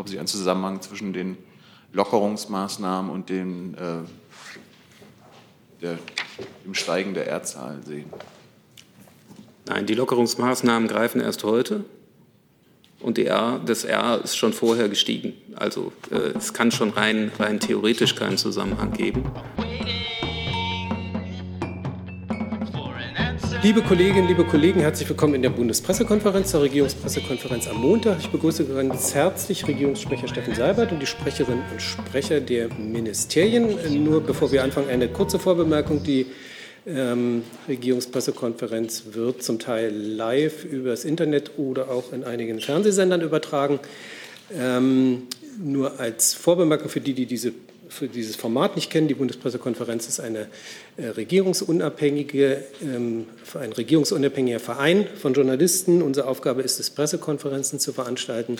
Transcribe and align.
ob 0.00 0.08
Sie 0.08 0.18
einen 0.18 0.26
Zusammenhang 0.26 0.80
zwischen 0.80 1.12
den 1.12 1.36
Lockerungsmaßnahmen 1.92 3.10
und 3.10 3.28
den, 3.28 3.74
äh, 3.74 4.02
der, 5.82 5.98
dem 6.64 6.74
Steigen 6.74 7.12
der 7.12 7.26
R-Zahl 7.28 7.82
sehen. 7.84 8.10
Nein, 9.66 9.84
die 9.84 9.94
Lockerungsmaßnahmen 9.94 10.88
greifen 10.88 11.20
erst 11.20 11.44
heute. 11.44 11.84
Und 13.00 13.18
die 13.18 13.26
R, 13.26 13.60
das 13.64 13.84
R 13.84 14.20
ist 14.24 14.36
schon 14.36 14.52
vorher 14.54 14.88
gestiegen. 14.88 15.34
Also 15.56 15.92
äh, 16.10 16.36
es 16.36 16.54
kann 16.54 16.70
schon 16.70 16.90
rein, 16.90 17.30
rein 17.38 17.60
theoretisch 17.60 18.14
keinen 18.14 18.38
Zusammenhang 18.38 18.92
geben. 18.92 19.24
Liebe 23.62 23.82
Kolleginnen, 23.82 24.26
liebe 24.26 24.44
Kollegen, 24.44 24.80
herzlich 24.80 25.06
willkommen 25.06 25.34
in 25.34 25.42
der 25.42 25.50
Bundespressekonferenz, 25.50 26.52
der 26.52 26.62
Regierungspressekonferenz 26.62 27.68
am 27.68 27.82
Montag. 27.82 28.18
Ich 28.18 28.30
begrüße 28.30 28.64
ganz 28.64 29.14
herzlich 29.14 29.68
Regierungssprecher 29.68 30.28
Steffen 30.28 30.54
Seibert 30.54 30.92
und 30.92 31.00
die 31.00 31.06
Sprecherinnen 31.06 31.62
und 31.70 31.82
Sprecher 31.82 32.40
der 32.40 32.72
Ministerien. 32.72 34.02
Nur 34.02 34.22
bevor 34.22 34.50
wir 34.50 34.64
anfangen, 34.64 34.88
eine 34.88 35.08
kurze 35.08 35.38
Vorbemerkung. 35.38 36.02
Die 36.02 36.24
ähm, 36.86 37.42
Regierungspressekonferenz 37.68 39.04
wird 39.12 39.42
zum 39.42 39.58
Teil 39.58 39.94
live 39.94 40.64
übers 40.64 41.04
Internet 41.04 41.58
oder 41.58 41.90
auch 41.90 42.14
in 42.14 42.24
einigen 42.24 42.60
Fernsehsendern 42.60 43.20
übertragen. 43.20 43.78
Ähm, 44.58 45.24
nur 45.62 46.00
als 46.00 46.32
Vorbemerkung 46.32 46.88
für 46.88 47.02
die, 47.02 47.12
die 47.12 47.26
diese 47.26 47.52
für 47.90 48.08
dieses 48.08 48.36
Format 48.36 48.76
nicht 48.76 48.90
kennen. 48.90 49.08
Die 49.08 49.14
Bundespressekonferenz 49.14 50.08
ist 50.08 50.20
eine 50.20 50.48
äh, 50.96 51.08
regierungsunabhängige, 51.08 52.64
ähm, 52.82 53.26
ein 53.54 53.72
regierungsunabhängiger 53.72 54.60
Verein 54.60 55.06
von 55.16 55.34
Journalisten. 55.34 56.00
Unsere 56.00 56.28
Aufgabe 56.28 56.62
ist 56.62 56.80
es, 56.80 56.90
Pressekonferenzen 56.90 57.78
zu 57.78 57.92
veranstalten 57.92 58.56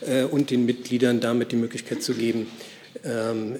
äh, 0.00 0.24
und 0.24 0.50
den 0.50 0.66
Mitgliedern 0.66 1.20
damit 1.20 1.52
die 1.52 1.56
Möglichkeit 1.56 2.02
zu 2.02 2.14
geben, 2.14 2.48
ähm, 3.04 3.56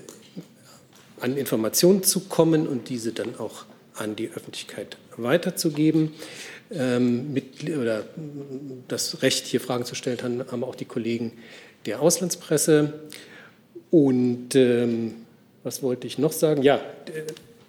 an 1.21 1.37
Informationen 1.37 2.03
zu 2.03 2.21
kommen 2.21 2.67
und 2.67 2.89
diese 2.89 3.12
dann 3.12 3.39
auch 3.39 3.67
an 3.95 4.17
die 4.17 4.31
Öffentlichkeit 4.31 4.97
weiterzugeben. 5.17 6.12
Ähm, 6.71 7.33
mit, 7.33 7.69
oder 7.69 8.05
das 8.89 9.23
Recht, 9.23 9.47
hier 9.47 9.61
Fragen 9.61 9.84
zu 9.84 9.95
stellen, 9.95 10.45
haben 10.50 10.65
auch 10.65 10.75
die 10.75 10.87
Kollegen 10.87 11.33
der 11.87 12.00
Auslandspresse. 12.00 12.93
Und 13.95 14.56
ähm, 14.56 15.14
was 15.62 15.81
wollte 15.81 16.09
ich 16.09 16.19
noch 16.19 16.33
sagen? 16.33 16.64
Ja, 16.64 16.81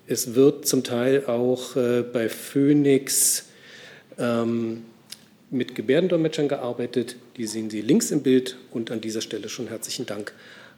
es 0.07 0.33
wird 0.33 0.65
zum 0.65 0.83
Teil 0.83 1.27
auch 1.27 1.75
äh, 1.75 2.01
bei 2.01 2.29
Phoenix 2.29 3.45
ähm, 4.17 4.85
mit 5.51 5.75
Gebärdendolmetschern 5.75 6.47
gearbeitet. 6.47 7.15
Die 7.37 7.45
sehen 7.45 7.69
Sie 7.69 7.81
links 7.81 8.09
im 8.09 8.23
Bild. 8.23 8.57
Und 8.71 8.89
an 8.89 9.01
dieser 9.01 9.21
Stelle 9.21 9.49
schon 9.49 9.67
herzlichen 9.67 10.07
Dank 10.07 10.33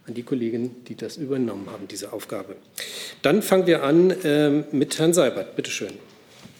an 0.06 0.12
die 0.12 0.22
Kollegen, 0.22 0.84
die 0.86 0.96
das 0.96 1.16
übernommen 1.16 1.70
haben, 1.72 1.88
diese 1.88 2.12
Aufgabe. 2.12 2.54
Dann 3.22 3.40
fangen 3.40 3.66
wir 3.66 3.84
an 3.84 4.10
äh, 4.10 4.50
mit 4.70 4.98
Herrn 4.98 5.14
Seibert. 5.14 5.56
Bitte 5.56 5.70
schön. 5.70 5.94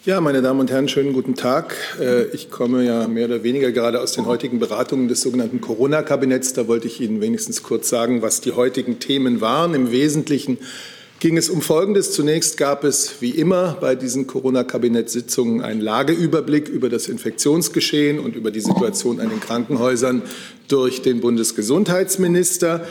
Ja, 0.05 0.21
meine 0.21 0.43
Damen 0.43 0.61
und 0.61 0.71
Herren, 0.71 0.89
schönen 0.89 1.13
guten 1.13 1.35
Tag. 1.35 1.75
Äh, 2.01 2.27
ich 2.27 2.51
komme 2.51 2.85
ja 2.85 3.09
mehr 3.09 3.27
oder 3.27 3.43
weniger 3.43 3.73
gerade 3.73 4.01
aus 4.01 4.13
den 4.13 4.27
heutigen 4.27 4.61
Beratungen 4.61 5.09
des 5.09 5.23
sogenannten 5.23 5.61
Corona-Kabinetts. 5.61 6.53
Da 6.53 6.69
wollte 6.69 6.87
ich 6.87 7.01
Ihnen 7.01 7.21
wenigstens 7.21 7.65
kurz 7.65 7.89
sagen, 7.89 8.23
was 8.23 8.41
die 8.41 8.53
heutigen 8.53 9.01
Themen 9.01 9.41
waren. 9.41 9.75
Im 9.75 9.91
Wesentlichen 9.91 10.59
ging 11.19 11.37
es 11.37 11.51
um 11.51 11.63
Folgendes. 11.63 12.13
Zunächst 12.13 12.57
gab 12.57 12.85
es, 12.85 13.21
wie 13.21 13.31
immer, 13.31 13.77
bei 13.81 13.97
diesen 13.97 14.29
Corona-Kabinettssitzungen 14.29 15.63
einen 15.63 15.81
Lageüberblick 15.81 16.69
über 16.69 16.89
das 16.89 17.09
Infektionsgeschehen 17.09 18.21
und 18.21 18.37
über 18.37 18.53
die 18.53 18.61
Situation 18.61 19.19
an 19.19 19.31
den 19.31 19.41
Krankenhäusern 19.41 20.23
durch 20.69 21.03
den 21.03 21.21
Bundesgesundheitsminister. 21.21 22.87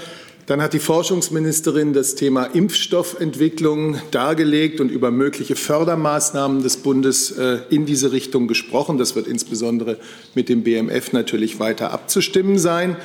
Dann 0.48 0.62
hat 0.62 0.72
die 0.72 0.80
Forschungsministerin 0.80 1.92
das 1.92 2.16
Thema 2.16 2.46
Impfstoffentwicklung 2.46 3.98
dargelegt 4.12 4.80
und 4.80 4.90
über 4.90 5.12
mögliche 5.12 5.58
Fördermaßnahmen 5.58 6.64
des 6.64 6.78
Bundes 6.78 7.32
äh, 7.32 7.60
in 7.70 7.86
diese 7.86 8.14
Richtung 8.14 8.48
gesprochen. 8.48 8.98
Das 8.98 9.14
wird 9.14 9.28
insbesondere 9.28 9.98
mit 10.36 10.48
dem 10.48 10.64
BMF 10.64 11.12
natürlich 11.12 11.60
weiter 11.60 11.92
abzustimmen 11.92 12.58
sein. 12.58 12.96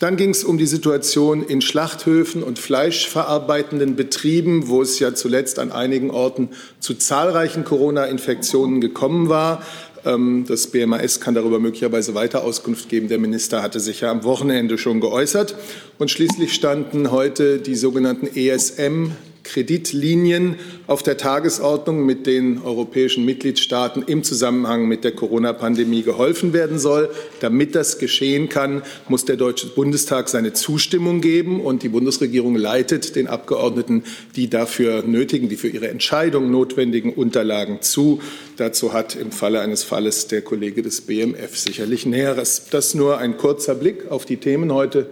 Dann 0.00 0.16
ging 0.16 0.30
es 0.30 0.44
um 0.44 0.58
die 0.58 0.66
Situation 0.66 1.42
in 1.42 1.62
Schlachthöfen 1.62 2.42
und 2.42 2.58
fleischverarbeitenden 2.58 3.96
Betrieben, 3.96 4.68
wo 4.68 4.82
es 4.82 4.98
ja 4.98 5.14
zuletzt 5.14 5.58
an 5.58 5.72
einigen 5.72 6.10
Orten 6.10 6.50
zu 6.78 6.92
zahlreichen 6.92 7.64
Corona-Infektionen 7.64 8.82
gekommen 8.82 9.30
war. 9.30 9.62
Ähm, 10.04 10.44
das 10.46 10.66
BMAS 10.66 11.20
kann 11.20 11.34
darüber 11.34 11.58
möglicherweise 11.58 12.14
weiter 12.14 12.44
Auskunft 12.44 12.88
geben. 12.88 13.08
Der 13.08 13.18
Minister 13.18 13.62
hatte 13.62 13.80
sich 13.80 14.00
ja 14.00 14.10
am 14.10 14.24
Wochenende 14.24 14.78
schon 14.78 15.00
geäußert. 15.00 15.54
Und 15.98 16.10
schließlich 16.10 16.52
standen 16.52 17.10
heute 17.10 17.58
die 17.58 17.74
sogenannten 17.74 18.26
ESM 18.26 19.12
Kreditlinien 19.42 20.56
auf 20.86 21.02
der 21.02 21.16
Tagesordnung, 21.16 22.04
mit 22.04 22.26
den 22.26 22.62
europäischen 22.62 23.24
Mitgliedstaaten 23.24 24.02
im 24.06 24.22
Zusammenhang 24.22 24.86
mit 24.86 25.04
der 25.04 25.12
Corona-Pandemie 25.12 26.02
geholfen 26.02 26.52
werden 26.52 26.78
soll. 26.78 27.10
Damit 27.40 27.74
das 27.74 27.98
geschehen 27.98 28.48
kann, 28.48 28.82
muss 29.08 29.24
der 29.24 29.36
Deutsche 29.36 29.68
Bundestag 29.68 30.28
seine 30.28 30.52
Zustimmung 30.52 31.20
geben 31.20 31.60
und 31.60 31.82
die 31.82 31.88
Bundesregierung 31.88 32.56
leitet 32.56 33.16
den 33.16 33.26
Abgeordneten 33.26 34.04
die 34.36 34.48
dafür 34.48 35.02
nötigen, 35.02 35.48
die 35.48 35.56
für 35.56 35.68
ihre 35.68 35.88
Entscheidung 35.88 36.50
notwendigen 36.50 37.12
Unterlagen 37.12 37.82
zu. 37.82 38.20
Dazu 38.56 38.92
hat 38.92 39.16
im 39.16 39.32
Falle 39.32 39.60
eines 39.60 39.82
Falles 39.82 40.28
der 40.28 40.42
Kollege 40.42 40.82
des 40.82 41.02
BMF 41.02 41.56
sicherlich 41.56 42.06
Näheres. 42.06 42.66
Das 42.70 42.94
nur 42.94 43.18
ein 43.18 43.36
kurzer 43.36 43.74
Blick 43.74 44.10
auf 44.10 44.24
die 44.24 44.36
Themen 44.36 44.72
heute 44.72 45.08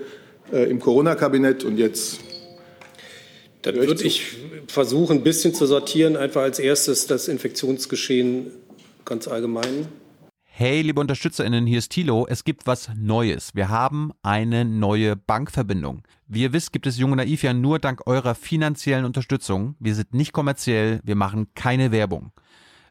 äh, 0.53 0.71
im 0.71 0.81
Corona-Kabinett 0.81 1.65
und 1.65 1.79
jetzt 1.79 2.21
dann 3.63 3.75
würde 3.77 4.05
ich 4.05 4.37
versuchen, 4.69 5.19
ein 5.19 5.23
bisschen 5.23 5.55
zu 5.55 5.67
sortieren. 5.67 6.17
Einfach 6.17 6.43
als 6.43 6.59
erstes 6.59 7.07
das 7.07 7.29
Infektionsgeschehen 7.29 8.51
ganz 9.05 9.29
allgemein. 9.29 9.89
Hey, 10.45 10.83
liebe 10.83 11.01
UnterstützerInnen, 11.01 11.67
hier 11.67 11.79
ist 11.79 11.91
Thilo. 11.91 12.27
Es 12.29 12.45
gibt 12.45 12.67
was 12.67 12.91
Neues. 12.95 13.55
Wir 13.55 13.71
haben 13.71 14.13
eine 14.23 14.65
neue 14.65 15.17
Bankverbindung. 15.17 16.03
Wie 16.27 16.43
ihr 16.43 16.53
wisst, 16.53 16.73
gibt 16.73 16.87
es 16.87 16.99
Junge 16.99 17.17
Naiv 17.17 17.43
ja 17.43 17.55
nur 17.55 17.79
dank 17.79 18.07
eurer 18.07 18.35
finanziellen 18.35 19.05
Unterstützung. 19.05 19.75
Wir 19.79 19.95
sind 19.95 20.13
nicht 20.13 20.33
kommerziell, 20.33 21.01
wir 21.03 21.17
machen 21.17 21.49
keine 21.55 21.93
Werbung. 21.93 22.33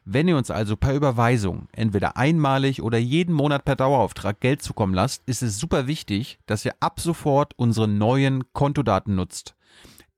Wenn 0.04 0.26
ihr 0.26 0.36
uns 0.36 0.50
also 0.50 0.76
per 0.76 0.94
Überweisung, 0.94 1.68
entweder 1.72 2.16
einmalig 2.16 2.82
oder 2.82 2.98
jeden 2.98 3.34
Monat 3.34 3.64
per 3.64 3.76
Dauerauftrag 3.76 4.40
Geld 4.40 4.62
zukommen 4.62 4.94
lasst, 4.94 5.22
ist 5.26 5.42
es 5.42 5.58
super 5.58 5.86
wichtig, 5.86 6.38
dass 6.46 6.64
ihr 6.64 6.74
ab 6.80 6.98
sofort 6.98 7.52
unsere 7.56 7.86
neuen 7.86 8.52
Kontodaten 8.52 9.14
nutzt. 9.14 9.54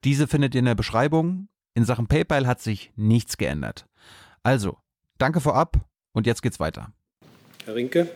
Diese 0.05 0.27
findet 0.27 0.55
ihr 0.55 0.61
in 0.61 0.65
der 0.65 0.75
Beschreibung. 0.75 1.49
In 1.75 1.85
Sachen 1.85 2.07
PayPal 2.07 2.47
hat 2.47 2.61
sich 2.61 2.93
nichts 2.97 3.37
geändert. 3.37 3.87
Also, 4.43 4.77
danke 5.19 5.41
vorab 5.41 5.77
und 6.13 6.27
jetzt 6.27 6.43
geht's 6.43 6.59
weiter. 6.59 6.93
Herr 7.65 7.75
Rinke. 7.77 8.11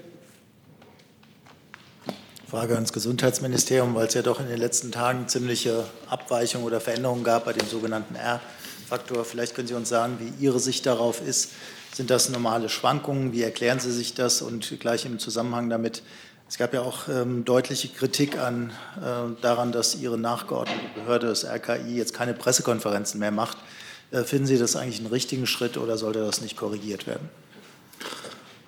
Frage 2.49 2.75
ans 2.75 2.93
Gesundheitsministerium, 2.93 3.95
weil 3.95 4.07
es 4.07 4.15
ja 4.15 4.23
doch 4.23 4.41
in 4.41 4.49
den 4.49 4.59
letzten 4.59 4.93
Tagen 4.93 5.29
ziemliche 5.29 5.85
Abweichungen 6.09 6.67
oder 6.67 6.81
Veränderungen 6.81 7.25
gab 7.25 7.45
bei 7.45 7.53
dem 7.53 7.67
sogenannten 7.67 8.15
R-Faktor. 8.15 9.25
Vielleicht 9.25 9.55
können 9.55 9.67
Sie 9.67 9.75
uns 9.75 9.89
sagen, 9.89 10.19
wie 10.21 10.45
Ihre 10.45 10.61
Sicht 10.61 10.87
darauf 10.87 11.21
ist. 11.27 11.53
Sind 11.93 12.11
das 12.11 12.29
normale 12.29 12.69
Schwankungen? 12.69 13.33
Wie 13.33 13.43
erklären 13.43 13.81
Sie 13.81 13.91
sich 13.91 14.15
das? 14.15 14.43
Und 14.43 14.79
gleich 14.79 15.07
im 15.07 15.19
Zusammenhang 15.19 15.71
damit, 15.71 16.03
es 16.49 16.59
gab 16.59 16.73
ja 16.73 16.83
auch 16.83 17.09
ähm, 17.09 17.45
deutliche 17.45 17.89
Kritik 17.89 18.39
an, 18.39 18.71
äh, 18.99 19.41
daran, 19.43 19.73
dass 19.73 19.97
Ihre 19.97 20.17
nachgeordnete 20.17 20.81
Behörde, 20.95 21.27
das 21.27 21.45
RKI, 21.45 21.97
jetzt 21.97 22.15
keine 22.15 22.35
Pressekonferenzen 22.35 23.19
mehr 23.19 23.33
macht. 23.33 23.59
Äh, 24.13 24.23
finden 24.23 24.47
Sie 24.47 24.57
das 24.57 24.77
eigentlich 24.77 25.01
einen 25.01 25.09
richtigen 25.09 25.47
Schritt 25.47 25.77
oder 25.77 25.99
sollte 25.99 26.21
das 26.21 26.41
nicht 26.41 26.57
korrigiert 26.57 27.07
werden? 27.07 27.29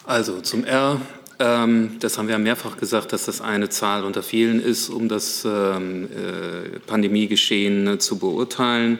Also 0.04 0.40
zum 0.40 0.64
R, 0.64 1.00
ähm, 1.38 1.98
das 2.00 2.18
haben 2.18 2.26
wir 2.26 2.32
ja 2.32 2.38
mehrfach 2.38 2.76
gesagt, 2.78 3.12
dass 3.12 3.26
das 3.26 3.40
eine 3.40 3.68
Zahl 3.68 4.04
unter 4.04 4.24
vielen 4.24 4.60
ist, 4.60 4.88
um 4.88 5.08
das 5.08 5.44
ähm, 5.44 6.08
äh, 6.10 6.80
Pandemiegeschehen 6.80 8.00
zu 8.00 8.18
beurteilen. 8.18 8.98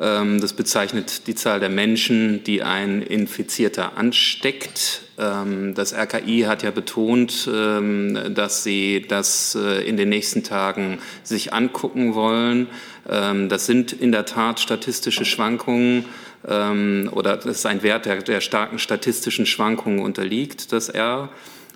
Ähm, 0.00 0.40
das 0.40 0.52
bezeichnet 0.52 1.26
die 1.26 1.34
Zahl 1.34 1.58
der 1.60 1.70
Menschen, 1.70 2.44
die 2.44 2.62
ein 2.62 3.02
Infizierter 3.02 3.96
ansteckt. 3.96 5.02
Ähm, 5.18 5.74
das 5.74 5.92
RKI 5.92 6.42
hat 6.42 6.62
ja 6.62 6.70
betont, 6.70 7.50
ähm, 7.52 8.32
dass 8.34 8.62
sie 8.62 9.04
das 9.08 9.56
äh, 9.60 9.82
in 9.88 9.96
den 9.96 10.08
nächsten 10.08 10.44
Tagen 10.44 10.98
sich 11.22 11.52
angucken 11.52 12.14
wollen. 12.14 12.68
Das 13.04 13.64
sind 13.64 13.94
in 13.94 14.12
der 14.12 14.26
Tat 14.26 14.60
statistische 14.60 15.24
Schwankungen 15.24 16.04
oder 16.44 17.38
das 17.38 17.46
ist 17.46 17.64
ein 17.64 17.82
Wert, 17.82 18.04
der, 18.04 18.20
der 18.20 18.42
starken 18.42 18.78
statistischen 18.78 19.46
Schwankungen 19.46 20.00
unterliegt, 20.00 20.74
das 20.74 20.90
R. 20.90 21.30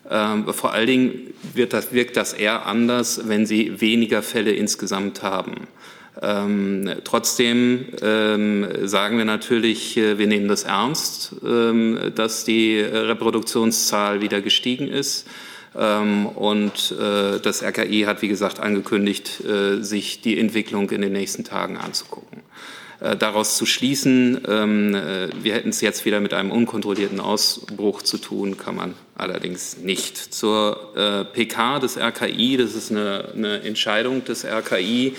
Vor 0.05 0.73
allen 0.75 0.87
Dingen 0.87 1.35
das, 1.71 1.95
wirkt 1.95 2.19
das 2.19 2.35
R 2.35 2.67
anders, 2.67 3.29
wenn 3.29 3.47
Sie 3.47 3.81
weniger 3.81 4.23
Fälle 4.23 4.53
insgesamt 4.53 5.23
haben. 5.23 5.69
Ähm, 6.23 6.89
trotzdem 7.03 7.87
ähm, 8.01 8.67
sagen 8.85 9.19
wir 9.19 9.25
natürlich, 9.25 9.97
äh, 9.97 10.19
wir 10.19 10.29
nehmen 10.29 10.47
das 10.47 10.63
ernst, 10.63 11.35
ähm, 11.45 12.13
dass 12.15 12.45
die 12.45 12.79
Reproduktionszahl 12.81 14.21
wieder 14.21 14.41
gestiegen 14.41 14.87
ist. 14.87 15.27
Ähm, 15.77 16.27
und 16.27 16.93
äh, 16.93 17.41
das 17.41 17.63
RKI 17.63 18.03
hat, 18.03 18.23
wie 18.23 18.29
gesagt, 18.29 18.61
angekündigt, 18.61 19.43
äh, 19.45 19.83
sich 19.83 20.21
die 20.21 20.39
Entwicklung 20.39 20.91
in 20.91 21.01
den 21.01 21.13
nächsten 21.13 21.45
Tagen 21.45 21.77
anzugucken. 21.77 22.43
Äh, 23.01 23.17
daraus 23.17 23.57
zu 23.57 23.67
schließen, 23.67 24.43
ähm, 24.47 24.93
wir 25.43 25.55
hätten 25.55 25.71
es 25.71 25.81
jetzt 25.81 26.05
wieder 26.05 26.21
mit 26.21 26.35
einem 26.35 26.53
unkontrollierten 26.53 27.21
Ausbruch 27.21 28.03
zu 28.03 28.19
tun, 28.19 28.59
kann 28.59 28.77
man 28.77 28.95
allerdings 29.17 29.79
nicht. 29.79 30.17
Zur 30.17 30.93
PK 31.33 31.79
des 31.79 31.97
RKI, 31.97 32.57
das 32.57 32.75
ist 32.75 32.91
eine, 32.91 33.33
eine 33.35 33.63
Entscheidung 33.63 34.25
des 34.25 34.45
RKI, 34.45 35.15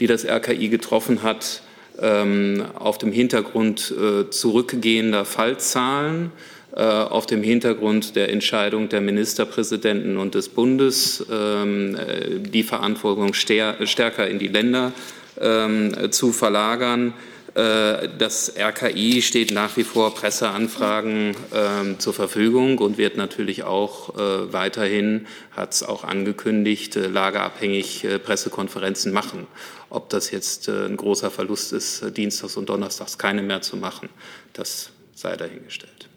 die 0.00 0.06
das 0.06 0.24
RKI 0.24 0.68
getroffen 0.68 1.22
hat, 1.22 1.62
ähm, 2.00 2.64
auf 2.74 2.98
dem 2.98 3.12
Hintergrund 3.12 3.94
zurückgehender 4.30 5.24
Fallzahlen 5.24 6.32
äh, 6.78 6.82
auf 6.82 7.26
dem 7.26 7.42
Hintergrund 7.42 8.14
der 8.14 8.30
Entscheidung 8.30 8.88
der 8.88 9.00
Ministerpräsidenten 9.00 10.16
und 10.16 10.34
des 10.34 10.48
Bundes, 10.50 11.24
ähm, 11.28 11.96
äh, 11.96 12.38
die 12.38 12.62
Verantwortung 12.62 13.32
stärker 13.32 14.28
in 14.28 14.38
die 14.38 14.48
Länder 14.48 14.92
ähm, 15.40 16.12
zu 16.12 16.30
verlagern. 16.30 17.14
Äh, 17.54 18.10
das 18.18 18.52
RKI 18.56 19.22
steht 19.22 19.50
nach 19.50 19.76
wie 19.78 19.82
vor 19.82 20.14
Presseanfragen 20.14 21.30
äh, 21.30 21.98
zur 21.98 22.12
Verfügung 22.12 22.78
und 22.78 22.98
wird 22.98 23.16
natürlich 23.16 23.64
auch 23.64 24.14
äh, 24.14 24.52
weiterhin, 24.52 25.26
hat 25.56 25.72
es 25.72 25.82
auch 25.82 26.04
angekündigt, 26.04 26.96
äh, 26.96 27.08
lagerabhängig 27.08 28.06
Pressekonferenzen 28.24 29.12
machen. 29.12 29.46
Ob 29.90 30.10
das 30.10 30.30
jetzt 30.30 30.68
ein 30.68 30.96
großer 30.96 31.30
Verlust 31.30 31.72
ist, 31.72 32.16
dienstags 32.16 32.56
und 32.56 32.68
donnerstags 32.68 33.16
keine 33.16 33.42
mehr 33.42 33.62
zu 33.62 33.76
machen, 33.76 34.08
das 34.52 34.90
sei 35.14 35.36
dahingestellt. 35.36 36.08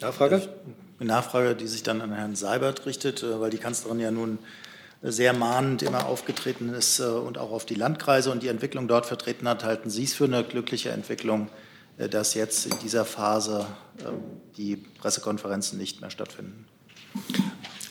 Nachfrage? 0.00 0.48
Eine 0.98 1.08
Nachfrage, 1.08 1.54
die 1.54 1.66
sich 1.66 1.82
dann 1.82 2.00
an 2.00 2.12
Herrn 2.12 2.36
Seibert 2.36 2.86
richtet, 2.86 3.22
äh, 3.22 3.40
weil 3.40 3.50
die 3.50 3.58
Kanzlerin 3.58 4.00
ja 4.00 4.10
nun 4.10 4.38
sehr 5.02 5.32
mahnend 5.32 5.82
immer 5.82 6.06
aufgetreten 6.06 6.68
ist 6.74 7.00
äh, 7.00 7.04
und 7.04 7.38
auch 7.38 7.52
auf 7.52 7.64
die 7.64 7.74
Landkreise 7.74 8.30
und 8.30 8.42
die 8.42 8.48
Entwicklung 8.48 8.88
dort 8.88 9.06
vertreten 9.06 9.48
hat. 9.48 9.64
Halten 9.64 9.88
Sie 9.88 10.04
es 10.04 10.14
für 10.14 10.24
eine 10.24 10.44
glückliche 10.44 10.90
Entwicklung, 10.90 11.48
äh, 11.98 12.08
dass 12.08 12.34
jetzt 12.34 12.66
in 12.66 12.78
dieser 12.80 13.04
Phase 13.04 13.66
die 14.56 14.76
Pressekonferenzen 14.76 15.78
nicht 15.78 16.00
mehr 16.00 16.10
stattfinden? 16.10 16.66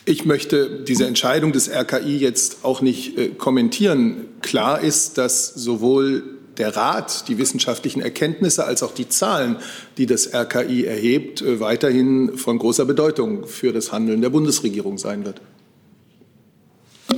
Ich 0.09 0.25
möchte 0.25 0.81
diese 0.81 1.06
Entscheidung 1.06 1.51
des 1.51 1.69
RKI 1.69 2.17
jetzt 2.17 2.65
auch 2.65 2.81
nicht 2.81 3.38
kommentieren. 3.38 4.25
Klar 4.41 4.81
ist, 4.81 5.19
dass 5.19 5.53
sowohl 5.53 6.23
der 6.57 6.75
Rat 6.75 7.27
die 7.27 7.38
wissenschaftlichen 7.38 8.01
Erkenntnisse 8.01 8.65
als 8.65 8.81
auch 8.81 8.91
die 8.91 9.07
Zahlen, 9.07 9.57
die 10.00 10.07
das 10.07 10.33
RKI 10.33 10.85
erhebt, 10.85 11.44
äh, 11.44 11.59
weiterhin 11.59 12.39
von 12.39 12.57
großer 12.57 12.85
Bedeutung 12.85 13.45
für 13.45 13.71
das 13.71 13.91
Handeln 13.91 14.23
der 14.23 14.31
Bundesregierung 14.31 14.97
sein 14.97 15.25
wird. 15.25 15.41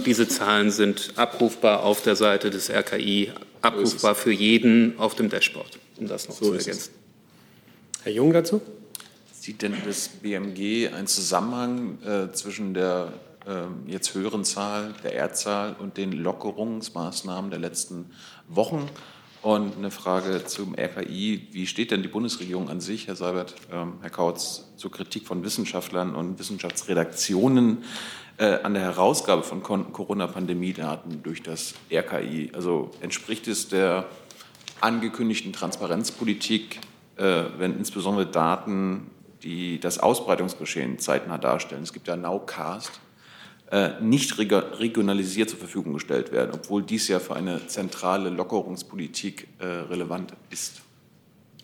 Diese 0.06 0.28
Zahlen 0.28 0.70
sind 0.70 1.14
abrufbar 1.16 1.84
auf 1.84 2.02
der 2.02 2.18
Seite 2.18 2.50
des 2.50 2.70
RKI, 2.70 3.32
abrufbar 3.62 4.16
für 4.16 4.34
jeden 4.34 5.00
auf 5.00 5.16
dem 5.16 5.30
Dashboard, 5.30 5.80
um 5.98 6.10
das 6.10 6.28
noch 6.28 6.36
so 6.36 6.48
zu 6.48 6.54
ergänzen. 6.56 6.92
Herr 8.04 8.12
Jung 8.12 8.34
dazu? 8.34 8.60
Sieht 9.42 9.64
denn 9.64 9.74
das 9.88 10.08
BMG 10.08 10.90
einen 10.94 11.08
Zusammenhang 11.08 11.98
äh, 12.04 12.32
zwischen 12.32 12.76
der 12.76 13.12
äh, 13.48 13.92
jetzt 13.92 14.14
höheren 14.14 14.46
Zahl 14.46 14.94
der 15.04 15.14
Erdzahl 15.14 15.76
und 15.80 15.98
den 15.98 16.12
Lockerungsmaßnahmen 16.12 17.50
der 17.50 17.60
letzten 17.60 18.12
Wochen? 18.48 18.88
Und 19.42 19.76
eine 19.78 19.90
Frage 19.90 20.46
zum 20.46 20.76
RKI. 20.76 21.48
Wie 21.54 21.66
steht 21.66 21.90
denn 21.90 22.04
die 22.04 22.08
Bundesregierung 22.08 22.70
an 22.70 22.82
sich, 22.82 23.08
Herr 23.08 23.16
Seibert, 23.16 23.56
ähm, 23.72 23.94
Herr 24.02 24.12
Kautz, 24.12 24.66
zur 24.78 24.92
Kritik 24.92 25.26
von 25.26 25.44
Wissenschaftlern 25.44 26.14
und 26.14 26.38
Wissenschaftsredaktionen 26.38 27.84
äh, 28.38 28.60
an 28.62 28.76
der 28.76 28.84
Herausgabe 28.84 29.42
von 29.42 29.64
Corona-Pandemie-Daten 29.64 31.24
durch 31.24 31.42
das 31.42 31.74
RKI? 31.92 32.52
Also 32.54 32.92
entspricht 33.00 33.48
es 33.48 33.70
der 33.70 34.06
angekündigten 34.82 35.52
Transparenzpolitik, 35.52 36.80
äh, 37.16 37.46
wenn 37.58 37.76
insbesondere 37.76 38.28
Daten, 38.28 39.08
die 39.44 39.80
das 39.80 40.00
Ausbreitungsgeschehen 40.00 41.00
zeitnah 41.00 41.38
darstellen, 41.38 41.84
es 41.84 41.94
gibt 41.94 42.08
ja 42.08 42.16
Nowcast, 42.16 43.00
äh, 43.72 44.02
nicht 44.02 44.38
regionalisiert 44.38 45.50
zur 45.50 45.60
Verfügung 45.60 45.94
gestellt 45.94 46.32
werden, 46.32 46.52
obwohl 46.54 46.84
dies 46.84 47.08
ja 47.08 47.20
für 47.20 47.36
eine 47.36 47.66
zentrale 47.68 48.30
Lockerungspolitik 48.30 49.48
äh, 49.60 49.66
relevant 49.66 50.34
ist. 50.50 50.82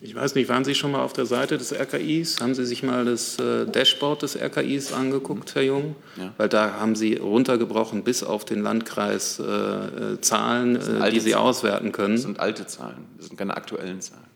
Ich 0.00 0.14
weiß 0.14 0.36
nicht, 0.36 0.48
waren 0.48 0.64
Sie 0.64 0.76
schon 0.76 0.92
mal 0.92 1.02
auf 1.02 1.12
der 1.12 1.26
Seite 1.26 1.58
des 1.58 1.72
RKIs? 1.72 2.40
Haben 2.40 2.54
Sie 2.54 2.64
sich 2.64 2.84
mal 2.84 3.04
das 3.04 3.38
äh, 3.40 3.66
Dashboard 3.66 4.22
des 4.22 4.36
RKIs 4.40 4.92
angeguckt, 4.92 5.56
Herr 5.56 5.62
Jung? 5.62 5.96
Ja. 6.16 6.32
Weil 6.36 6.48
da 6.48 6.74
haben 6.74 6.94
Sie 6.94 7.16
runtergebrochen 7.16 8.04
bis 8.04 8.22
auf 8.22 8.44
den 8.44 8.62
Landkreis 8.62 9.40
äh, 9.40 10.20
Zahlen, 10.20 10.78
die 11.12 11.20
Sie 11.20 11.32
Zahlen. 11.32 11.44
auswerten 11.44 11.92
können. 11.92 12.14
Das 12.14 12.22
sind 12.22 12.38
alte 12.38 12.66
Zahlen, 12.66 13.06
das 13.16 13.26
sind 13.26 13.36
keine 13.36 13.56
aktuellen 13.56 14.00
Zahlen. 14.00 14.27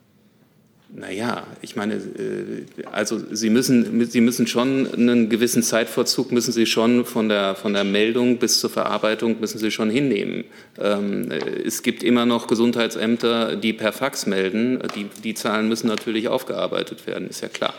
Naja, 0.94 1.46
ich 1.62 1.74
meine, 1.74 1.94
äh, 1.94 2.66
also 2.90 3.18
Sie 3.30 3.48
müssen, 3.48 4.04
Sie 4.04 4.20
müssen 4.20 4.46
schon 4.46 4.92
einen 4.92 5.30
gewissen 5.30 5.62
Zeitverzug 5.62 6.32
müssen 6.32 6.52
Sie 6.52 6.66
schon 6.66 7.06
von 7.06 7.30
der, 7.30 7.54
von 7.54 7.72
der 7.72 7.84
Meldung 7.84 8.38
bis 8.38 8.60
zur 8.60 8.68
Verarbeitung 8.68 9.40
müssen 9.40 9.58
Sie 9.58 9.70
schon 9.70 9.88
hinnehmen. 9.88 10.44
Ähm, 10.78 11.30
es 11.64 11.82
gibt 11.82 12.02
immer 12.02 12.26
noch 12.26 12.46
Gesundheitsämter, 12.46 13.56
die 13.56 13.72
per 13.72 13.92
Fax 13.92 14.26
melden. 14.26 14.80
Die, 14.94 15.04
die 15.24 15.32
Zahlen 15.32 15.66
müssen 15.66 15.86
natürlich 15.86 16.28
aufgearbeitet 16.28 17.06
werden, 17.06 17.26
ist 17.26 17.40
ja 17.40 17.48
klar. 17.48 17.74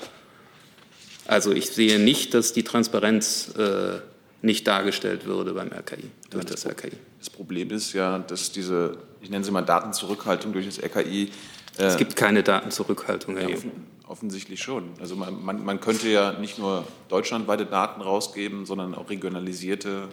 Also 1.27 1.51
ich 1.51 1.69
sehe 1.69 1.99
nicht, 1.99 2.33
dass 2.33 2.51
die 2.51 2.63
Transparenz 2.63 3.53
äh, 3.59 3.99
nicht 4.41 4.67
dargestellt 4.67 5.25
würde 5.25 5.53
beim 5.53 5.69
RKI, 5.71 6.09
durch 6.31 6.45
das, 6.45 6.63
das 6.63 6.71
RKI. 6.71 6.97
Das 7.19 7.29
Problem 7.29 7.69
ist 7.69 7.93
ja, 7.93 8.19
dass 8.19 8.51
diese, 8.51 8.97
ich 9.21 9.29
nenne 9.29 9.45
sie 9.45 9.51
mal 9.51 9.61
Datenzurückhaltung 9.61 10.51
durch 10.51 10.65
das 10.65 10.81
RKI 10.83 11.29
es 11.77 11.97
gibt 11.97 12.15
keine 12.15 12.43
Datenzurückhaltung, 12.43 13.37
Herr 13.37 13.49
ja, 13.49 13.55
offen, 13.55 13.71
Offensichtlich 14.07 14.61
schon. 14.61 14.89
Also 14.99 15.15
man, 15.15 15.43
man, 15.43 15.65
man, 15.65 15.79
könnte 15.79 16.09
ja 16.09 16.33
nicht 16.33 16.59
nur 16.59 16.85
deutschlandweite 17.09 17.65
Daten 17.65 18.01
rausgeben, 18.01 18.65
sondern 18.65 18.93
auch 18.93 19.09
regionalisierte, 19.09 20.09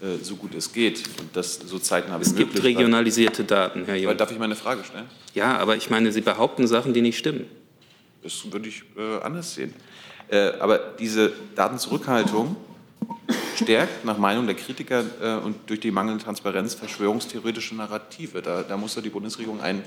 äh, 0.00 0.22
so 0.22 0.36
gut 0.36 0.54
es 0.54 0.72
geht. 0.72 1.04
Und 1.20 1.34
das 1.34 1.54
so 1.54 1.78
zeitnah 1.78 2.18
wie 2.18 2.22
es 2.22 2.30
möglich. 2.30 2.48
Es 2.48 2.54
gibt 2.54 2.64
regionalisierte 2.64 3.44
Daten, 3.44 3.84
Herr 3.86 3.96
Jung. 3.96 4.16
Darf 4.16 4.30
ich 4.32 4.38
meine 4.38 4.56
Frage 4.56 4.84
stellen? 4.84 5.06
Ja, 5.34 5.56
aber 5.56 5.76
ich 5.76 5.88
meine, 5.88 6.12
Sie 6.12 6.20
behaupten 6.20 6.66
Sachen, 6.66 6.92
die 6.92 7.00
nicht 7.00 7.16
stimmen. 7.16 7.46
Das 8.22 8.52
würde 8.52 8.68
ich 8.68 8.82
äh, 8.96 9.20
anders 9.22 9.54
sehen. 9.54 9.72
Äh, 10.28 10.50
aber 10.58 10.78
diese 10.98 11.32
Datenzurückhaltung 11.54 12.56
stärkt 13.62 14.04
nach 14.04 14.18
Meinung 14.18 14.46
der 14.46 14.56
Kritiker 14.56 15.04
äh, 15.20 15.44
und 15.44 15.68
durch 15.68 15.80
die 15.80 15.90
mangelnde 15.90 16.22
Transparenz 16.22 16.74
verschwörungstheoretische 16.74 17.74
Narrative. 17.74 18.42
Da, 18.42 18.62
da 18.62 18.76
muss 18.76 18.94
ja 18.94 19.02
die 19.02 19.10
Bundesregierung 19.10 19.60
ein 19.60 19.82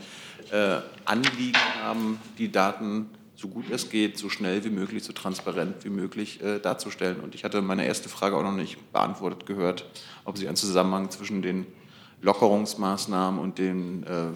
äh, 0.52 0.78
Anliegen 1.06 1.58
haben, 1.82 2.20
die 2.38 2.52
Daten 2.52 3.10
so 3.36 3.48
gut 3.48 3.66
es 3.72 3.90
geht, 3.90 4.18
so 4.18 4.30
schnell 4.30 4.64
wie 4.64 4.70
möglich, 4.70 5.04
so 5.04 5.14
transparent 5.14 5.84
wie 5.84 5.90
möglich 5.90 6.42
äh, 6.44 6.60
darzustellen. 6.60 7.20
Und 7.20 7.34
ich 7.34 7.44
hatte 7.44 7.62
meine 7.62 7.86
erste 7.86 8.10
Frage 8.10 8.36
auch 8.36 8.44
noch 8.44 8.52
nicht 8.52 8.92
beantwortet 8.92 9.46
gehört, 9.46 9.86
ob 10.26 10.38
Sie 10.38 10.48
einen 10.48 10.58
Zusammenhang 10.58 11.10
zwischen 11.10 11.42
den 11.42 11.66
Lockerungsmaßnahmen 12.22 13.40
und 13.40 13.58
den, 13.58 14.04
äh, 14.04 14.28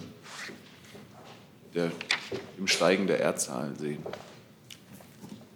der, 1.75 1.91
dem 2.57 2.67
Steigen 2.67 3.05
der 3.05 3.19
Erdzahl 3.19 3.74
sehen. 3.77 4.03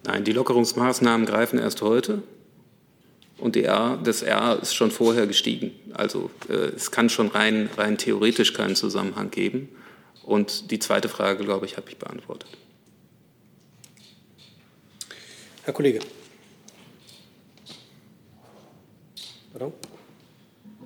Nein, 0.04 0.24
die 0.24 0.32
Lockerungsmaßnahmen 0.32 1.26
greifen 1.26 1.58
erst 1.58 1.82
heute 1.82 2.22
und 3.40 3.56
R, 3.56 3.98
das 4.02 4.22
R 4.22 4.58
ist 4.60 4.74
schon 4.74 4.90
vorher 4.90 5.26
gestiegen. 5.26 5.72
Also 5.94 6.30
äh, 6.48 6.52
es 6.52 6.90
kann 6.90 7.08
schon 7.08 7.28
rein, 7.28 7.70
rein 7.76 7.98
theoretisch 7.98 8.52
keinen 8.52 8.76
Zusammenhang 8.76 9.30
geben. 9.30 9.68
Und 10.22 10.70
die 10.70 10.78
zweite 10.78 11.08
Frage, 11.08 11.44
glaube 11.44 11.66
ich, 11.66 11.76
habe 11.76 11.88
ich 11.88 11.96
beantwortet. 11.96 12.50
Herr 15.64 15.74
Kollege. 15.74 16.00
Pardon? 19.52 19.72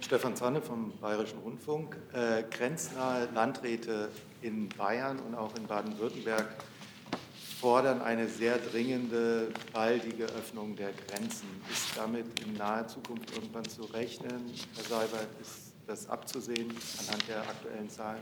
Stefan 0.01 0.37
Zanne 0.37 0.61
vom 0.61 0.93
Bayerischen 1.01 1.39
Rundfunk. 1.39 1.97
Äh, 2.13 2.45
grenznahe 2.51 3.29
Landräte 3.35 4.11
in 4.43 4.69
Bayern 4.69 5.19
und 5.19 5.35
auch 5.35 5.57
in 5.57 5.67
Baden-Württemberg 5.67 6.47
fordern 7.65 8.03
eine 8.03 8.29
sehr 8.29 8.59
dringende, 8.59 9.49
baldige 9.73 10.25
Öffnung 10.25 10.77
der 10.77 10.91
Grenzen. 11.07 11.47
Ist 11.73 11.97
damit 11.97 12.27
in 12.45 12.59
naher 12.59 12.87
Zukunft 12.87 13.35
irgendwann 13.35 13.65
zu 13.67 13.85
rechnen? 13.85 14.51
Herr 14.75 14.85
Seibert, 14.85 15.29
ist 15.41 15.73
das 15.87 16.07
abzusehen 16.11 16.69
anhand 17.01 17.25
der 17.27 17.39
aktuellen 17.39 17.89
Zahlen? 17.89 18.21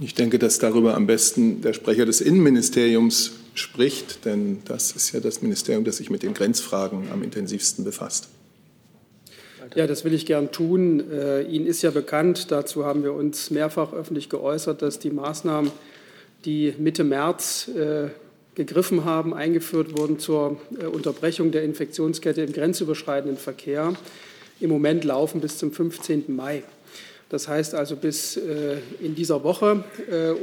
Ich 0.00 0.14
denke, 0.14 0.38
dass 0.38 0.58
darüber 0.58 0.94
am 0.94 1.06
besten 1.06 1.60
der 1.60 1.74
Sprecher 1.74 2.06
des 2.06 2.22
Innenministeriums 2.22 3.32
spricht, 3.52 4.24
denn 4.24 4.62
das 4.64 4.92
ist 4.92 5.12
ja 5.12 5.20
das 5.20 5.42
Ministerium, 5.42 5.84
das 5.84 5.98
sich 5.98 6.08
mit 6.08 6.22
den 6.22 6.32
Grenzfragen 6.32 7.12
am 7.12 7.22
intensivsten 7.22 7.84
befasst. 7.84 8.30
Ja, 9.74 9.86
das 9.86 10.02
will 10.06 10.14
ich 10.14 10.24
gern 10.24 10.50
tun. 10.50 11.10
Äh, 11.10 11.42
Ihnen 11.42 11.66
ist 11.66 11.82
ja 11.82 11.90
bekannt, 11.90 12.50
dazu 12.50 12.86
haben 12.86 13.02
wir 13.02 13.12
uns 13.12 13.50
mehrfach 13.50 13.92
öffentlich 13.92 14.30
geäußert, 14.30 14.80
dass 14.80 14.98
die 14.98 15.10
Maßnahmen 15.10 15.70
die 16.44 16.74
Mitte 16.78 17.04
März 17.04 17.68
äh, 17.68 18.08
gegriffen 18.54 19.04
haben, 19.04 19.34
eingeführt 19.34 19.96
wurden 19.96 20.18
zur 20.18 20.58
äh, 20.78 20.86
Unterbrechung 20.86 21.50
der 21.50 21.64
Infektionskette 21.64 22.42
im 22.42 22.52
grenzüberschreitenden 22.52 23.38
Verkehr, 23.38 23.94
im 24.60 24.70
Moment 24.70 25.04
laufen 25.04 25.40
bis 25.40 25.58
zum 25.58 25.72
15. 25.72 26.24
Mai. 26.28 26.62
Das 27.30 27.48
heißt 27.48 27.74
also 27.74 27.96
bis 27.96 28.36
äh, 28.36 28.76
in 29.00 29.14
dieser 29.14 29.42
Woche 29.42 29.82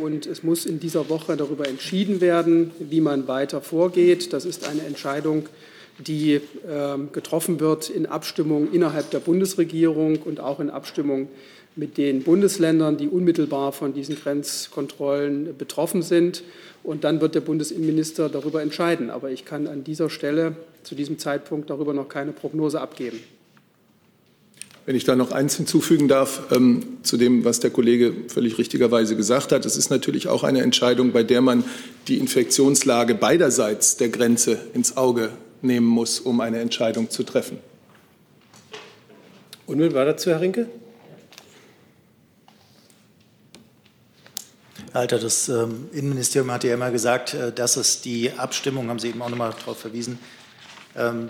und 0.02 0.26
es 0.26 0.44
muss 0.44 0.66
in 0.66 0.80
dieser 0.80 1.08
Woche 1.10 1.38
darüber 1.38 1.68
entschieden 1.68 2.20
werden, 2.20 2.72
wie 2.80 3.00
man 3.00 3.28
weiter 3.28 3.62
vorgeht. 3.62 4.34
Das 4.34 4.44
ist 4.44 4.68
eine 4.68 4.84
Entscheidung, 4.84 5.48
die 6.00 6.42
ähm, 6.68 7.10
getroffen 7.12 7.60
wird 7.60 7.90
in 7.90 8.06
Abstimmung 8.06 8.72
innerhalb 8.74 9.12
der 9.12 9.20
Bundesregierung 9.20 10.18
und 10.18 10.40
auch 10.40 10.60
in 10.60 10.70
Abstimmung 10.70 11.30
mit 11.76 11.98
den 11.98 12.24
Bundesländern, 12.24 12.98
die 12.98 13.08
unmittelbar 13.08 13.72
von 13.72 13.94
diesen 13.94 14.16
Grenzkontrollen 14.16 15.58
betroffen 15.58 16.02
sind. 16.02 16.44
Und 16.84 17.04
dann 17.04 17.22
wird 17.22 17.36
der 17.36 17.42
Bundesinnenminister 17.42 18.30
darüber 18.30 18.62
entscheiden. 18.62 19.10
Aber 19.10 19.30
ich 19.30 19.46
kann 19.46 19.68
an 19.68 19.84
dieser 19.84 20.10
Stelle 20.10 20.56
zu 20.84 20.96
diesem 20.96 21.18
Zeitpunkt 21.18 21.70
darüber 21.70 21.94
noch 21.94 22.10
keine 22.10 22.32
Prognose 22.32 22.82
abgeben. 22.82 23.20
Wenn 24.86 24.96
ich 24.96 25.04
da 25.04 25.16
noch 25.16 25.32
eins 25.32 25.56
hinzufügen 25.58 26.08
darf 26.08 26.52
ähm, 26.52 26.98
zu 27.04 27.16
dem, 27.16 27.46
was 27.46 27.60
der 27.60 27.70
Kollege 27.70 28.14
völlig 28.28 28.58
richtigerweise 28.58 29.16
gesagt 29.16 29.52
hat. 29.52 29.64
Es 29.66 29.78
ist 29.78 29.92
natürlich 29.92 30.28
auch 30.28 30.44
eine 30.44 30.62
Entscheidung, 30.62 31.12
bei 31.12 31.22
der 31.22 31.42
man 31.42 31.64
die 32.08 32.18
Infektionslage 32.18 33.14
beiderseits 33.14 33.98
der 33.98 34.10
Grenze 34.10 34.58
ins 34.74 34.98
Auge 34.98 35.30
nehmen 35.62 35.86
muss, 35.86 36.20
um 36.20 36.42
eine 36.42 36.60
Entscheidung 36.60 37.12
zu 37.12 37.22
treffen. 37.22 37.60
Unmittelbar 39.68 40.06
dazu, 40.06 40.32
Herr 40.32 40.42
Rinke? 40.42 40.68
Alter, 44.94 45.20
das 45.20 45.48
ähm, 45.48 45.90
Innenministerium 45.94 46.52
hat 46.52 46.66
ja 46.66 46.74
immer 46.74 46.92
gesagt, 46.92 47.34
äh, 47.34 47.54
dass 47.54 47.78
es 47.78 48.02
die 48.02 48.32
Abstimmung, 48.32 48.90
haben 48.90 49.00
Sie 49.00 49.10
eben 49.10 49.22
auch 49.22 49.30
nochmal 49.30 49.54
darauf 49.58 49.80
verwiesen, 49.80 50.20
ähm, 50.98 51.30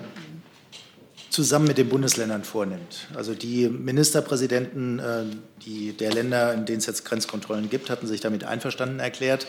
zusammen 1.29 1.67
mit 1.67 1.77
den 1.77 1.87
Bundesländern 1.87 2.43
vornimmt. 2.43 3.07
Also 3.15 3.35
die 3.35 3.69
Ministerpräsidenten 3.69 4.99
äh, 4.99 5.23
die, 5.63 5.93
der 5.93 6.11
Länder, 6.11 6.53
in 6.53 6.65
denen 6.65 6.79
es 6.79 6.87
jetzt 6.87 7.05
Grenzkontrollen 7.05 7.69
gibt, 7.69 7.89
hatten 7.89 8.07
sich 8.07 8.19
damit 8.19 8.43
einverstanden 8.43 8.99
erklärt. 8.99 9.45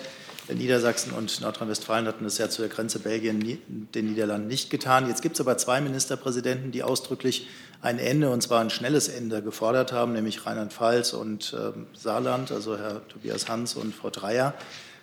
Niedersachsen 0.49 1.13
und 1.13 1.41
Nordrhein-Westfalen 1.41 2.07
hatten 2.07 2.25
das 2.25 2.39
ja 2.39 2.49
zu 2.49 2.63
der 2.63 2.69
Grenze 2.69 2.99
Belgien, 2.99 3.59
den 3.95 4.07
Niederlanden 4.07 4.49
nicht 4.49 4.71
getan. 4.71 5.07
Jetzt 5.09 5.23
gibt 5.23 5.37
es 5.37 5.41
aber 5.41 5.57
zwei 5.57 5.81
Ministerpräsidenten, 5.81 6.73
die 6.73 6.83
ausdrücklich 6.83 7.49
ein 7.81 7.99
Ende, 7.99 8.31
und 8.31 8.43
zwar 8.43 8.61
ein 8.61 8.71
schnelles 8.71 9.09
Ende, 9.09 9.43
gefordert 9.43 9.93
haben, 9.93 10.13
nämlich 10.13 10.45
Rheinland-Pfalz 10.47 11.13
und 11.13 11.53
äh, 11.53 11.73
Saarland, 11.97 12.51
also 12.53 12.77
Herr 12.77 13.07
Tobias 13.09 13.49
Hans 13.49 13.75
und 13.75 13.95
Frau 13.95 14.11
Dreyer. 14.11 14.55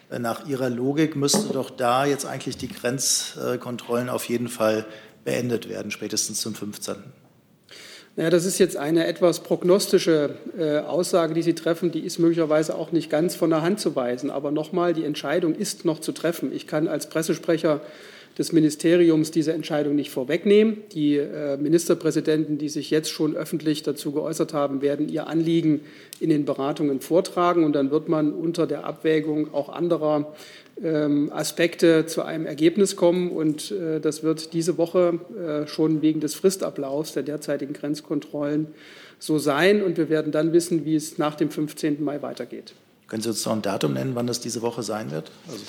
Äh, 0.10 0.20
nach 0.20 0.46
Ihrer 0.48 0.70
Logik 0.70 1.16
müsste 1.16 1.54
doch 1.54 1.70
da 1.70 2.06
jetzt 2.06 2.26
eigentlich 2.26 2.58
die 2.58 2.70
Grenzkontrollen 2.70 4.10
auf 4.10 4.26
jeden 4.26 4.50
Fall 4.50 4.86
beendet 5.24 5.70
werden, 5.70 5.92
spätestens 5.92 6.42
zum 6.42 6.56
15. 6.56 6.96
Naja, 8.20 8.32
das 8.32 8.44
ist 8.44 8.60
jetzt 8.60 8.76
eine 8.76 9.08
etwas 9.08 9.40
prognostische 9.40 10.32
äh, 10.58 10.80
Aussage, 10.80 11.34
die 11.34 11.42
Sie 11.42 11.56
treffen. 11.56 11.90
Die 11.90 12.02
ist 12.02 12.20
möglicherweise 12.20 12.76
auch 12.76 12.92
nicht 12.92 13.10
ganz 13.10 13.34
von 13.34 13.50
der 13.50 13.62
Hand 13.62 13.80
zu 13.80 13.96
weisen. 13.96 14.30
Aber 14.30 14.52
nochmal, 14.52 14.92
die 14.94 15.06
Entscheidung 15.06 15.56
ist 15.56 15.86
noch 15.86 16.00
zu 16.00 16.12
treffen. 16.12 16.52
Ich 16.54 16.68
kann 16.68 16.90
als 16.90 17.08
Pressesprecher 17.08 17.80
des 18.38 18.52
Ministeriums 18.52 19.32
diese 19.32 19.54
Entscheidung 19.54 19.96
nicht 19.96 20.12
vorwegnehmen. 20.12 20.80
Die 20.92 21.16
äh, 21.16 21.56
Ministerpräsidenten, 21.56 22.58
die 22.58 22.68
sich 22.68 22.90
jetzt 22.90 23.10
schon 23.10 23.38
öffentlich 23.38 23.84
dazu 23.84 24.12
geäußert 24.12 24.54
haben, 24.54 24.82
werden 24.82 25.08
ihr 25.08 25.28
Anliegen 25.28 25.80
in 26.20 26.30
den 26.30 26.44
Beratungen 26.44 27.00
vortragen. 27.00 27.64
Und 27.64 27.72
dann 27.72 27.90
wird 27.90 28.10
man 28.10 28.34
unter 28.34 28.68
der 28.68 28.84
Abwägung 28.84 29.54
auch 29.54 29.70
anderer 29.70 30.34
Aspekte 31.32 32.06
zu 32.06 32.22
einem 32.22 32.46
Ergebnis 32.46 32.96
kommen. 32.96 33.32
Und 33.32 33.72
äh, 33.72 34.00
das 34.00 34.24
wird 34.24 34.54
diese 34.54 34.78
Woche 34.78 35.20
äh, 35.38 35.68
schon 35.68 36.02
wegen 36.02 36.20
des 36.20 36.36
Fristablaufs 36.36 37.14
der 37.14 37.24
derzeitigen 37.24 37.74
Grenzkontrollen 37.74 38.68
so 39.20 39.38
sein. 39.40 39.84
Und 39.84 39.98
wir 39.98 40.10
werden 40.10 40.32
dann 40.32 40.54
wissen, 40.54 40.86
wie 40.86 40.96
es 40.96 41.18
nach 41.18 41.36
dem 41.36 41.52
15. 41.52 42.04
Mai 42.04 42.22
weitergeht. 42.22 42.74
Können 43.08 43.22
Sie 43.22 43.30
uns 43.30 43.46
noch 43.46 43.54
ein 43.54 43.62
Datum 43.62 43.94
nennen, 43.94 44.12
wann 44.16 44.28
das 44.28 44.40
diese 44.40 44.62
Woche 44.62 44.84
sein 44.84 45.12
wird? 45.12 45.32
Also 45.48 45.64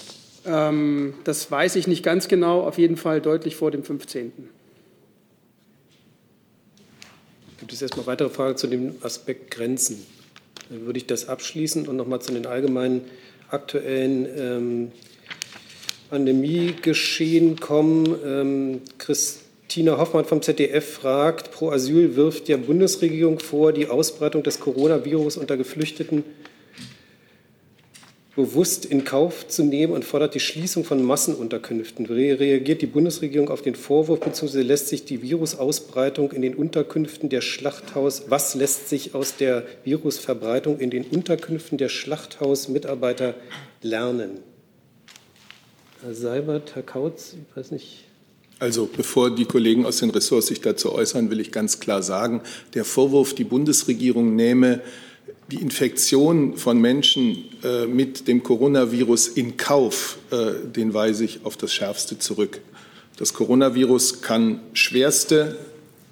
ähm, 0.44 1.14
das 1.24 1.50
weiß 1.50 1.76
ich 1.76 1.86
nicht 1.86 2.02
ganz 2.02 2.28
genau, 2.28 2.62
auf 2.62 2.78
jeden 2.78 2.96
Fall 2.96 3.20
deutlich 3.20 3.56
vor 3.56 3.70
dem 3.70 3.82
15. 3.82 4.32
Gibt 7.58 7.72
es 7.72 7.82
erstmal 7.82 8.06
weitere 8.06 8.30
Fragen 8.30 8.56
zu 8.56 8.66
dem 8.66 8.94
Aspekt 9.02 9.50
Grenzen? 9.50 10.04
Dann 10.70 10.86
würde 10.86 10.98
ich 10.98 11.06
das 11.06 11.28
abschließen 11.28 11.86
und 11.88 11.96
nochmal 11.96 12.22
zu 12.22 12.32
den 12.32 12.46
allgemeinen 12.46 13.02
aktuellen 13.50 14.26
ähm, 14.36 14.92
Pandemiegeschehen 16.10 17.60
kommen. 17.60 18.16
Ähm, 18.24 18.80
Christina 18.98 19.98
Hoffmann 19.98 20.24
vom 20.24 20.42
ZDF 20.42 20.94
fragt, 20.94 21.52
Pro 21.52 21.70
Asyl 21.70 22.16
wirft 22.16 22.48
der 22.48 22.56
Bundesregierung 22.56 23.38
vor, 23.38 23.72
die 23.72 23.88
Ausbreitung 23.88 24.42
des 24.42 24.60
Coronavirus 24.60 25.36
unter 25.36 25.56
Geflüchteten 25.56 26.24
bewusst 28.40 28.86
in 28.86 29.04
Kauf 29.04 29.46
zu 29.48 29.62
nehmen 29.64 29.92
und 29.92 30.02
fordert 30.02 30.34
die 30.34 30.40
Schließung 30.40 30.84
von 30.84 31.02
Massenunterkünften. 31.02 32.06
Reagiert 32.06 32.80
die 32.80 32.86
Bundesregierung 32.86 33.50
auf 33.50 33.60
den 33.60 33.74
Vorwurf, 33.74 34.20
bzw. 34.20 34.62
lässt 34.62 34.88
sich 34.88 35.04
die 35.04 35.20
Virusausbreitung 35.20 36.32
in 36.32 36.40
den 36.40 36.54
Unterkünften 36.54 37.28
der 37.28 37.42
Schlachthaus, 37.42 38.24
was 38.28 38.54
lässt 38.54 38.88
sich 38.88 39.14
aus 39.14 39.36
der 39.36 39.66
Virusverbreitung 39.84 40.78
in 40.78 40.88
den 40.88 41.04
Unterkünften 41.04 41.76
der 41.76 41.90
Schlachthausmitarbeiter 41.90 43.34
lernen? 43.82 44.38
Herr 46.02 46.14
Seibert, 46.14 46.74
Herr 46.74 46.82
Kautz, 46.82 47.34
ich 47.34 47.56
weiß 47.56 47.72
nicht. 47.72 48.04
Also 48.58 48.88
bevor 48.94 49.34
die 49.34 49.44
Kollegen 49.44 49.84
aus 49.84 49.98
den 49.98 50.08
Ressorts 50.08 50.46
sich 50.46 50.62
dazu 50.62 50.92
äußern, 50.92 51.30
will 51.30 51.40
ich 51.40 51.52
ganz 51.52 51.78
klar 51.78 52.02
sagen, 52.02 52.40
der 52.72 52.86
Vorwurf, 52.86 53.34
die 53.34 53.44
Bundesregierung 53.44 54.34
nehme 54.34 54.80
die 55.50 55.60
Infektion 55.60 56.56
von 56.56 56.80
Menschen 56.80 57.44
äh, 57.64 57.86
mit 57.86 58.28
dem 58.28 58.42
Coronavirus 58.42 59.28
in 59.28 59.56
Kauf, 59.56 60.18
äh, 60.30 60.68
den 60.68 60.94
weise 60.94 61.24
ich 61.24 61.44
auf 61.44 61.56
das 61.56 61.74
Schärfste 61.74 62.18
zurück. 62.18 62.60
Das 63.16 63.34
Coronavirus 63.34 64.22
kann 64.22 64.60
schwerste 64.72 65.58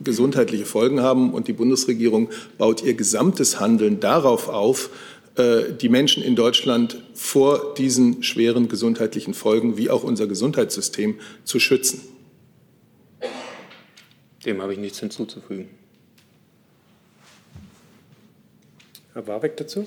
gesundheitliche 0.00 0.64
Folgen 0.64 1.00
haben 1.00 1.33
und 1.33 1.49
die 1.49 1.52
Bundesregierung 1.52 2.28
baut 2.57 2.83
ihr 2.83 2.95
gesamtes 2.95 3.61
Handeln 3.61 4.00
darauf 4.00 4.49
auf, 4.49 4.90
äh, 5.37 5.73
die 5.73 5.88
Menschen 5.88 6.23
in 6.23 6.35
Deutschland 6.35 7.02
vor 7.14 7.75
diesen 7.76 8.23
schweren 8.23 8.68
gesundheitlichen 8.68 9.35
Folgen 9.35 9.76
wie 9.76 9.88
auch 9.88 10.02
unser 10.02 10.26
Gesundheitssystem 10.26 11.16
zu 11.45 11.61
schützen. 11.61 12.00
Dem 14.45 14.62
habe 14.62 14.73
ich 14.73 14.78
nichts 14.78 15.00
hinzuzufügen. 15.00 15.68
Herr 19.18 19.26
Warbeck 19.26 19.56
dazu? 19.56 19.84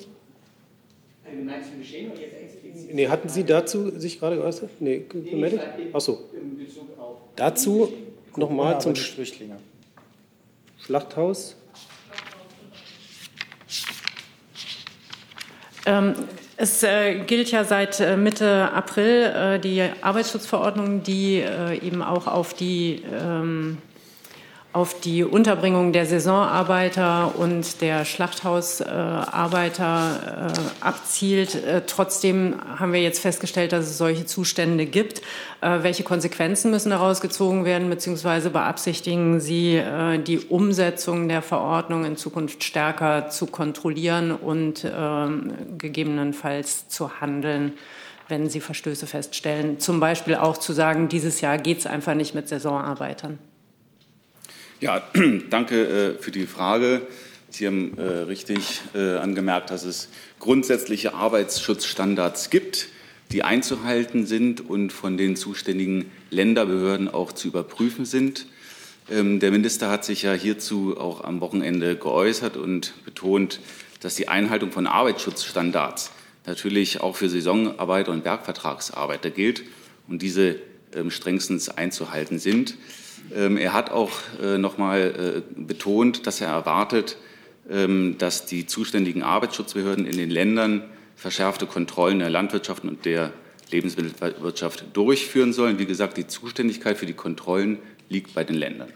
Nee, 2.92 3.08
hatten 3.08 3.30
Sie 3.30 3.46
dazu 3.46 3.98
sich 3.98 4.20
gerade 4.20 4.36
geäußert? 4.36 4.70
Nee, 4.82 5.06
gemeldet? 5.08 5.62
Ach 5.94 6.02
so. 6.02 6.26
Dazu 7.38 7.94
nochmal 8.36 8.82
zum 8.82 8.94
Flüchtlinge. 8.94 9.56
Schlachthaus. 10.82 11.56
Ähm, 15.86 16.14
es 16.58 16.84
äh, 16.84 17.20
gilt 17.20 17.52
ja 17.52 17.64
seit 17.64 18.02
äh, 18.02 18.18
Mitte 18.18 18.70
April 18.74 19.24
äh, 19.34 19.60
die 19.60 19.82
Arbeitsschutzverordnung, 20.02 21.04
die 21.04 21.38
äh, 21.38 21.78
eben 21.80 22.02
auch 22.02 22.28
auf 22.28 22.54
die 22.54 23.02
ähm, 23.10 23.78
auf 24.74 25.00
die 25.02 25.26
Unterbringung 25.26 25.92
der 25.92 26.06
Saisonarbeiter 26.06 27.36
und 27.38 27.82
der 27.82 28.06
Schlachthausarbeiter 28.06 30.48
äh, 30.48 30.52
abzielt. 30.80 31.56
Äh, 31.56 31.82
trotzdem 31.86 32.56
haben 32.80 32.94
wir 32.94 33.02
jetzt 33.02 33.20
festgestellt, 33.20 33.74
dass 33.74 33.88
es 33.88 33.98
solche 33.98 34.26
Zustände 34.26 34.86
gibt. 34.86 35.22
Äh, 35.60 35.84
welche 35.84 36.04
Konsequenzen 36.04 36.72
müssen 36.72 36.92
daraus 36.92 37.20
gezogen 37.20 37.66
werden, 37.66 37.90
beziehungsweise 37.90 38.50
beabsichtigen 38.50 39.42
Sie, 39.42 39.82
die 40.26 40.40
Umsetzung 40.40 41.28
der 41.28 41.42
Verordnung 41.42 42.06
in 42.06 42.16
Zukunft 42.16 42.64
stärker 42.64 43.28
zu 43.30 43.48
kontrollieren 43.48 44.32
und 44.32 44.86
ähm, 44.86 45.52
gegebenenfalls 45.78 46.88
zu 46.88 47.20
handeln? 47.20 47.74
wenn 48.28 48.48
Sie 48.50 48.60
Verstöße 48.62 49.08
feststellen. 49.08 49.80
Zum 49.82 50.00
Beispiel 50.00 50.36
auch 50.36 50.58
zu 50.58 50.72
sagen, 50.72 51.10
dieses 51.10 51.42
Jahr 51.42 51.58
geht 51.58 51.80
es 51.80 51.86
einfach 51.86 52.14
nicht 52.14 52.34
mit 52.34 52.48
Saisonarbeitern. 52.48 53.40
Ja, 54.82 55.04
danke 55.52 56.16
äh, 56.16 56.22
für 56.22 56.32
die 56.32 56.48
Frage. 56.48 57.04
Sie 57.52 57.68
haben 57.68 57.96
äh, 58.00 58.02
richtig 58.02 58.82
äh, 58.96 59.18
angemerkt, 59.18 59.70
dass 59.70 59.84
es 59.84 60.10
grundsätzliche 60.40 61.14
Arbeitsschutzstandards 61.14 62.50
gibt, 62.50 62.88
die 63.32 63.44
einzuhalten 63.44 64.26
sind 64.26 64.68
und 64.68 64.92
von 64.92 65.18
den 65.18 65.36
zuständigen 65.36 66.10
Länderbehörden 66.32 67.10
auch 67.10 67.32
zu 67.32 67.50
überprüfen 67.50 68.06
sind. 68.06 68.48
Ähm, 69.12 69.40
der 69.40 69.52
Minister 69.52 69.92
hat 69.92 70.04
sich 70.04 70.24
ja 70.24 70.34
hierzu 70.34 70.98
auch 70.98 71.24
am 71.24 71.42
Wochenende 71.42 71.96
geäußert 71.96 72.58
und 72.58 72.94
betont, 73.06 73.60
dass 74.00 74.16
die 74.16 74.30
Einhaltung 74.30 74.72
von 74.72 74.88
Arbeitsschutzstandards 74.88 76.12
natürlich 76.48 77.02
auch 77.02 77.16
für 77.16 77.30
Saisonarbeiter 77.30 78.12
und 78.12 78.24
Bergvertragsarbeiter 78.24 79.30
gilt 79.30 79.62
und 80.08 80.24
diese 80.24 80.56
ähm, 80.96 81.12
strengstens 81.12 81.70
einzuhalten 81.70 82.40
sind. 82.40 82.78
Ähm, 83.36 83.58
er 83.58 83.74
hat 83.74 83.92
auch 83.92 84.12
äh, 84.42 84.58
noch 84.58 84.78
mal 84.78 85.44
äh, 85.58 85.62
betont, 85.62 86.28
dass 86.28 86.42
er 86.42 86.50
erwartet, 86.50 87.18
ähm, 87.70 88.16
dass 88.18 88.46
die 88.46 88.66
zuständigen 88.66 89.24
Arbeitsschutzbehörden 89.24 90.06
in 90.06 90.18
den 90.18 90.30
Ländern 90.30 90.84
verschärfte 91.16 91.68
Kontrollen 91.68 92.20
der 92.20 92.30
Landwirtschaft 92.30 92.84
und 92.84 93.06
der 93.06 93.32
Lebensmittelwirtschaft 93.72 94.86
durchführen 94.94 95.54
sollen. 95.54 95.80
Wie 95.80 95.86
gesagt, 95.86 96.18
die 96.18 96.28
Zuständigkeit 96.28 96.98
für 96.98 97.06
die 97.06 97.14
Kontrollen 97.14 97.78
liegt 98.10 98.34
bei 98.34 98.44
den 98.44 98.56
Ländern. 98.56 98.92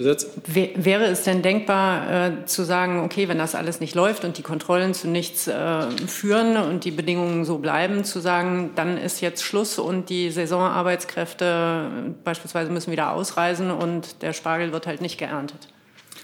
Zusatz? 0.00 0.26
Wäre 0.46 1.04
es 1.04 1.24
denn 1.24 1.42
denkbar 1.42 2.28
äh, 2.28 2.44
zu 2.46 2.64
sagen, 2.64 3.00
okay, 3.00 3.28
wenn 3.28 3.36
das 3.36 3.54
alles 3.54 3.80
nicht 3.80 3.94
läuft 3.94 4.24
und 4.24 4.38
die 4.38 4.42
Kontrollen 4.42 4.94
zu 4.94 5.08
nichts 5.08 5.46
äh, 5.46 5.90
führen 6.06 6.56
und 6.56 6.84
die 6.84 6.90
Bedingungen 6.90 7.44
so 7.44 7.58
bleiben, 7.58 8.02
zu 8.04 8.18
sagen, 8.20 8.70
dann 8.76 8.96
ist 8.96 9.20
jetzt 9.20 9.44
Schluss 9.44 9.78
und 9.78 10.08
die 10.08 10.30
Saisonarbeitskräfte 10.30 11.44
äh, 11.44 12.10
beispielsweise 12.24 12.70
müssen 12.70 12.90
wieder 12.92 13.12
ausreisen 13.12 13.70
und 13.70 14.22
der 14.22 14.32
Spargel 14.32 14.72
wird 14.72 14.86
halt 14.86 15.02
nicht 15.02 15.18
geerntet? 15.18 15.68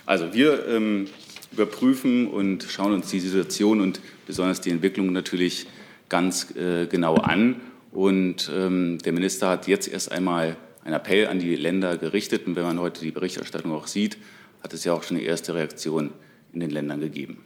Also 0.06 0.32
wir 0.32 0.66
ähm, 0.68 1.08
überprüfen 1.52 2.28
und 2.28 2.62
schauen 2.62 2.94
uns 2.94 3.10
die 3.10 3.20
Situation 3.20 3.82
und 3.82 4.00
besonders 4.26 4.62
die 4.62 4.70
Entwicklung 4.70 5.12
natürlich 5.12 5.66
ganz 6.08 6.56
äh, 6.56 6.86
genau 6.86 7.16
an. 7.16 7.56
Und 7.92 8.50
ähm, 8.54 8.98
der 9.04 9.12
Minister 9.12 9.48
hat 9.50 9.68
jetzt 9.68 9.88
erst 9.88 10.12
einmal 10.12 10.56
einen 10.86 10.94
Appell 10.94 11.26
an 11.26 11.40
die 11.40 11.56
Länder 11.56 11.98
gerichtet. 11.98 12.46
Und 12.46 12.56
wenn 12.56 12.64
man 12.64 12.78
heute 12.80 13.00
die 13.00 13.10
Berichterstattung 13.10 13.72
auch 13.72 13.88
sieht, 13.88 14.16
hat 14.62 14.72
es 14.72 14.84
ja 14.84 14.92
auch 14.92 15.02
schon 15.02 15.16
eine 15.16 15.26
erste 15.26 15.54
Reaktion 15.54 16.12
in 16.52 16.60
den 16.60 16.70
Ländern 16.70 17.00
gegeben. 17.00 17.44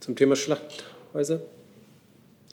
Zum 0.00 0.14
Thema 0.14 0.36
Schlachthäuser? 0.36 1.40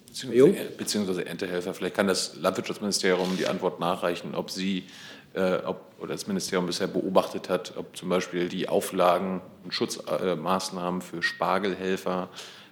Beziehungsweise, 0.08 0.66
beziehungsweise 0.78 1.26
Erntehelfer. 1.26 1.74
Vielleicht 1.74 1.96
kann 1.96 2.08
das 2.08 2.36
Landwirtschaftsministerium 2.38 3.38
die 3.38 3.46
Antwort 3.46 3.80
nachreichen, 3.80 4.34
ob 4.34 4.50
Sie 4.50 4.86
äh, 5.34 5.58
ob, 5.66 5.94
oder 6.00 6.14
das 6.14 6.26
Ministerium 6.28 6.66
bisher 6.66 6.88
beobachtet 6.88 7.50
hat, 7.50 7.78
ob 7.78 7.96
zum 7.96 8.10
Beispiel 8.10 8.50
die 8.50 8.68
Auflagen 8.68 9.42
und 9.64 9.74
Schutzmaßnahmen 9.74 11.02
für 11.02 11.22
Spargelhelfer 11.22 12.30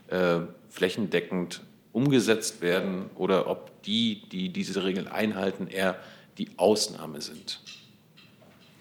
äh, 0.08 0.40
flächendeckend 0.70 1.62
umgesetzt 1.92 2.62
werden 2.62 3.10
oder 3.16 3.48
ob 3.48 3.84
die, 3.84 4.28
die 4.30 4.50
diese 4.50 4.84
Regeln 4.84 5.08
einhalten, 5.08 5.68
eher 5.68 5.98
die 6.38 6.50
Ausnahme 6.58 7.22
sind. 7.22 7.60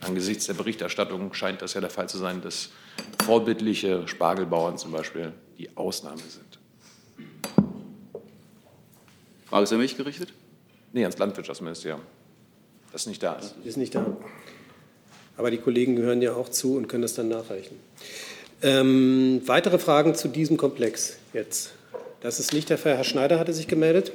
Angesichts 0.01 0.47
der 0.47 0.55
Berichterstattung 0.55 1.33
scheint 1.33 1.63
das 1.63 1.75
ja 1.75 1.81
der 1.81 1.91
Fall 1.91 2.09
zu 2.09 2.19
sein, 2.19 2.43
dass 2.43 2.71
vorbildliche 3.25 4.07
Spargelbauern 4.07 4.79
zum 4.79 4.93
Beispiel 4.93 5.33
die 5.59 5.77
Ausnahme 5.77 6.19
sind. 6.19 6.59
Frage 9.47 9.65
ist 9.65 9.73
an 9.73 9.79
mich 9.79 9.97
gerichtet? 9.97 10.33
Nee, 10.93 11.03
ans 11.03 11.19
Landwirtschaftsministerium. 11.19 12.01
Das 12.93 13.07
nicht 13.07 13.23
da 13.23 13.35
ist. 13.35 13.55
Ist 13.65 13.77
nicht 13.77 13.95
da. 13.95 14.17
Aber 15.37 15.51
die 15.51 15.59
Kollegen 15.59 15.97
gehören 15.97 16.23
ja 16.23 16.35
auch 16.35 16.49
zu 16.49 16.77
und 16.77 16.89
können 16.89 17.03
das 17.03 17.15
dann 17.15 17.29
nachreichen. 17.29 17.79
Ähm, 18.63 19.43
weitere 19.47 19.79
Fragen 19.79 20.15
zu 20.15 20.29
diesem 20.29 20.57
Komplex 20.57 21.19
jetzt? 21.33 21.73
Das 22.21 22.41
ist 22.41 22.53
nicht 22.53 22.71
der 22.71 22.79
Fall. 22.79 22.97
Herr 22.97 23.05
Schneider 23.05 23.39
hatte 23.39 23.53
sich 23.53 23.69
gemeldet 23.69 24.13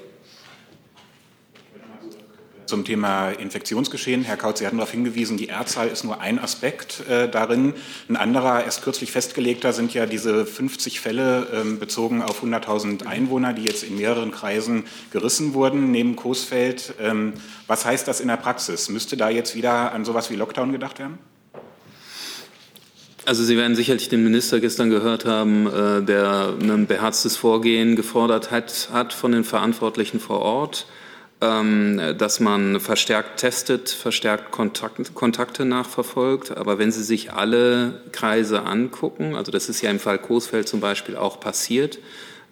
zum 2.71 2.85
Thema 2.85 3.31
Infektionsgeschehen. 3.31 4.23
Herr 4.23 4.37
Kaut, 4.37 4.57
Sie 4.57 4.65
hatten 4.65 4.77
darauf 4.77 4.91
hingewiesen, 4.91 5.35
die 5.35 5.49
R-Zahl 5.49 5.89
ist 5.89 6.05
nur 6.05 6.21
ein 6.21 6.39
Aspekt 6.39 7.05
äh, 7.09 7.27
darin. 7.27 7.73
Ein 8.07 8.15
anderer, 8.15 8.63
erst 8.63 8.81
kürzlich 8.81 9.11
festgelegter, 9.11 9.73
sind 9.73 9.93
ja 9.93 10.05
diese 10.05 10.45
50 10.45 11.01
Fälle 11.01 11.47
ähm, 11.53 11.79
bezogen 11.79 12.21
auf 12.21 12.41
100.000 12.41 13.05
Einwohner, 13.05 13.51
die 13.51 13.63
jetzt 13.63 13.83
in 13.83 13.97
mehreren 13.97 14.31
Kreisen 14.31 14.85
gerissen 15.11 15.53
wurden, 15.53 15.91
neben 15.91 16.15
Coesfeld. 16.15 16.93
Ähm, 17.01 17.33
was 17.67 17.83
heißt 17.83 18.07
das 18.07 18.21
in 18.21 18.29
der 18.29 18.37
Praxis? 18.37 18.87
Müsste 18.87 19.17
da 19.17 19.29
jetzt 19.29 19.53
wieder 19.53 19.91
an 19.91 20.05
sowas 20.05 20.29
wie 20.31 20.37
Lockdown 20.37 20.71
gedacht 20.71 20.99
werden? 20.99 21.17
Also 23.25 23.43
Sie 23.43 23.57
werden 23.57 23.75
sicherlich 23.75 24.07
den 24.07 24.23
Minister 24.23 24.61
gestern 24.61 24.89
gehört 24.89 25.25
haben, 25.25 25.67
äh, 25.67 26.01
der 26.03 26.53
ein 26.61 26.87
beherztes 26.87 27.35
Vorgehen 27.35 27.97
gefordert 27.97 28.49
hat, 28.49 28.91
hat 28.93 29.11
von 29.11 29.33
den 29.33 29.43
Verantwortlichen 29.43 30.21
vor 30.21 30.39
Ort. 30.39 30.87
Ähm, 31.43 31.99
dass 32.19 32.39
man 32.39 32.79
verstärkt 32.79 33.39
testet, 33.39 33.89
verstärkt 33.89 34.51
Kontakt, 34.51 35.15
Kontakte 35.15 35.65
nachverfolgt. 35.65 36.55
Aber 36.55 36.77
wenn 36.77 36.91
Sie 36.91 37.03
sich 37.03 37.33
alle 37.33 38.01
Kreise 38.11 38.61
angucken, 38.61 39.35
also 39.35 39.51
das 39.51 39.67
ist 39.67 39.81
ja 39.81 39.89
im 39.89 39.99
Fall 39.99 40.19
Coesfeld 40.19 40.67
zum 40.67 40.81
Beispiel 40.81 41.15
auch 41.15 41.39
passiert, 41.39 41.97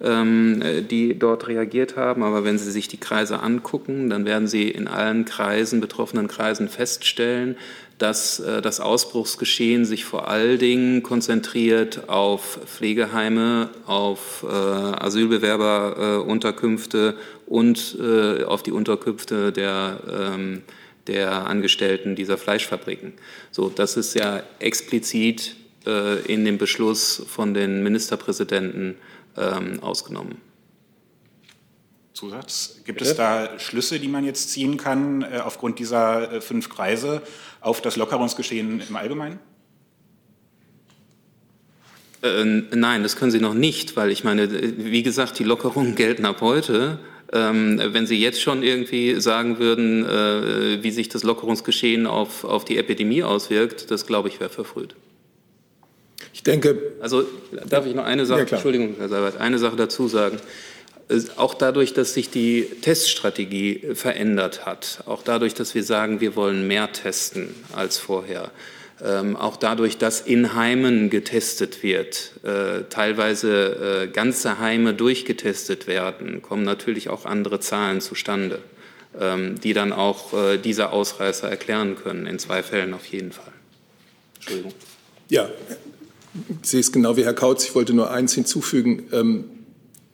ähm, 0.02 0.60
die 0.90 1.16
dort 1.16 1.46
reagiert 1.46 1.96
haben. 1.96 2.24
Aber 2.24 2.42
wenn 2.42 2.58
Sie 2.58 2.72
sich 2.72 2.88
die 2.88 2.96
Kreise 2.96 3.40
angucken, 3.40 4.10
dann 4.10 4.24
werden 4.24 4.48
Sie 4.48 4.68
in 4.68 4.88
allen 4.88 5.24
Kreisen, 5.24 5.80
betroffenen 5.80 6.26
Kreisen 6.26 6.68
feststellen, 6.68 7.56
dass 8.00 8.40
äh, 8.40 8.60
das 8.62 8.80
Ausbruchsgeschehen 8.80 9.84
sich 9.84 10.04
vor 10.04 10.26
allen 10.28 10.58
Dingen 10.58 11.04
konzentriert 11.04 12.08
auf 12.08 12.58
Pflegeheime, 12.64 13.68
auf 13.86 14.42
äh, 14.42 14.46
Asylbewerberunterkünfte 14.48 17.14
und 17.46 17.96
äh, 18.00 18.42
auf 18.44 18.62
die 18.62 18.72
Unterkünfte 18.72 19.52
der, 19.52 20.00
ähm, 20.10 20.62
der 21.06 21.46
Angestellten 21.46 22.16
dieser 22.16 22.38
Fleischfabriken. 22.38 23.12
So, 23.50 23.68
das 23.68 23.98
ist 23.98 24.14
ja 24.14 24.42
explizit 24.60 25.56
äh, 25.86 26.20
in 26.22 26.46
dem 26.46 26.56
Beschluss 26.56 27.22
von 27.28 27.52
den 27.52 27.82
Ministerpräsidenten 27.82 28.94
ähm, 29.36 29.82
ausgenommen. 29.82 30.49
Zusatz. 32.20 32.76
Gibt 32.84 32.98
Bitte? 32.98 33.10
es 33.10 33.16
da 33.16 33.58
Schlüsse, 33.58 33.98
die 33.98 34.08
man 34.08 34.24
jetzt 34.24 34.50
ziehen 34.50 34.76
kann 34.76 35.22
äh, 35.22 35.38
aufgrund 35.38 35.78
dieser 35.78 36.30
äh, 36.30 36.40
fünf 36.42 36.68
Kreise 36.68 37.22
auf 37.62 37.80
das 37.80 37.96
Lockerungsgeschehen 37.96 38.82
im 38.86 38.96
Allgemeinen? 38.96 39.38
Äh, 42.22 42.44
nein, 42.44 43.02
das 43.02 43.16
können 43.16 43.30
Sie 43.30 43.40
noch 43.40 43.54
nicht, 43.54 43.96
weil 43.96 44.10
ich 44.10 44.22
meine, 44.22 44.50
wie 44.76 45.02
gesagt, 45.02 45.38
die 45.38 45.44
Lockerungen 45.44 45.94
gelten 45.94 46.26
ab 46.26 46.42
heute. 46.42 46.98
Ähm, 47.32 47.80
wenn 47.82 48.06
Sie 48.06 48.20
jetzt 48.20 48.42
schon 48.42 48.62
irgendwie 48.62 49.18
sagen 49.18 49.58
würden, 49.58 50.04
äh, 50.04 50.82
wie 50.82 50.90
sich 50.90 51.08
das 51.08 51.22
Lockerungsgeschehen 51.22 52.06
auf, 52.06 52.44
auf 52.44 52.66
die 52.66 52.76
Epidemie 52.76 53.22
auswirkt, 53.22 53.90
das 53.90 54.04
glaube 54.04 54.28
ich 54.28 54.40
wäre 54.40 54.50
verfrüht. 54.50 54.94
Ich 56.34 56.42
denke. 56.42 56.92
Also 57.00 57.24
darf 57.68 57.86
ich 57.86 57.94
noch 57.94 58.04
eine 58.04 58.26
Sache, 58.26 58.40
ja, 58.40 58.46
Entschuldigung, 58.46 58.96
Herr 58.98 59.08
Seibert, 59.08 59.38
eine 59.38 59.58
Sache 59.58 59.76
dazu 59.76 60.06
sagen. 60.06 60.38
Auch 61.36 61.54
dadurch, 61.54 61.92
dass 61.92 62.14
sich 62.14 62.30
die 62.30 62.66
Teststrategie 62.82 63.94
verändert 63.94 64.66
hat, 64.66 65.02
auch 65.06 65.22
dadurch, 65.22 65.54
dass 65.54 65.74
wir 65.74 65.82
sagen, 65.82 66.20
wir 66.20 66.36
wollen 66.36 66.68
mehr 66.68 66.92
testen 66.92 67.54
als 67.74 67.98
vorher, 67.98 68.50
ähm, 69.02 69.36
auch 69.36 69.56
dadurch, 69.56 69.98
dass 69.98 70.20
in 70.20 70.54
Heimen 70.54 71.10
getestet 71.10 71.82
wird, 71.82 72.32
äh, 72.44 72.84
teilweise 72.90 74.04
äh, 74.04 74.08
ganze 74.08 74.58
Heime 74.58 74.94
durchgetestet 74.94 75.86
werden, 75.86 76.42
kommen 76.42 76.64
natürlich 76.64 77.08
auch 77.08 77.24
andere 77.24 77.60
Zahlen 77.60 78.00
zustande, 78.00 78.60
ähm, 79.18 79.58
die 79.60 79.72
dann 79.72 79.92
auch 79.92 80.34
äh, 80.34 80.58
diese 80.58 80.90
Ausreißer 80.90 81.48
erklären 81.48 81.96
können, 81.96 82.26
in 82.26 82.38
zwei 82.38 82.62
Fällen 82.62 82.92
auf 82.94 83.06
jeden 83.06 83.32
Fall. 83.32 83.52
Entschuldigung. 84.36 84.74
Ja, 85.28 85.48
ich 86.62 86.68
sehe 86.68 86.80
es 86.80 86.92
genau 86.92 87.16
wie 87.16 87.24
Herr 87.24 87.34
Kautz. 87.34 87.64
Ich 87.64 87.74
wollte 87.74 87.94
nur 87.94 88.10
eins 88.10 88.34
hinzufügen. 88.34 89.08
Ähm, 89.12 89.44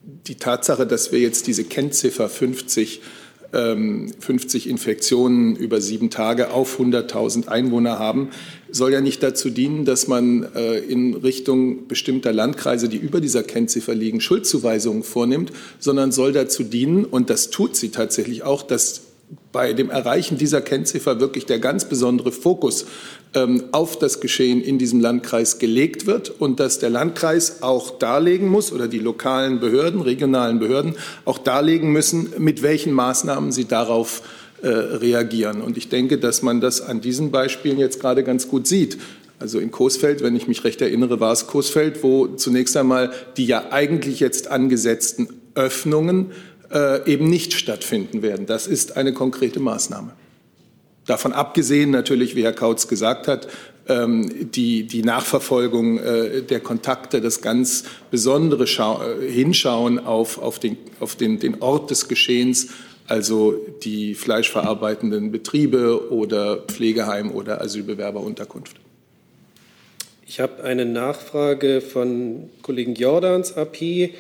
die 0.07 0.37
Tatsache, 0.37 0.87
dass 0.87 1.12
wir 1.12 1.21
jetzt 1.21 1.47
diese 1.47 1.64
Kennziffer 1.64 2.29
50 2.29 3.01
50 3.53 4.69
Infektionen 4.69 5.57
über 5.57 5.81
sieben 5.81 6.11
Tage 6.11 6.51
auf 6.51 6.81
100.000 6.81 7.49
Einwohner 7.49 7.99
haben, 7.99 8.31
soll 8.71 8.92
ja 8.92 9.01
nicht 9.01 9.23
dazu 9.23 9.51
dienen, 9.51 9.85
dass 9.85 10.09
man 10.09 10.42
äh, 10.55 10.79
in 10.79 11.14
Richtung 11.14 11.87
bestimmter 11.87 12.33
Landkreise, 12.33 12.88
die 12.88 12.97
über 12.97 13.21
dieser 13.21 13.45
Kennziffer 13.45 13.95
liegen, 13.95 14.21
Schuldzuweisungen 14.21 15.05
vornimmt, 15.05 15.53
sondern 15.79 16.12
soll 16.12 16.33
dazu 16.33 16.64
dienen, 16.64 17.05
und 17.05 17.31
das 17.31 17.51
tut 17.51 17.77
sie 17.77 17.90
tatsächlich 17.90 18.42
auch, 18.42 18.62
dass 18.62 19.06
bei 19.53 19.73
dem 19.73 19.91
Erreichen 19.91 20.39
dieser 20.39 20.61
Kennziffer 20.61 21.19
wirklich 21.19 21.47
der 21.47 21.59
ganz 21.59 21.87
besondere 21.87 22.31
Fokus 22.31 22.87
ähm, 23.35 23.65
auf 23.73 23.99
das 23.99 24.21
Geschehen 24.21 24.62
in 24.62 24.79
diesem 24.79 25.01
Landkreis 25.01 25.59
gelegt 25.59 26.07
wird 26.07 26.31
und 26.31 26.61
dass 26.61 26.79
der 26.79 26.91
Landkreis 26.91 27.62
auch 27.62 27.99
darlegen 27.99 28.49
muss 28.49 28.73
oder 28.73 28.87
die 28.87 28.99
lokalen 28.99 29.59
Behörden, 29.59 30.01
regionalen 30.01 30.59
Behörden 30.59 30.95
auch 31.25 31.39
darlegen 31.39 31.91
müssen, 31.91 32.35
mit 32.39 32.62
welchen 32.62 32.93
Maßnahmen 32.93 33.51
sie 33.51 33.65
darauf 33.65 34.23
äh, 34.62 34.69
reagieren. 34.69 35.61
Und 35.61 35.77
ich 35.77 35.89
denke, 35.89 36.19
dass 36.19 36.43
man 36.43 36.61
das 36.61 36.81
an 36.81 37.01
diesen 37.01 37.31
Beispielen 37.31 37.79
jetzt 37.79 38.01
gerade 38.01 38.25
ganz 38.25 38.49
gut 38.49 38.67
sieht. 38.67 38.99
Also 39.39 39.59
in 39.59 39.71
Coesfeld, 39.71 40.23
wenn 40.23 40.35
ich 40.35 40.49
mich 40.49 40.65
recht 40.65 40.81
erinnere, 40.81 41.21
war 41.21 41.33
es 41.33 41.47
Coesfeld, 41.47 42.03
wo 42.03 42.27
zunächst 42.27 42.77
einmal 42.77 43.12
die 43.37 43.47
ja 43.47 43.71
eigentlich 43.71 44.21
jetzt 44.21 44.49
angesetzten 44.49 45.29
Öffnungen 45.55 46.33
äh, 46.72 47.11
eben 47.11 47.29
nicht 47.29 47.52
stattfinden 47.52 48.22
werden. 48.22 48.46
Das 48.46 48.66
ist 48.66 48.96
eine 48.96 49.12
konkrete 49.12 49.61
Maßnahme. 49.61 50.12
Davon 51.07 51.33
abgesehen 51.33 51.90
natürlich, 51.90 52.35
wie 52.35 52.42
Herr 52.42 52.52
Kautz 52.52 52.88
gesagt 52.88 53.29
hat, 53.29 53.48
ähm, 53.88 54.50
die, 54.50 54.85
die 54.85 55.02
Nachverfolgung 55.02 55.98
äh, 55.98 56.42
der 56.42 56.61
Kontakte, 56.61 57.20
das 57.20 57.40
ganz 57.40 57.85
besondere 58.11 58.66
Schau 58.66 59.00
äh, 59.02 59.31
Hinschauen 59.31 60.00
auf, 60.00 60.38
auf, 60.38 60.59
den, 60.59 60.76
auf 60.98 61.14
den, 61.14 61.38
den 61.38 61.62
Ort 61.62 61.90
des 61.90 62.09
Geschehens, 62.09 62.68
also 63.07 63.55
die 63.85 64.14
fleischverarbeitenden 64.14 65.31
Betriebe 65.31 66.11
oder 66.11 66.57
Pflegeheim 66.57 67.31
oder 67.31 67.61
Asylbewerberunterkunft. 67.61 68.76
Ich 70.26 70.40
habe 70.40 70.64
eine 70.64 70.85
Nachfrage 70.85 71.81
von 71.81 72.50
Kollegen 72.62 72.94
Jordans, 72.94 73.57
AP. 73.57 74.11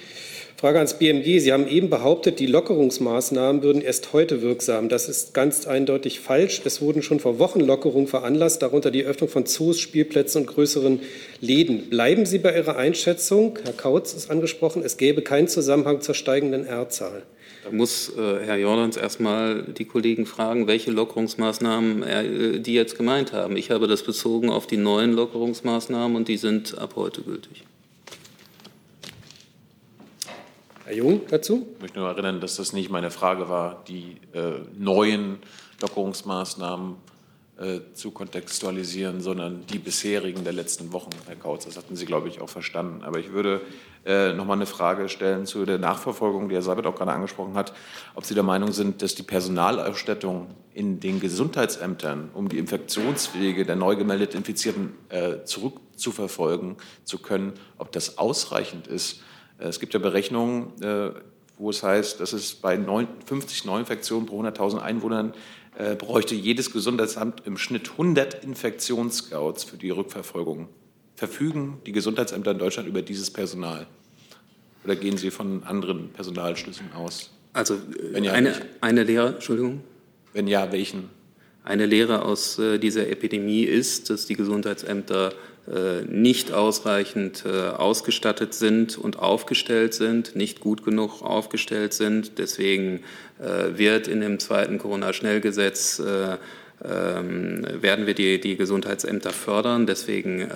Frage 0.58 0.78
ans 0.78 0.98
BMG. 0.98 1.38
Sie 1.38 1.52
haben 1.52 1.68
eben 1.68 1.90
behauptet, 1.90 2.40
die 2.40 2.46
Lockerungsmaßnahmen 2.46 3.62
würden 3.62 3.82
erst 3.82 4.14
heute 4.14 4.40
wirksam. 4.40 4.88
Das 4.88 5.06
ist 5.06 5.34
ganz 5.34 5.66
eindeutig 5.66 6.20
falsch. 6.20 6.62
Es 6.64 6.80
wurden 6.80 7.02
schon 7.02 7.20
vor 7.20 7.38
Wochen 7.38 7.60
Lockerungen 7.60 8.06
veranlasst, 8.06 8.62
darunter 8.62 8.90
die 8.90 9.04
Öffnung 9.04 9.28
von 9.28 9.44
Zoos, 9.44 9.78
Spielplätzen 9.78 10.40
und 10.40 10.46
größeren 10.46 11.00
Läden. 11.42 11.90
Bleiben 11.90 12.24
Sie 12.24 12.38
bei 12.38 12.56
Ihrer 12.56 12.76
Einschätzung, 12.76 13.58
Herr 13.64 13.74
Kautz 13.74 14.14
ist 14.14 14.30
angesprochen, 14.30 14.82
es 14.82 14.96
gäbe 14.96 15.20
keinen 15.20 15.48
Zusammenhang 15.48 16.00
zur 16.00 16.14
steigenden 16.14 16.64
R-Zahl. 16.64 17.24
Da 17.64 17.70
muss 17.70 18.16
äh, 18.16 18.38
Herr 18.46 18.56
Jordans 18.56 18.96
erstmal 18.96 19.62
die 19.62 19.84
Kollegen 19.84 20.24
fragen, 20.24 20.66
welche 20.68 20.90
Lockerungsmaßnahmen 20.90 22.02
er, 22.02 22.24
äh, 22.24 22.60
die 22.60 22.72
jetzt 22.72 22.96
gemeint 22.96 23.34
haben. 23.34 23.58
Ich 23.58 23.70
habe 23.70 23.88
das 23.88 24.02
bezogen 24.04 24.48
auf 24.48 24.66
die 24.66 24.78
neuen 24.78 25.12
Lockerungsmaßnahmen 25.12 26.16
und 26.16 26.28
die 26.28 26.38
sind 26.38 26.78
ab 26.78 26.94
heute 26.96 27.20
gültig. 27.20 27.64
Herr 30.86 30.94
Jung 30.94 31.22
dazu? 31.28 31.66
Ich 31.74 31.82
möchte 31.82 31.98
nur 31.98 32.08
erinnern, 32.08 32.40
dass 32.40 32.54
das 32.54 32.72
nicht 32.72 32.90
meine 32.90 33.10
Frage 33.10 33.48
war, 33.48 33.82
die 33.88 34.18
äh, 34.32 34.60
neuen 34.78 35.38
Lockerungsmaßnahmen 35.80 36.94
äh, 37.58 37.80
zu 37.92 38.12
kontextualisieren, 38.12 39.20
sondern 39.20 39.66
die 39.66 39.80
bisherigen 39.80 40.44
der 40.44 40.52
letzten 40.52 40.92
Wochen, 40.92 41.10
Herr 41.26 41.34
Kautz. 41.34 41.64
Das 41.64 41.76
hatten 41.76 41.96
Sie, 41.96 42.06
glaube 42.06 42.28
ich, 42.28 42.40
auch 42.40 42.48
verstanden. 42.48 43.02
Aber 43.02 43.18
ich 43.18 43.32
würde 43.32 43.62
äh, 44.04 44.32
noch 44.32 44.44
mal 44.44 44.52
eine 44.52 44.66
Frage 44.66 45.08
stellen 45.08 45.44
zu 45.44 45.64
der 45.64 45.78
Nachverfolgung, 45.78 46.48
die 46.48 46.54
Herr 46.54 46.62
Seibert 46.62 46.86
auch 46.86 46.94
gerade 46.94 47.10
angesprochen 47.10 47.54
hat, 47.54 47.72
ob 48.14 48.24
Sie 48.24 48.34
der 48.34 48.44
Meinung 48.44 48.70
sind, 48.70 49.02
dass 49.02 49.16
die 49.16 49.24
Personalausstattung 49.24 50.54
in 50.72 51.00
den 51.00 51.18
Gesundheitsämtern, 51.18 52.30
um 52.32 52.48
die 52.48 52.58
Infektionswege 52.58 53.66
der 53.66 53.74
neu 53.74 53.96
gemeldet 53.96 54.36
Infizierten 54.36 54.92
äh, 55.08 55.42
zurückzuverfolgen 55.42 56.76
zu 57.02 57.18
können, 57.18 57.54
ob 57.76 57.90
das 57.90 58.18
ausreichend 58.18 58.86
ist, 58.86 59.24
es 59.58 59.80
gibt 59.80 59.94
ja 59.94 60.00
Berechnungen, 60.00 60.72
äh, 60.82 61.10
wo 61.58 61.70
es 61.70 61.82
heißt, 61.82 62.20
dass 62.20 62.32
es 62.32 62.54
bei 62.54 62.78
50 62.78 63.64
Neuinfektionen 63.64 64.26
pro 64.26 64.42
100.000 64.42 64.78
Einwohnern 64.78 65.32
äh, 65.78 65.94
bräuchte 65.94 66.34
jedes 66.34 66.70
Gesundheitsamt 66.70 67.46
im 67.46 67.56
Schnitt 67.56 67.92
100 67.92 68.44
Infektionsscouts 68.44 69.64
für 69.64 69.76
die 69.76 69.90
Rückverfolgung. 69.90 70.68
Verfügen 71.16 71.80
die 71.86 71.92
Gesundheitsämter 71.92 72.50
in 72.50 72.58
Deutschland 72.58 72.88
über 72.88 73.02
dieses 73.02 73.30
Personal? 73.30 73.86
Oder 74.84 74.96
gehen 74.96 75.16
Sie 75.16 75.30
von 75.30 75.64
anderen 75.64 76.10
Personalschlüssen 76.10 76.92
aus? 76.92 77.30
Also 77.52 77.78
ja, 78.12 78.32
eine, 78.32 78.54
eine 78.82 79.02
Lehre, 79.02 79.34
Entschuldigung. 79.34 79.82
Wenn 80.32 80.46
ja, 80.46 80.70
welchen? 80.72 81.08
Eine 81.64 81.86
Lehre 81.86 82.22
aus 82.22 82.58
äh, 82.58 82.78
dieser 82.78 83.08
Epidemie 83.08 83.64
ist, 83.64 84.10
dass 84.10 84.26
die 84.26 84.36
Gesundheitsämter 84.36 85.32
äh, 85.32 85.34
nicht 86.08 86.52
ausreichend 86.52 87.44
äh, 87.44 87.68
ausgestattet 87.70 88.54
sind 88.54 88.98
und 88.98 89.18
aufgestellt 89.18 89.94
sind, 89.94 90.36
nicht 90.36 90.60
gut 90.60 90.84
genug 90.84 91.22
aufgestellt 91.22 91.92
sind. 91.92 92.38
Deswegen 92.38 93.02
äh, 93.40 93.76
wird 93.76 94.06
in 94.06 94.20
dem 94.20 94.38
zweiten 94.38 94.78
Corona-Schnellgesetz 94.78 96.00
ähm, 96.84 97.66
werden 97.80 98.06
wir 98.06 98.14
die, 98.14 98.38
die 98.38 98.56
Gesundheitsämter 98.56 99.30
fördern. 99.30 99.86
Deswegen 99.86 100.46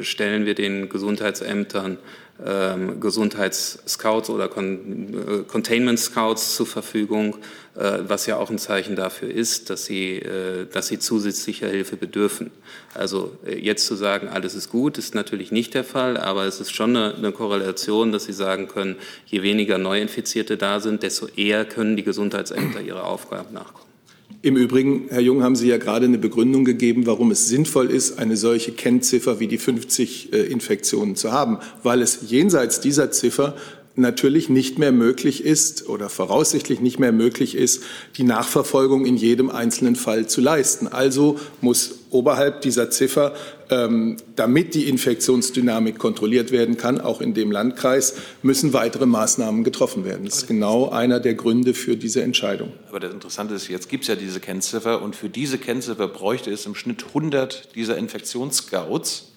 stellen 0.00 0.46
wir 0.46 0.54
den 0.54 0.88
Gesundheitsämtern 0.88 1.98
ähm, 2.44 3.00
Gesundheitsscouts 3.00 4.30
oder 4.30 4.48
Con 4.48 5.44
Containment 5.48 5.98
Scouts 5.98 6.54
zur 6.54 6.66
Verfügung, 6.66 7.34
äh, 7.34 7.67
was 7.78 8.26
ja 8.26 8.36
auch 8.38 8.50
ein 8.50 8.58
Zeichen 8.58 8.96
dafür 8.96 9.30
ist, 9.30 9.70
dass 9.70 9.84
sie, 9.84 10.16
äh, 10.16 10.66
dass 10.72 10.88
sie 10.88 10.98
zusätzlicher 10.98 11.68
Hilfe 11.68 11.96
bedürfen. 11.96 12.50
Also 12.92 13.36
äh, 13.46 13.56
jetzt 13.56 13.86
zu 13.86 13.94
sagen, 13.94 14.26
alles 14.26 14.56
ist 14.56 14.70
gut, 14.70 14.98
ist 14.98 15.14
natürlich 15.14 15.52
nicht 15.52 15.74
der 15.74 15.84
Fall, 15.84 16.16
aber 16.16 16.44
es 16.46 16.58
ist 16.58 16.74
schon 16.74 16.96
eine, 16.96 17.30
Korrelation, 17.30 18.10
dass 18.10 18.24
Sie 18.24 18.32
sagen 18.32 18.66
können, 18.66 18.96
je 19.26 19.42
weniger 19.42 19.78
Neuinfizierte 19.78 20.56
da 20.56 20.80
sind, 20.80 21.04
desto 21.04 21.28
eher 21.28 21.64
können 21.64 21.96
die 21.96 22.02
Gesundheitsämter 22.02 22.80
ihre 22.80 23.04
Aufgaben 23.04 23.54
nachkommen. 23.54 23.86
Im 24.42 24.56
Übrigen, 24.56 25.06
Herr 25.10 25.20
Jung, 25.20 25.42
haben 25.42 25.54
Sie 25.54 25.68
ja 25.68 25.78
gerade 25.78 26.06
eine 26.06 26.18
Begründung 26.18 26.64
gegeben, 26.64 27.06
warum 27.06 27.30
es 27.30 27.48
sinnvoll 27.48 27.90
ist, 27.90 28.18
eine 28.18 28.36
solche 28.36 28.72
Kennziffer 28.72 29.40
wie 29.40 29.46
die 29.46 29.58
50 29.58 30.32
Infektionen 30.32 31.16
zu 31.16 31.32
haben, 31.32 31.58
weil 31.82 32.02
es 32.02 32.30
jenseits 32.30 32.80
dieser 32.80 33.10
Ziffer 33.10 33.56
natürlich 33.98 34.48
nicht 34.48 34.78
mehr 34.78 34.92
möglich 34.92 35.44
ist 35.44 35.88
oder 35.88 36.08
voraussichtlich 36.08 36.80
nicht 36.80 36.98
mehr 36.98 37.12
möglich 37.12 37.54
ist, 37.54 37.82
die 38.16 38.24
Nachverfolgung 38.24 39.04
in 39.04 39.16
jedem 39.16 39.50
einzelnen 39.50 39.96
Fall 39.96 40.26
zu 40.26 40.40
leisten. 40.40 40.86
Also 40.88 41.38
muss 41.60 41.98
oberhalb 42.10 42.62
dieser 42.62 42.90
Ziffer, 42.90 43.34
ähm, 43.70 44.16
damit 44.36 44.74
die 44.74 44.88
Infektionsdynamik 44.88 45.98
kontrolliert 45.98 46.52
werden 46.52 46.76
kann, 46.76 47.00
auch 47.00 47.20
in 47.20 47.34
dem 47.34 47.50
Landkreis, 47.50 48.14
müssen 48.42 48.72
weitere 48.72 49.06
Maßnahmen 49.06 49.64
getroffen 49.64 50.04
werden. 50.04 50.24
Das 50.24 50.38
ist 50.38 50.46
genau 50.46 50.88
einer 50.88 51.20
der 51.20 51.34
Gründe 51.34 51.74
für 51.74 51.96
diese 51.96 52.22
Entscheidung. 52.22 52.72
Aber 52.88 53.00
das 53.00 53.12
Interessante 53.12 53.54
ist, 53.54 53.68
jetzt 53.68 53.88
gibt 53.88 54.04
es 54.04 54.08
ja 54.08 54.14
diese 54.14 54.40
Kennziffer 54.40 55.02
und 55.02 55.16
für 55.16 55.28
diese 55.28 55.58
Kennziffer 55.58 56.08
bräuchte 56.08 56.50
es 56.50 56.64
im 56.66 56.74
Schnitt 56.74 57.04
100 57.08 57.74
dieser 57.74 57.98
Infektionsscouts 57.98 59.27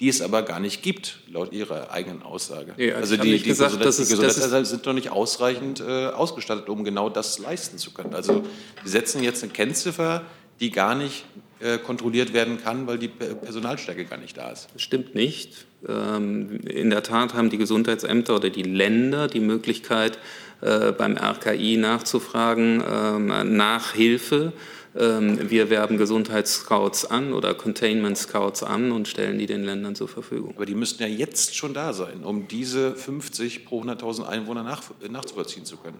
die 0.00 0.08
es 0.08 0.20
aber 0.20 0.42
gar 0.42 0.60
nicht 0.60 0.82
gibt, 0.82 1.20
laut 1.30 1.52
Ihrer 1.52 1.90
eigenen 1.90 2.22
Aussage. 2.22 2.74
Nee, 2.76 2.92
also, 2.92 3.14
also 3.14 3.24
die, 3.24 3.38
die 3.38 3.42
gesagt, 3.42 3.74
die 3.74 3.78
Gesundheitsämter 3.78 4.64
sind 4.64 4.86
doch 4.86 4.92
nicht 4.92 5.10
ausreichend 5.10 5.80
äh, 5.80 6.08
ausgestattet, 6.08 6.68
um 6.68 6.84
genau 6.84 7.08
das 7.08 7.38
leisten 7.38 7.78
zu 7.78 7.92
können. 7.92 8.14
Also 8.14 8.44
Sie 8.84 8.90
setzen 8.90 9.22
jetzt 9.22 9.42
eine 9.42 9.52
Kennziffer, 9.52 10.22
die 10.60 10.70
gar 10.70 10.94
nicht 10.94 11.24
äh, 11.60 11.78
kontrolliert 11.78 12.34
werden 12.34 12.62
kann, 12.62 12.86
weil 12.86 12.98
die 12.98 13.08
Personalstärke 13.08 14.04
gar 14.04 14.18
nicht 14.18 14.36
da 14.36 14.50
ist. 14.50 14.68
Das 14.74 14.82
stimmt 14.82 15.14
nicht. 15.14 15.66
Ähm, 15.88 16.60
in 16.66 16.90
der 16.90 17.02
Tat 17.02 17.32
haben 17.32 17.48
die 17.48 17.56
Gesundheitsämter 17.56 18.36
oder 18.36 18.50
die 18.50 18.62
Länder 18.62 19.28
die 19.28 19.40
Möglichkeit, 19.40 20.18
äh, 20.60 20.92
beim 20.92 21.16
RKI 21.16 21.78
nachzufragen 21.78 22.82
ähm, 22.86 23.56
nach 23.56 23.92
Hilfe. 23.92 24.52
Ähm, 24.98 25.50
wir 25.50 25.68
werben 25.68 25.98
Gesundheitsscouts 25.98 27.04
an 27.04 27.34
oder 27.34 27.54
Containment 27.54 28.16
Scouts 28.16 28.62
an 28.62 28.92
und 28.92 29.08
stellen 29.08 29.38
die 29.38 29.46
den 29.46 29.62
Ländern 29.64 29.94
zur 29.94 30.08
Verfügung. 30.08 30.54
Aber 30.56 30.64
die 30.64 30.74
müssten 30.74 31.02
ja 31.02 31.08
jetzt 31.08 31.54
schon 31.54 31.74
da 31.74 31.92
sein, 31.92 32.24
um 32.24 32.48
diese 32.48 32.94
50 32.94 33.66
pro 33.66 33.82
100.000 33.82 34.26
Einwohner 34.26 34.62
nach, 34.62 34.82
nachzuvollziehen 35.08 35.66
zu 35.66 35.76
können. 35.76 35.98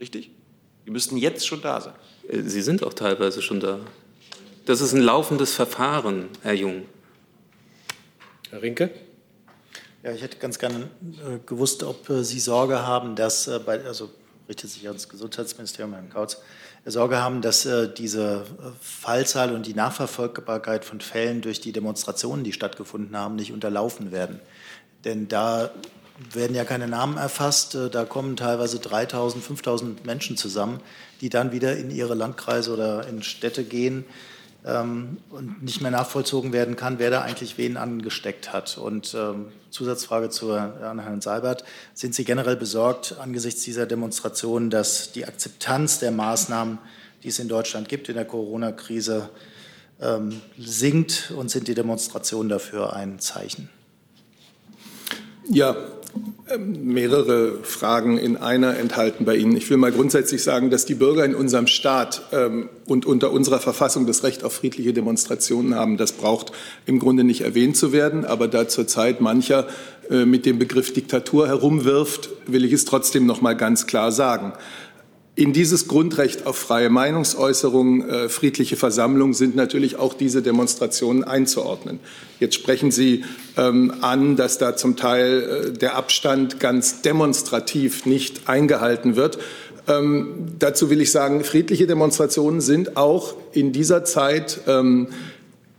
Richtig? 0.00 0.30
Die 0.86 0.90
müssten 0.90 1.16
jetzt 1.16 1.46
schon 1.46 1.60
da 1.60 1.80
sein. 1.80 1.94
Äh, 2.28 2.42
Sie 2.42 2.62
sind 2.62 2.84
auch 2.84 2.94
teilweise 2.94 3.42
schon 3.42 3.58
da. 3.58 3.80
Das 4.66 4.80
ist 4.80 4.92
ein 4.92 5.02
laufendes 5.02 5.54
Verfahren, 5.54 6.28
Herr 6.42 6.54
Jung. 6.54 6.86
Herr 8.50 8.62
Rinke? 8.62 8.90
Ja, 10.04 10.12
ich 10.12 10.22
hätte 10.22 10.38
ganz 10.38 10.58
gerne 10.58 10.88
äh, 11.02 11.38
gewusst, 11.44 11.82
ob 11.82 12.08
äh, 12.10 12.22
Sie 12.22 12.38
Sorge 12.38 12.86
haben, 12.86 13.16
dass 13.16 13.48
äh, 13.48 13.58
bei, 13.58 13.82
also 13.84 14.10
richtet 14.48 14.70
sich 14.70 14.86
ans 14.86 15.08
Gesundheitsministerium, 15.08 15.94
Herrn 15.94 16.10
Kautz, 16.10 16.38
Sorge 16.86 17.18
haben, 17.18 17.40
dass 17.40 17.64
äh, 17.64 17.88
diese 17.92 18.44
äh, 18.58 18.70
Fallzahl 18.80 19.54
und 19.54 19.66
die 19.66 19.74
Nachverfolgbarkeit 19.74 20.84
von 20.84 21.00
Fällen 21.00 21.40
durch 21.40 21.60
die 21.60 21.72
Demonstrationen, 21.72 22.44
die 22.44 22.52
stattgefunden 22.52 23.16
haben, 23.16 23.36
nicht 23.36 23.52
unterlaufen 23.52 24.12
werden. 24.12 24.40
Denn 25.04 25.28
da 25.28 25.70
werden 26.32 26.54
ja 26.54 26.64
keine 26.64 26.86
Namen 26.86 27.16
erfasst. 27.16 27.74
Äh, 27.74 27.88
da 27.88 28.04
kommen 28.04 28.36
teilweise 28.36 28.78
3.000, 28.78 29.36
5.000 29.40 30.04
Menschen 30.04 30.36
zusammen, 30.36 30.80
die 31.20 31.30
dann 31.30 31.52
wieder 31.52 31.76
in 31.76 31.90
ihre 31.90 32.14
Landkreise 32.14 32.72
oder 32.72 33.06
in 33.08 33.22
Städte 33.22 33.64
gehen 33.64 34.04
ähm, 34.64 35.18
und 35.30 35.62
nicht 35.62 35.80
mehr 35.80 35.90
nachvollzogen 35.90 36.52
werden 36.52 36.76
kann, 36.76 36.98
wer 36.98 37.10
da 37.10 37.20
eigentlich 37.22 37.58
wen 37.58 37.76
angesteckt 37.76 38.52
hat. 38.52 38.78
Und 38.78 39.14
ähm, 39.14 39.46
Zusatzfrage 39.70 40.30
zu, 40.30 40.52
an 40.52 41.00
Herrn 41.00 41.20
Seibert. 41.20 41.64
Sind 41.94 42.14
Sie 42.14 42.24
generell 42.24 42.56
besorgt 42.56 43.16
angesichts 43.20 43.62
dieser 43.62 43.86
Demonstrationen, 43.86 44.70
dass 44.70 45.12
die 45.12 45.26
Akzeptanz 45.26 45.98
der 45.98 46.12
Maßnahmen, 46.12 46.78
die 47.22 47.28
es 47.28 47.38
in 47.38 47.48
Deutschland 47.48 47.88
gibt 47.88 48.08
in 48.08 48.14
der 48.14 48.24
Corona-Krise, 48.24 49.28
ähm, 50.00 50.40
sinkt 50.58 51.32
und 51.36 51.50
sind 51.50 51.68
die 51.68 51.74
Demonstrationen 51.74 52.48
dafür 52.48 52.94
ein 52.94 53.18
Zeichen? 53.18 53.68
Ja, 55.48 55.76
mehrere 56.58 57.58
Fragen 57.62 58.18
in 58.18 58.36
einer 58.36 58.76
enthalten 58.76 59.24
bei 59.24 59.36
Ihnen. 59.36 59.56
Ich 59.56 59.68
will 59.70 59.76
mal 59.76 59.92
grundsätzlich 59.92 60.42
sagen, 60.42 60.70
dass 60.70 60.84
die 60.84 60.94
Bürger 60.94 61.24
in 61.24 61.34
unserem 61.34 61.66
Staat 61.66 62.22
ähm, 62.32 62.68
und 62.86 63.06
unter 63.06 63.32
unserer 63.32 63.60
Verfassung 63.60 64.06
das 64.06 64.22
Recht 64.24 64.44
auf 64.44 64.52
friedliche 64.52 64.92
Demonstrationen 64.92 65.74
haben. 65.74 65.96
Das 65.96 66.12
braucht 66.12 66.52
im 66.86 66.98
Grunde 66.98 67.24
nicht 67.24 67.40
erwähnt 67.40 67.76
zu 67.76 67.92
werden. 67.92 68.24
Aber 68.24 68.46
da 68.46 68.68
zurzeit 68.68 69.20
mancher 69.20 69.66
äh, 70.10 70.26
mit 70.26 70.44
dem 70.46 70.58
Begriff 70.58 70.92
Diktatur 70.92 71.48
herumwirft, 71.48 72.28
will 72.46 72.64
ich 72.64 72.72
es 72.72 72.84
trotzdem 72.84 73.26
noch 73.26 73.40
mal 73.40 73.54
ganz 73.56 73.86
klar 73.86 74.12
sagen. 74.12 74.52
In 75.36 75.52
dieses 75.52 75.88
Grundrecht 75.88 76.46
auf 76.46 76.56
freie 76.56 76.90
Meinungsäußerung, 76.90 78.08
äh, 78.08 78.28
friedliche 78.28 78.76
Versammlung 78.76 79.34
sind 79.34 79.56
natürlich 79.56 79.96
auch 79.96 80.14
diese 80.14 80.42
Demonstrationen 80.42 81.24
einzuordnen. 81.24 81.98
Jetzt 82.38 82.54
sprechen 82.54 82.92
Sie 82.92 83.24
ähm, 83.56 83.94
an, 84.00 84.36
dass 84.36 84.58
da 84.58 84.76
zum 84.76 84.96
Teil 84.96 85.42
äh, 85.42 85.72
der 85.72 85.96
Abstand 85.96 86.60
ganz 86.60 87.02
demonstrativ 87.02 88.06
nicht 88.06 88.48
eingehalten 88.48 89.16
wird. 89.16 89.38
Ähm, 89.88 90.52
dazu 90.60 90.88
will 90.88 91.00
ich 91.00 91.10
sagen, 91.10 91.42
friedliche 91.42 91.88
Demonstrationen 91.88 92.60
sind 92.60 92.96
auch 92.96 93.34
in 93.52 93.72
dieser 93.72 94.04
Zeit 94.04 94.60
ähm, 94.68 95.08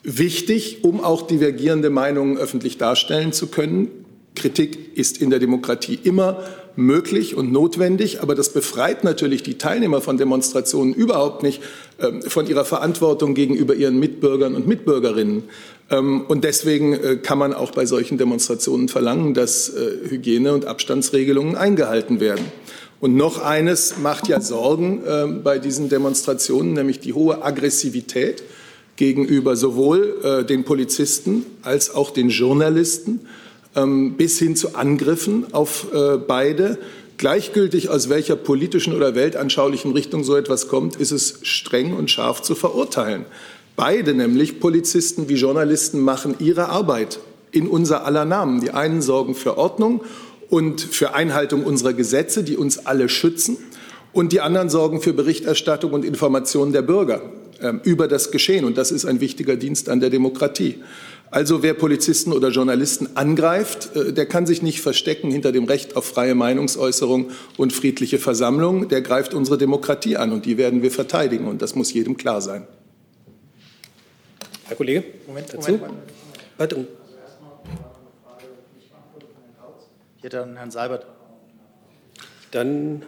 wichtig, 0.03 0.83
um 0.83 1.01
auch 1.01 1.21
divergierende 1.27 1.89
Meinungen 1.89 2.37
öffentlich 2.37 2.77
darstellen 2.77 3.31
zu 3.31 3.47
können. 3.47 3.87
Kritik 4.35 4.97
ist 4.97 5.21
in 5.21 5.29
der 5.29 5.39
Demokratie 5.39 5.97
immer 6.03 6.43
möglich 6.75 7.35
und 7.35 7.51
notwendig, 7.51 8.21
aber 8.21 8.35
das 8.35 8.49
befreit 8.49 9.03
natürlich 9.03 9.43
die 9.43 9.57
Teilnehmer 9.57 10.01
von 10.01 10.17
Demonstrationen 10.17 10.93
überhaupt 10.93 11.43
nicht 11.43 11.61
ähm, 11.99 12.21
von 12.21 12.47
ihrer 12.47 12.65
Verantwortung 12.65 13.33
gegenüber 13.33 13.75
ihren 13.75 13.99
Mitbürgern 13.99 14.55
und 14.55 14.67
Mitbürgerinnen. 14.67 15.43
Ähm, 15.89 16.25
und 16.27 16.43
deswegen 16.43 16.93
äh, 16.93 17.17
kann 17.17 17.37
man 17.37 17.53
auch 17.53 17.71
bei 17.71 17.85
solchen 17.85 18.17
Demonstrationen 18.17 18.89
verlangen, 18.89 19.33
dass 19.33 19.69
äh, 19.69 20.09
Hygiene- 20.09 20.53
und 20.53 20.65
Abstandsregelungen 20.65 21.55
eingehalten 21.55 22.19
werden. 22.19 22.45
Und 22.99 23.15
noch 23.15 23.41
eines 23.41 23.97
macht 23.97 24.27
ja 24.27 24.41
Sorgen 24.41 25.03
äh, 25.05 25.27
bei 25.27 25.59
diesen 25.59 25.89
Demonstrationen, 25.89 26.73
nämlich 26.73 26.99
die 26.99 27.13
hohe 27.13 27.43
Aggressivität 27.43 28.43
gegenüber 28.95 29.57
sowohl 29.57 30.45
den 30.47 30.63
Polizisten 30.63 31.45
als 31.63 31.93
auch 31.93 32.11
den 32.11 32.29
Journalisten. 32.29 33.19
Ähm, 33.75 34.13
bis 34.13 34.39
hin 34.39 34.55
zu 34.55 34.75
Angriffen 34.75 35.53
auf 35.53 35.87
äh, 35.93 36.17
beide. 36.17 36.77
Gleichgültig 37.17 37.89
aus 37.89 38.09
welcher 38.09 38.35
politischen 38.35 38.93
oder 38.93 39.15
weltanschaulichen 39.15 39.91
Richtung 39.91 40.23
so 40.23 40.35
etwas 40.35 40.67
kommt, 40.67 40.95
ist 40.95 41.11
es 41.11 41.39
streng 41.43 41.93
und 41.93 42.09
scharf 42.09 42.41
zu 42.41 42.55
verurteilen. 42.55 43.25
Beide, 43.75 44.13
nämlich 44.13 44.61
Polizisten 44.61 45.27
wie 45.27 45.35
Journalisten, 45.35 45.99
machen 45.99 46.35
ihre 46.39 46.69
Arbeit 46.69 47.19
in 47.51 47.67
unser 47.67 48.05
aller 48.05 48.23
Namen. 48.23 48.61
Die 48.61 48.71
einen 48.71 49.01
sorgen 49.01 49.35
für 49.35 49.57
Ordnung 49.57 50.01
und 50.49 50.81
für 50.81 51.13
Einhaltung 51.13 51.63
unserer 51.63 51.93
Gesetze, 51.93 52.43
die 52.43 52.55
uns 52.55 52.85
alle 52.85 53.09
schützen. 53.09 53.57
Und 54.13 54.31
die 54.31 54.39
anderen 54.39 54.69
sorgen 54.69 55.01
für 55.01 55.11
Berichterstattung 55.11 55.91
und 55.91 56.05
Information 56.05 56.71
der 56.71 56.81
Bürger 56.81 57.21
äh, 57.59 57.73
über 57.83 58.07
das 58.07 58.31
Geschehen. 58.31 58.63
Und 58.63 58.77
das 58.77 58.91
ist 58.91 59.03
ein 59.05 59.19
wichtiger 59.19 59.57
Dienst 59.57 59.89
an 59.89 59.99
der 59.99 60.09
Demokratie. 60.09 60.75
Also 61.35 61.61
wer 61.61 61.73
Polizisten 61.73 62.31
oder 62.31 62.47
Journalisten 62.47 63.17
angreift, 63.17 63.93
äh, 63.93 64.13
der 64.13 64.25
kann 64.25 64.45
sich 64.45 64.61
nicht 64.61 64.79
verstecken 64.79 65.31
hinter 65.31 65.51
dem 65.51 65.65
Recht 65.65 65.97
auf 65.97 66.05
freie 66.05 66.33
Meinungsäußerung 66.33 67.31
und 67.57 67.73
friedliche 67.73 68.19
Versammlung. 68.19 68.87
Der 68.87 69.01
greift 69.01 69.33
unsere 69.33 69.57
Demokratie 69.57 70.15
an 70.15 70.31
und 70.31 70.45
die 70.45 70.57
werden 70.57 70.81
wir 70.81 70.91
verteidigen. 70.91 71.45
Und 71.45 71.61
das 71.61 71.75
muss 71.75 71.91
jedem 71.91 72.15
klar 72.15 72.39
sein. 72.39 72.65
Herr 74.63 74.77
Kollege, 74.77 75.03
Moment, 75.27 75.53
dazu. 75.53 75.71
Moment, 75.71 75.87
Moment. 75.87 76.09
Warte. 76.55 76.87
Ich 80.17 80.23
hätte 80.23 80.37
dann 80.37 80.55
Herrn 80.55 80.71
Seibert. 80.71 81.05
Dann 82.51 83.03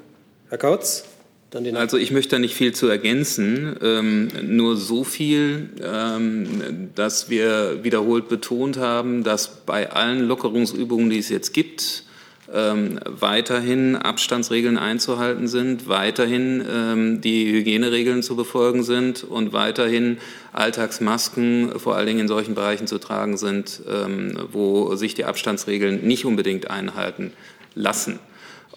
Herr 0.49 0.57
Kautz 0.57 1.05
also 1.75 1.97
ich 1.97 2.11
möchte 2.11 2.35
da 2.35 2.39
nicht 2.39 2.55
viel 2.55 2.73
zu 2.73 2.87
ergänzen, 2.87 3.77
ähm, 3.81 4.27
nur 4.43 4.75
so 4.75 5.03
viel, 5.05 5.69
ähm, 5.81 6.89
dass 6.93 7.29
wir 7.29 7.83
wiederholt 7.83 8.27
betont 8.27 8.77
haben, 8.77 9.23
dass 9.23 9.65
bei 9.65 9.89
allen 9.91 10.27
Lockerungsübungen, 10.27 11.09
die 11.09 11.19
es 11.19 11.29
jetzt 11.29 11.53
gibt, 11.53 12.03
ähm, 12.53 12.99
weiterhin 13.05 13.95
Abstandsregeln 13.95 14.77
einzuhalten 14.77 15.47
sind, 15.47 15.87
weiterhin 15.87 16.65
ähm, 16.69 17.21
die 17.21 17.51
Hygieneregeln 17.51 18.23
zu 18.23 18.35
befolgen 18.35 18.83
sind 18.83 19.23
und 19.23 19.53
weiterhin 19.53 20.17
Alltagsmasken 20.53 21.79
vor 21.79 21.95
allen 21.95 22.07
Dingen 22.07 22.21
in 22.21 22.27
solchen 22.27 22.55
Bereichen 22.55 22.87
zu 22.87 22.99
tragen 22.99 23.37
sind, 23.37 23.81
ähm, 23.89 24.37
wo 24.51 24.95
sich 24.95 25.13
die 25.13 25.25
Abstandsregeln 25.25 26.05
nicht 26.05 26.25
unbedingt 26.25 26.69
einhalten 26.69 27.31
lassen. 27.75 28.19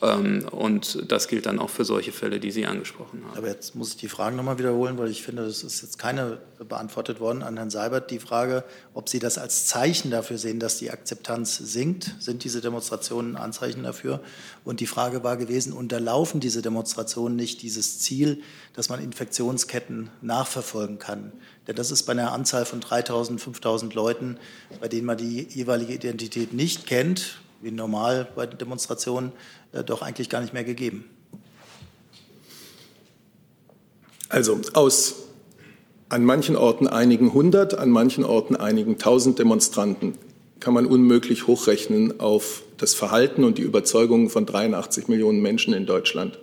Ähm, 0.03 0.47
und 0.51 1.11
das 1.11 1.29
gilt 1.29 1.47
dann 1.47 1.59
auch 1.59 1.71
für 1.71 1.85
solche 1.85 2.13
Fälle, 2.13 2.41
die 2.41 2.51
Sie 2.51 2.67
angesprochen 2.67 3.23
haben. 3.27 3.37
Aber 3.37 3.49
jetzt 3.49 3.75
muss 3.75 3.91
ich 3.91 3.97
die 3.97 4.09
Fragen 4.09 4.37
nochmal 4.37 4.59
wiederholen, 4.59 4.99
weil 4.99 5.11
ich 5.11 5.23
finde, 5.23 5.45
das 5.45 5.63
ist 5.63 5.83
jetzt 5.83 5.99
keine 5.99 6.39
beantwortet 6.69 7.21
worden 7.21 7.43
an 7.43 7.57
Herrn 7.57 7.71
Seibert. 7.71 8.11
Die 8.11 8.19
Frage, 8.19 8.65
ob 8.95 9.09
Sie 9.09 9.19
das 9.19 9.39
als 9.39 9.67
Zeichen 9.67 10.11
dafür 10.11 10.39
sehen, 10.39 10.61
dass 10.61 10.79
die 10.79 10.91
Akzeptanz 10.91 11.57
sinkt. 11.57 12.15
Sind 12.19 12.45
diese 12.45 12.61
Demonstrationen 12.61 13.37
Anzeichen 13.37 13.83
dafür? 13.83 14.21
Und 14.65 14.81
die 14.81 14.87
Frage 14.87 15.25
war 15.25 15.37
gewesen, 15.37 15.73
unterlaufen 15.73 16.41
diese 16.41 16.63
Demonstrationen 16.63 17.37
nicht 17.37 17.63
dieses 17.63 18.01
Ziel, 18.01 18.43
dass 18.75 18.89
man 18.89 19.03
Infektionsketten 19.03 20.11
nachverfolgen 20.21 20.99
kann? 20.99 21.33
Denn 21.67 21.77
das 21.77 21.91
ist 21.91 22.03
bei 22.05 22.13
einer 22.13 22.33
Anzahl 22.33 22.65
von 22.65 22.81
3.000, 22.81 23.39
5.000 23.39 23.95
Leuten, 23.95 24.39
bei 24.81 24.89
denen 24.89 25.07
man 25.07 25.17
die 25.17 25.47
jeweilige 25.49 25.95
Identität 25.95 26.53
nicht 26.53 26.87
kennt, 26.87 27.41
wie 27.61 27.71
normal 27.71 28.29
bei 28.35 28.47
den 28.47 28.59
Demonstrationen, 28.59 29.33
äh, 29.73 29.85
doch 29.85 30.03
eigentlich 30.03 30.29
gar 30.29 30.41
nicht 30.41 30.53
mehr 30.55 30.65
gegeben. 30.65 31.05
Also 34.29 34.61
aus 34.75 35.17
an 36.09 36.25
manchen 36.25 36.57
Orten 36.57 36.87
einigen 36.87 37.33
hundert, 37.35 37.79
an 37.79 37.91
manchen 37.91 38.25
Orten 38.25 38.57
einigen 38.57 38.99
tausend 38.99 39.39
Demonstranten 39.39 40.15
kann 40.61 40.75
man 40.75 40.87
unmöglich 40.87 41.47
hochrechnen 41.47 42.21
auf 42.21 42.63
das 42.77 42.95
Verhalten 42.95 43.45
und 43.45 43.59
die 43.59 43.63
Überzeugungen 43.63 44.29
von 44.29 44.47
83 44.47 45.09
Millionen 45.09 45.41
Menschen 45.41 45.73
in 45.73 45.87
Deutschland. 45.87 46.39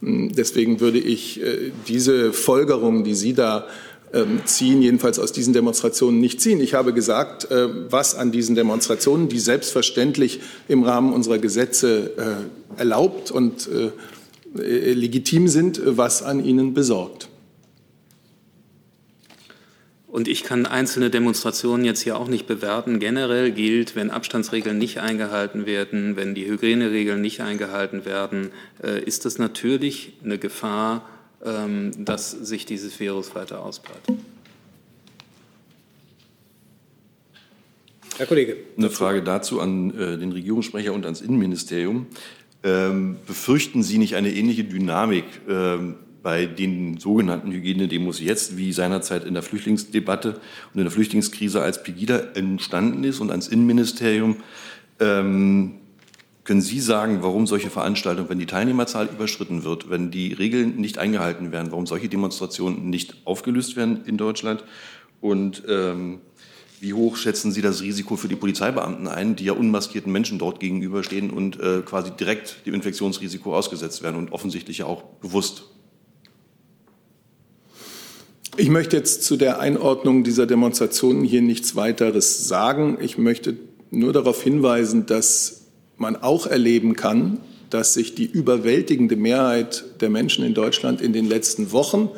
Hm, 0.00 0.32
deswegen 0.32 0.80
würde 0.80 0.98
ich 0.98 1.42
äh, 1.42 1.72
diese 1.86 2.32
Folgerung, 2.32 3.04
die 3.04 3.14
Sie 3.14 3.34
da 3.34 3.66
ziehen, 4.44 4.80
jedenfalls 4.80 5.18
aus 5.18 5.32
diesen 5.32 5.52
Demonstrationen 5.52 6.20
nicht 6.20 6.40
ziehen. 6.40 6.60
Ich 6.60 6.74
habe 6.74 6.92
gesagt, 6.92 7.50
äh, 7.50 7.68
was 7.90 8.14
an 8.14 8.32
diesen 8.32 8.54
Demonstrationen, 8.54 9.28
die 9.28 9.38
selbstverständlich 9.38 10.40
im 10.66 10.82
Rahmen 10.82 11.12
unserer 11.12 11.38
Gesetze 11.38 12.46
äh, 12.76 12.80
erlaubt 12.80 13.30
und 13.30 13.68
äh, 13.68 13.90
legitim 14.54 15.46
sind, 15.48 15.80
was 15.84 16.22
an 16.22 16.42
ihnen 16.42 16.72
besorgt. 16.72 17.28
Und 20.06 20.26
ich 20.26 20.42
kann 20.42 20.64
einzelne 20.64 21.10
Demonstrationen 21.10 21.84
jetzt 21.84 22.00
hier 22.00 22.18
auch 22.18 22.28
nicht 22.28 22.46
bewerten. 22.46 22.98
Generell 22.98 23.52
gilt, 23.52 23.94
wenn 23.94 24.10
Abstandsregeln 24.10 24.78
nicht 24.78 25.00
eingehalten 25.00 25.66
werden, 25.66 26.16
wenn 26.16 26.34
die 26.34 26.46
Hygieneregeln 26.46 27.20
nicht 27.20 27.42
eingehalten 27.42 28.06
werden, 28.06 28.50
ist 29.04 29.26
das 29.26 29.38
natürlich 29.38 30.14
eine 30.24 30.38
Gefahr 30.38 31.02
ähm, 31.02 31.17
dass 31.40 32.30
sich 32.32 32.66
dieses 32.66 32.98
Virus 32.98 33.34
weiter 33.34 33.62
ausbreitet. 33.62 34.16
Herr 38.18 38.26
Kollege. 38.26 38.56
Eine 38.76 38.90
Frage 38.90 39.22
dazu 39.22 39.60
an 39.60 39.96
äh, 39.96 40.18
den 40.18 40.32
Regierungssprecher 40.32 40.92
und 40.92 41.04
ans 41.04 41.20
Innenministerium. 41.20 42.06
Ähm, 42.64 43.16
befürchten 43.28 43.84
Sie 43.84 43.98
nicht 43.98 44.16
eine 44.16 44.32
ähnliche 44.34 44.64
Dynamik 44.64 45.24
ähm, 45.48 45.94
bei 46.24 46.46
den 46.46 46.98
sogenannten 46.98 47.52
Hygienedemos 47.52 48.20
jetzt, 48.20 48.56
wie 48.56 48.72
seinerzeit 48.72 49.22
in 49.22 49.34
der 49.34 49.44
Flüchtlingsdebatte 49.44 50.30
und 50.30 50.78
in 50.78 50.82
der 50.82 50.90
Flüchtlingskrise 50.90 51.62
als 51.62 51.84
Pegida 51.84 52.18
entstanden 52.34 53.04
ist 53.04 53.20
und 53.20 53.30
ans 53.30 53.46
Innenministerium? 53.46 54.38
Ähm, 54.98 55.74
können 56.48 56.62
Sie 56.62 56.80
sagen, 56.80 57.18
warum 57.20 57.46
solche 57.46 57.68
Veranstaltungen, 57.68 58.30
wenn 58.30 58.38
die 58.38 58.46
Teilnehmerzahl 58.46 59.04
überschritten 59.04 59.64
wird, 59.64 59.90
wenn 59.90 60.10
die 60.10 60.32
Regeln 60.32 60.76
nicht 60.76 60.96
eingehalten 60.96 61.52
werden, 61.52 61.70
warum 61.72 61.86
solche 61.86 62.08
Demonstrationen 62.08 62.88
nicht 62.88 63.16
aufgelöst 63.26 63.76
werden 63.76 64.06
in 64.06 64.16
Deutschland? 64.16 64.64
Und 65.20 65.62
ähm, 65.68 66.20
wie 66.80 66.94
hoch 66.94 67.18
schätzen 67.18 67.52
Sie 67.52 67.60
das 67.60 67.82
Risiko 67.82 68.16
für 68.16 68.28
die 68.28 68.34
Polizeibeamten 68.34 69.08
ein, 69.08 69.36
die 69.36 69.44
ja 69.44 69.52
unmaskierten 69.52 70.10
Menschen 70.10 70.38
dort 70.38 70.58
gegenüberstehen 70.58 71.28
und 71.28 71.60
äh, 71.60 71.82
quasi 71.84 72.12
direkt 72.12 72.64
dem 72.64 72.72
Infektionsrisiko 72.72 73.54
ausgesetzt 73.54 74.02
werden 74.02 74.16
und 74.16 74.32
offensichtlich 74.32 74.78
ja 74.78 74.86
auch 74.86 75.02
bewusst? 75.02 75.64
Ich 78.56 78.70
möchte 78.70 78.96
jetzt 78.96 79.22
zu 79.22 79.36
der 79.36 79.60
Einordnung 79.60 80.24
dieser 80.24 80.46
Demonstrationen 80.46 81.24
hier 81.24 81.42
nichts 81.42 81.76
weiteres 81.76 82.48
sagen. 82.48 82.96
Ich 83.02 83.18
möchte 83.18 83.58
nur 83.90 84.14
darauf 84.14 84.42
hinweisen, 84.42 85.04
dass 85.04 85.57
man 85.98 86.16
auch 86.16 86.46
erleben 86.46 86.94
kann, 86.94 87.38
dass 87.70 87.94
sich 87.94 88.14
die 88.14 88.24
überwältigende 88.24 89.16
Mehrheit 89.16 89.84
der 90.00 90.10
Menschen 90.10 90.44
in 90.44 90.54
Deutschland 90.54 91.00
in 91.00 91.12
den 91.12 91.26
letzten 91.26 91.72
Wochen, 91.72 92.08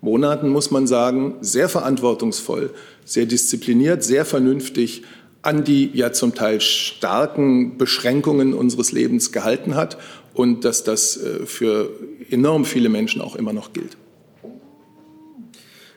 Monaten, 0.00 0.48
muss 0.48 0.70
man 0.70 0.86
sagen, 0.86 1.36
sehr 1.40 1.68
verantwortungsvoll, 1.68 2.70
sehr 3.04 3.26
diszipliniert, 3.26 4.02
sehr 4.02 4.24
vernünftig 4.24 5.02
an 5.42 5.64
die 5.64 5.90
ja 5.92 6.12
zum 6.12 6.34
Teil 6.34 6.60
starken 6.60 7.76
Beschränkungen 7.76 8.54
unseres 8.54 8.92
Lebens 8.92 9.32
gehalten 9.32 9.74
hat 9.74 9.98
und 10.34 10.64
dass 10.64 10.84
das 10.84 11.16
äh, 11.16 11.46
für 11.46 11.90
enorm 12.30 12.64
viele 12.64 12.88
Menschen 12.88 13.20
auch 13.20 13.36
immer 13.36 13.52
noch 13.52 13.72
gilt. 13.72 13.96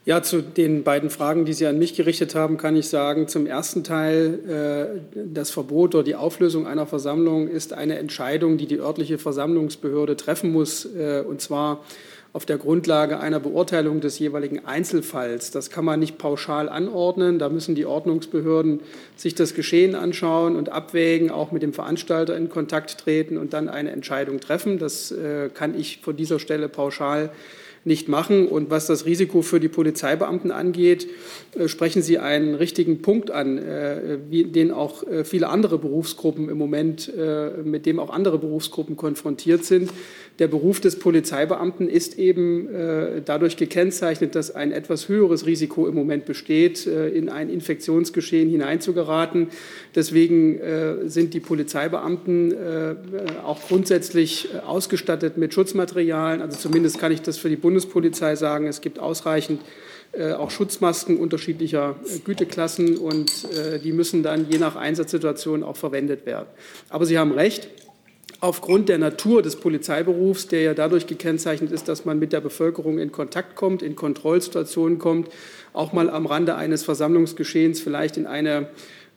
Ja, 0.05 0.21
zu 0.21 0.43
den 0.43 0.83
beiden 0.83 1.09
Fragen, 1.09 1.45
die 1.45 1.53
Sie 1.53 1.65
an 1.65 1.79
mich 1.79 1.95
gerichtet 1.95 2.35
haben, 2.35 2.57
kann 2.57 2.75
ich 2.75 2.89
sagen, 2.89 3.27
zum 3.27 3.47
ersten 3.47 3.83
Teil, 3.83 4.99
äh, 5.15 5.19
das 5.33 5.49
Verbot 5.49 5.95
oder 5.95 6.03
die 6.03 6.13
Auflösung 6.13 6.67
einer 6.67 6.85
Versammlung 6.85 7.47
ist 7.47 7.73
eine 7.73 7.97
Entscheidung, 7.97 8.57
die 8.57 8.67
die 8.67 8.77
örtliche 8.77 9.17
Versammlungsbehörde 9.17 10.15
treffen 10.15 10.51
muss, 10.51 10.85
äh, 10.85 11.23
und 11.27 11.41
zwar 11.41 11.83
auf 12.33 12.45
der 12.45 12.59
Grundlage 12.59 13.19
einer 13.19 13.39
Beurteilung 13.39 13.99
des 13.99 14.19
jeweiligen 14.19 14.63
Einzelfalls. 14.63 15.49
Das 15.49 15.71
kann 15.71 15.85
man 15.85 15.99
nicht 15.99 16.19
pauschal 16.19 16.69
anordnen. 16.69 17.39
Da 17.39 17.49
müssen 17.49 17.73
die 17.73 17.85
Ordnungsbehörden 17.87 18.81
sich 19.15 19.33
das 19.33 19.55
Geschehen 19.55 19.95
anschauen 19.95 20.55
und 20.55 20.69
abwägen, 20.69 21.31
auch 21.31 21.51
mit 21.51 21.63
dem 21.63 21.73
Veranstalter 21.73 22.37
in 22.37 22.49
Kontakt 22.49 22.99
treten 22.99 23.39
und 23.39 23.53
dann 23.53 23.69
eine 23.69 23.91
Entscheidung 23.91 24.39
treffen. 24.39 24.77
Das 24.77 25.11
äh, 25.11 25.49
kann 25.51 25.79
ich 25.79 26.01
von 26.03 26.15
dieser 26.15 26.37
Stelle 26.37 26.69
pauschal 26.69 27.31
nicht 27.85 28.09
machen. 28.09 28.47
Und 28.47 28.69
was 28.69 28.87
das 28.87 29.05
Risiko 29.05 29.41
für 29.41 29.59
die 29.59 29.69
Polizeibeamten 29.69 30.51
angeht, 30.51 31.07
äh, 31.57 31.67
sprechen 31.67 32.01
Sie 32.01 32.17
einen 32.17 32.55
richtigen 32.55 33.01
Punkt 33.01 33.31
an, 33.31 33.57
äh, 33.57 34.17
den 34.45 34.71
auch 34.71 35.03
viele 35.23 35.49
andere 35.49 35.77
Berufsgruppen 35.77 36.49
im 36.49 36.57
Moment, 36.57 37.11
mit 37.63 37.85
dem 37.85 37.99
auch 37.99 38.09
andere 38.09 38.39
Berufsgruppen 38.39 38.95
konfrontiert 38.95 39.63
sind. 39.63 39.91
Der 40.39 40.49
Beruf 40.49 40.81
des 40.81 40.99
Polizeibeamten 40.99 41.87
ist 41.87 42.19
eben 42.19 42.73
äh, 42.73 43.21
dadurch 43.23 43.55
gekennzeichnet, 43.55 44.35
dass 44.35 44.53
ein 44.53 44.73
etwas 44.73 45.07
höheres 45.07 45.45
Risiko 45.45 45.87
im 45.87 45.95
Moment 45.95 46.25
besteht, 46.25 46.85
äh, 46.87 47.07
in 47.07 47.29
ein 47.29 47.49
Infektionsgeschehen 47.49 48.49
hineinzugeraten. 48.49 49.47
Deswegen 49.95 50.59
äh, 50.59 51.07
sind 51.07 51.33
die 51.33 51.39
Polizeibeamten 51.39 52.51
äh, 52.51 52.95
auch 53.45 53.65
grundsätzlich 53.65 54.49
äh, 54.53 54.57
ausgestattet 54.59 55.37
mit 55.37 55.53
Schutzmaterialien. 55.53 56.41
Also 56.41 56.57
zumindest 56.57 56.99
kann 56.99 57.13
ich 57.13 57.21
das 57.21 57.37
für 57.37 57.49
die 57.49 57.55
Bundespolizei 57.55 58.35
sagen. 58.35 58.67
Es 58.67 58.81
gibt 58.81 58.99
ausreichend 58.99 59.61
äh, 60.11 60.33
auch 60.33 60.51
Schutzmasken 60.51 61.15
unterschiedlicher 61.17 61.95
Güteklassen 62.25 62.97
und 62.97 63.47
die 63.83 63.91
müssen 63.91 64.23
dann 64.23 64.47
je 64.49 64.57
nach 64.57 64.75
Einsatzsituation 64.75 65.63
auch 65.63 65.77
verwendet 65.77 66.25
werden. 66.25 66.47
Aber 66.89 67.05
Sie 67.05 67.17
haben 67.17 67.31
recht 67.31 67.69
aufgrund 68.41 68.89
der 68.89 68.97
Natur 68.97 69.41
des 69.41 69.55
Polizeiberufs, 69.55 70.47
der 70.47 70.61
ja 70.61 70.73
dadurch 70.73 71.07
gekennzeichnet 71.07 71.71
ist, 71.71 71.87
dass 71.87 72.05
man 72.05 72.19
mit 72.19 72.33
der 72.33 72.41
Bevölkerung 72.41 72.99
in 72.99 73.11
Kontakt 73.11 73.55
kommt, 73.55 73.81
in 73.81 73.95
Kontrollsituationen 73.95 74.99
kommt, 74.99 75.29
auch 75.73 75.93
mal 75.93 76.09
am 76.09 76.25
Rande 76.25 76.55
eines 76.55 76.83
Versammlungsgeschehens 76.83 77.81
vielleicht 77.81 78.17
in 78.17 78.25
eine 78.25 78.69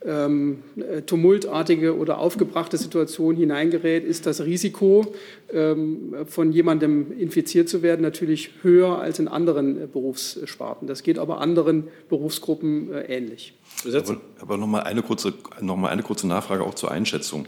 ähm, 0.05 0.63
tumultartige 1.05 1.97
oder 1.97 2.19
aufgebrachte 2.19 2.77
Situation 2.77 3.35
hineingerät, 3.35 4.05
ist 4.05 4.25
das 4.25 4.41
Risiko, 4.41 5.13
ähm, 5.51 6.15
von 6.25 6.51
jemandem 6.51 7.11
infiziert 7.19 7.67
zu 7.67 7.81
werden, 7.81 8.01
natürlich 8.01 8.51
höher 8.61 8.99
als 8.99 9.19
in 9.19 9.27
anderen 9.27 9.83
äh, 9.83 9.87
Berufssparten. 9.87 10.87
Das 10.87 11.03
geht 11.03 11.19
aber 11.19 11.41
anderen 11.41 11.89
Berufsgruppen 12.07 12.93
äh, 12.93 13.01
ähnlich. 13.13 13.53
Aber, 13.85 14.21
aber 14.39 14.57
noch, 14.57 14.67
mal 14.67 14.81
eine 14.81 15.01
kurze, 15.01 15.33
noch 15.59 15.75
mal 15.75 15.89
eine 15.89 16.03
kurze 16.03 16.27
Nachfrage 16.27 16.63
auch 16.63 16.75
zur 16.75 16.91
Einschätzung. 16.91 17.47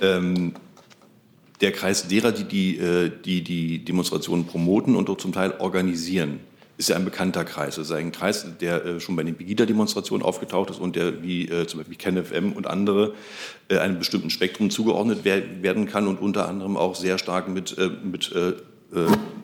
Ähm, 0.00 0.52
der 1.60 1.72
Kreis 1.72 2.08
derer, 2.08 2.32
die 2.32 2.44
die, 2.44 2.78
äh, 2.78 3.10
die, 3.24 3.42
die 3.42 3.84
Demonstrationen 3.84 4.46
promoten 4.46 4.96
und 4.96 5.10
auch 5.10 5.16
zum 5.16 5.32
Teil 5.32 5.54
organisieren, 5.58 6.40
ist 6.78 6.88
ja 6.88 6.96
ein 6.96 7.04
bekannter 7.04 7.44
Kreis. 7.44 7.76
Es 7.76 7.90
ist 7.90 7.92
ein 7.92 8.10
Kreis, 8.10 8.46
der 8.58 8.84
äh, 8.84 9.00
schon 9.00 9.14
bei 9.14 9.22
den 9.22 9.34
Pegida-Demonstrationen 9.34 10.24
aufgetaucht 10.24 10.70
ist 10.70 10.80
und 10.80 10.96
der 10.96 11.22
wie 11.22 11.46
äh, 11.46 11.66
zum 11.66 11.80
Beispiel 11.80 11.96
KenFM 11.96 12.52
und 12.52 12.66
andere 12.66 13.14
einem 13.68 14.00
bestimmten 14.00 14.30
Spektrum 14.30 14.68
zugeordnet 14.70 15.24
werden 15.24 15.86
kann 15.86 16.08
und 16.08 16.20
unter 16.20 16.48
anderem 16.48 16.76
auch 16.76 16.96
sehr 16.96 17.18
stark 17.18 17.46
mit, 17.46 17.76
mit 18.02 18.34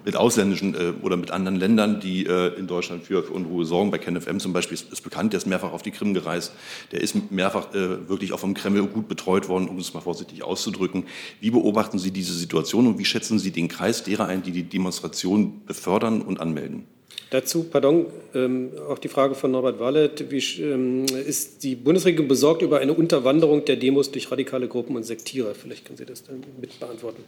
mit 0.07 0.17
ausländischen 0.17 0.75
äh, 0.75 0.93
oder 1.03 1.17
mit 1.17 1.33
anderen 1.33 1.57
Ländern, 1.59 2.01
die 2.01 2.27
äh, 2.27 2.55
in 2.59 2.67
Deutschland 2.67 3.03
für, 3.03 3.25
für 3.25 3.33
Unruhe 3.33 3.65
sorgen. 3.65 3.91
Bei 3.91 3.99
KenFM 3.99 4.39
zum 4.39 4.53
Beispiel 4.53 4.75
ist, 4.75 4.93
ist, 4.93 5.03
bekannt, 5.03 5.33
der 5.33 5.39
ist 5.39 5.47
mehrfach 5.47 5.73
auf 5.73 5.83
die 5.83 5.91
Krim 5.91 6.15
gereist. 6.15 6.53
Der 6.93 7.01
ist 7.01 7.31
mehrfach 7.31 7.73
wirklich 7.75 8.33
auch 8.33 8.39
vom 8.39 8.55
Kreml 8.55 8.87
gut 8.87 9.09
betreut 9.09 9.49
worden, 9.49 9.69
um 9.69 9.79
es 9.79 9.93
mal 9.93 10.01
vorsichtig 10.01 10.45
auszudrücken. 10.45 11.05
Wie 11.41 11.51
beobachten 11.51 11.99
Sie 11.99 12.13
diese 12.13 12.33
Situation 12.33 12.87
und 12.87 12.99
wie 12.99 13.05
schätzen 13.05 13.39
Sie 13.39 13.51
den 13.51 13.69
Kreis 13.69 14.05
derer 14.05 14.27
ein, 14.27 14.43
die 14.43 14.53
die 14.53 14.63
Demonstration 14.63 15.63
befördern 15.67 16.23
und 16.23 16.41
anmelden? 16.41 16.87
Dazu, 17.31 17.65
pardon, 17.65 18.07
ähm, 18.35 18.71
auch 18.89 18.99
die 18.99 19.09
Frage 19.09 19.35
von 19.35 19.51
Norbert 19.51 19.81
Wallet. 19.81 20.31
Wie 20.31 20.63
ähm, 20.63 21.07
ist 21.07 21.65
die 21.65 21.75
Bundesregierung 21.75 22.29
besorgt 22.29 22.63
über 22.63 22.79
eine 22.79 22.93
Unterwanderung 22.93 23.65
der 23.65 23.77
Demos 23.77 24.13
durch 24.13 24.31
radikale 24.31 24.69
Gruppen 24.69 24.95
und 24.95 25.03
Sektierer? 25.03 25.55
Vielleicht 25.55 25.85
können 25.85 25.99
Sie 25.99 26.07
das 26.07 26.23
dann 26.23 26.45
mit 26.61 26.79
beantworten. 26.79 27.25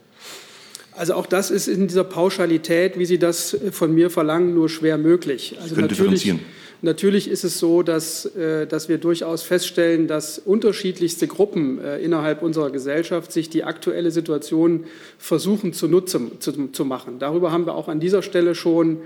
Also 0.99 1.15
auch 1.15 1.27
das 1.27 1.53
ist 1.53 1.69
in 1.69 1.87
dieser 1.87 2.03
Pauschalität, 2.03 2.99
wie 2.99 3.07
Sie 3.07 3.19
das 3.19 3.57
von 3.71 3.95
mir 3.95 4.11
verlangen, 4.11 4.55
nur 4.55 4.69
schwer 4.69 4.99
möglich. 4.99 5.57
Also 5.63 5.77
natürlich, 5.77 6.35
natürlich 6.83 7.31
ist 7.31 7.45
es 7.45 7.61
so, 7.61 7.85
dass, 7.85 8.27
äh, 8.27 8.67
dass 8.67 8.89
wir 8.89 8.99
durchaus 8.99 9.43
feststellen, 9.43 10.09
dass 10.09 10.41
unterschiedlichste 10.41 11.29
Gruppen 11.29 11.81
äh, 11.81 11.99
innerhalb 11.99 12.43
unserer 12.43 12.71
Gesellschaft 12.71 13.31
sich 13.31 13.49
die 13.49 13.63
aktuelle 13.63 14.11
Situation 14.11 14.87
versuchen 15.19 15.73
zunutze 15.73 16.21
zu, 16.41 16.73
zu 16.73 16.85
machen. 16.85 17.21
Darüber 17.21 17.53
haben 17.53 17.67
wir 17.67 17.77
auch 17.77 17.87
an 17.87 18.01
dieser 18.01 18.23
Stelle 18.23 18.57
schon 18.57 18.99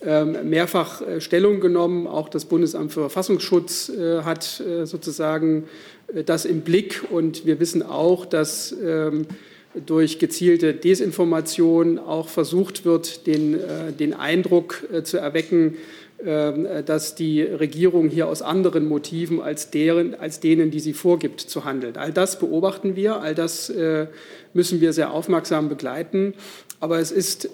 ähm, 0.00 0.48
mehrfach 0.48 1.02
äh, 1.02 1.20
Stellung 1.20 1.60
genommen. 1.60 2.06
Auch 2.06 2.30
das 2.30 2.46
Bundesamt 2.46 2.90
für 2.92 3.00
Verfassungsschutz 3.00 3.92
hat 4.24 4.62
sozusagen 4.84 5.64
das 6.24 6.46
im 6.46 6.62
Blick. 6.62 7.02
Und 7.10 7.44
wir 7.44 7.60
wissen 7.60 7.82
auch, 7.82 8.24
dass 8.24 8.74
ähm, 8.82 9.26
durch 9.86 10.18
gezielte 10.18 10.74
Desinformation 10.74 11.98
auch 11.98 12.28
versucht 12.28 12.84
wird, 12.84 13.26
den, 13.26 13.54
äh, 13.54 13.92
den 13.92 14.14
Eindruck 14.14 14.84
äh, 14.92 15.02
zu 15.02 15.18
erwecken, 15.18 15.76
äh, 16.24 16.82
dass 16.84 17.14
die 17.14 17.42
Regierung 17.42 18.08
hier 18.08 18.28
aus 18.28 18.40
anderen 18.40 18.86
Motiven 18.86 19.40
als, 19.40 19.70
deren, 19.70 20.14
als 20.14 20.40
denen, 20.40 20.70
die 20.70 20.80
sie 20.80 20.92
vorgibt, 20.92 21.40
zu 21.40 21.64
handeln. 21.64 21.96
All 21.96 22.12
das 22.12 22.38
beobachten 22.38 22.96
wir, 22.96 23.20
all 23.20 23.34
das 23.34 23.72
müssen 24.52 24.80
wir 24.80 24.92
sehr 24.92 25.10
aufmerksam 25.10 25.68
begleiten. 25.68 26.34
Aber 26.80 26.98
es 26.98 27.10
ist 27.10 27.50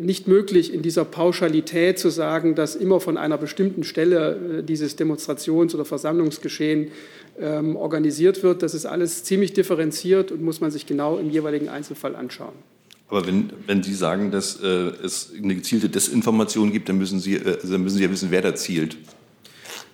nicht 0.00 0.28
möglich, 0.28 0.72
in 0.72 0.82
dieser 0.82 1.04
Pauschalität 1.04 1.98
zu 1.98 2.08
sagen, 2.08 2.54
dass 2.54 2.76
immer 2.76 3.00
von 3.00 3.16
einer 3.16 3.36
bestimmten 3.36 3.84
Stelle 3.84 4.62
dieses 4.66 4.96
Demonstrations- 4.96 5.74
oder 5.74 5.84
Versammlungsgeschehen 5.84 6.90
ähm, 7.40 7.76
organisiert 7.76 8.42
wird. 8.42 8.62
Das 8.62 8.74
ist 8.74 8.86
alles 8.86 9.24
ziemlich 9.24 9.52
differenziert 9.52 10.32
und 10.32 10.42
muss 10.42 10.60
man 10.60 10.70
sich 10.70 10.86
genau 10.86 11.18
im 11.18 11.30
jeweiligen 11.30 11.68
Einzelfall 11.68 12.16
anschauen. 12.16 12.54
Aber 13.08 13.26
wenn, 13.26 13.50
wenn 13.66 13.82
Sie 13.82 13.94
sagen, 13.94 14.30
dass 14.30 14.60
äh, 14.62 14.66
es 14.66 15.32
eine 15.42 15.54
gezielte 15.54 15.88
Desinformation 15.88 16.72
gibt, 16.72 16.88
dann 16.88 16.98
müssen, 16.98 17.20
Sie, 17.20 17.36
äh, 17.36 17.58
dann 17.62 17.82
müssen 17.82 17.96
Sie 17.96 18.04
ja 18.04 18.10
wissen, 18.10 18.30
wer 18.30 18.42
da 18.42 18.54
zielt. 18.54 18.98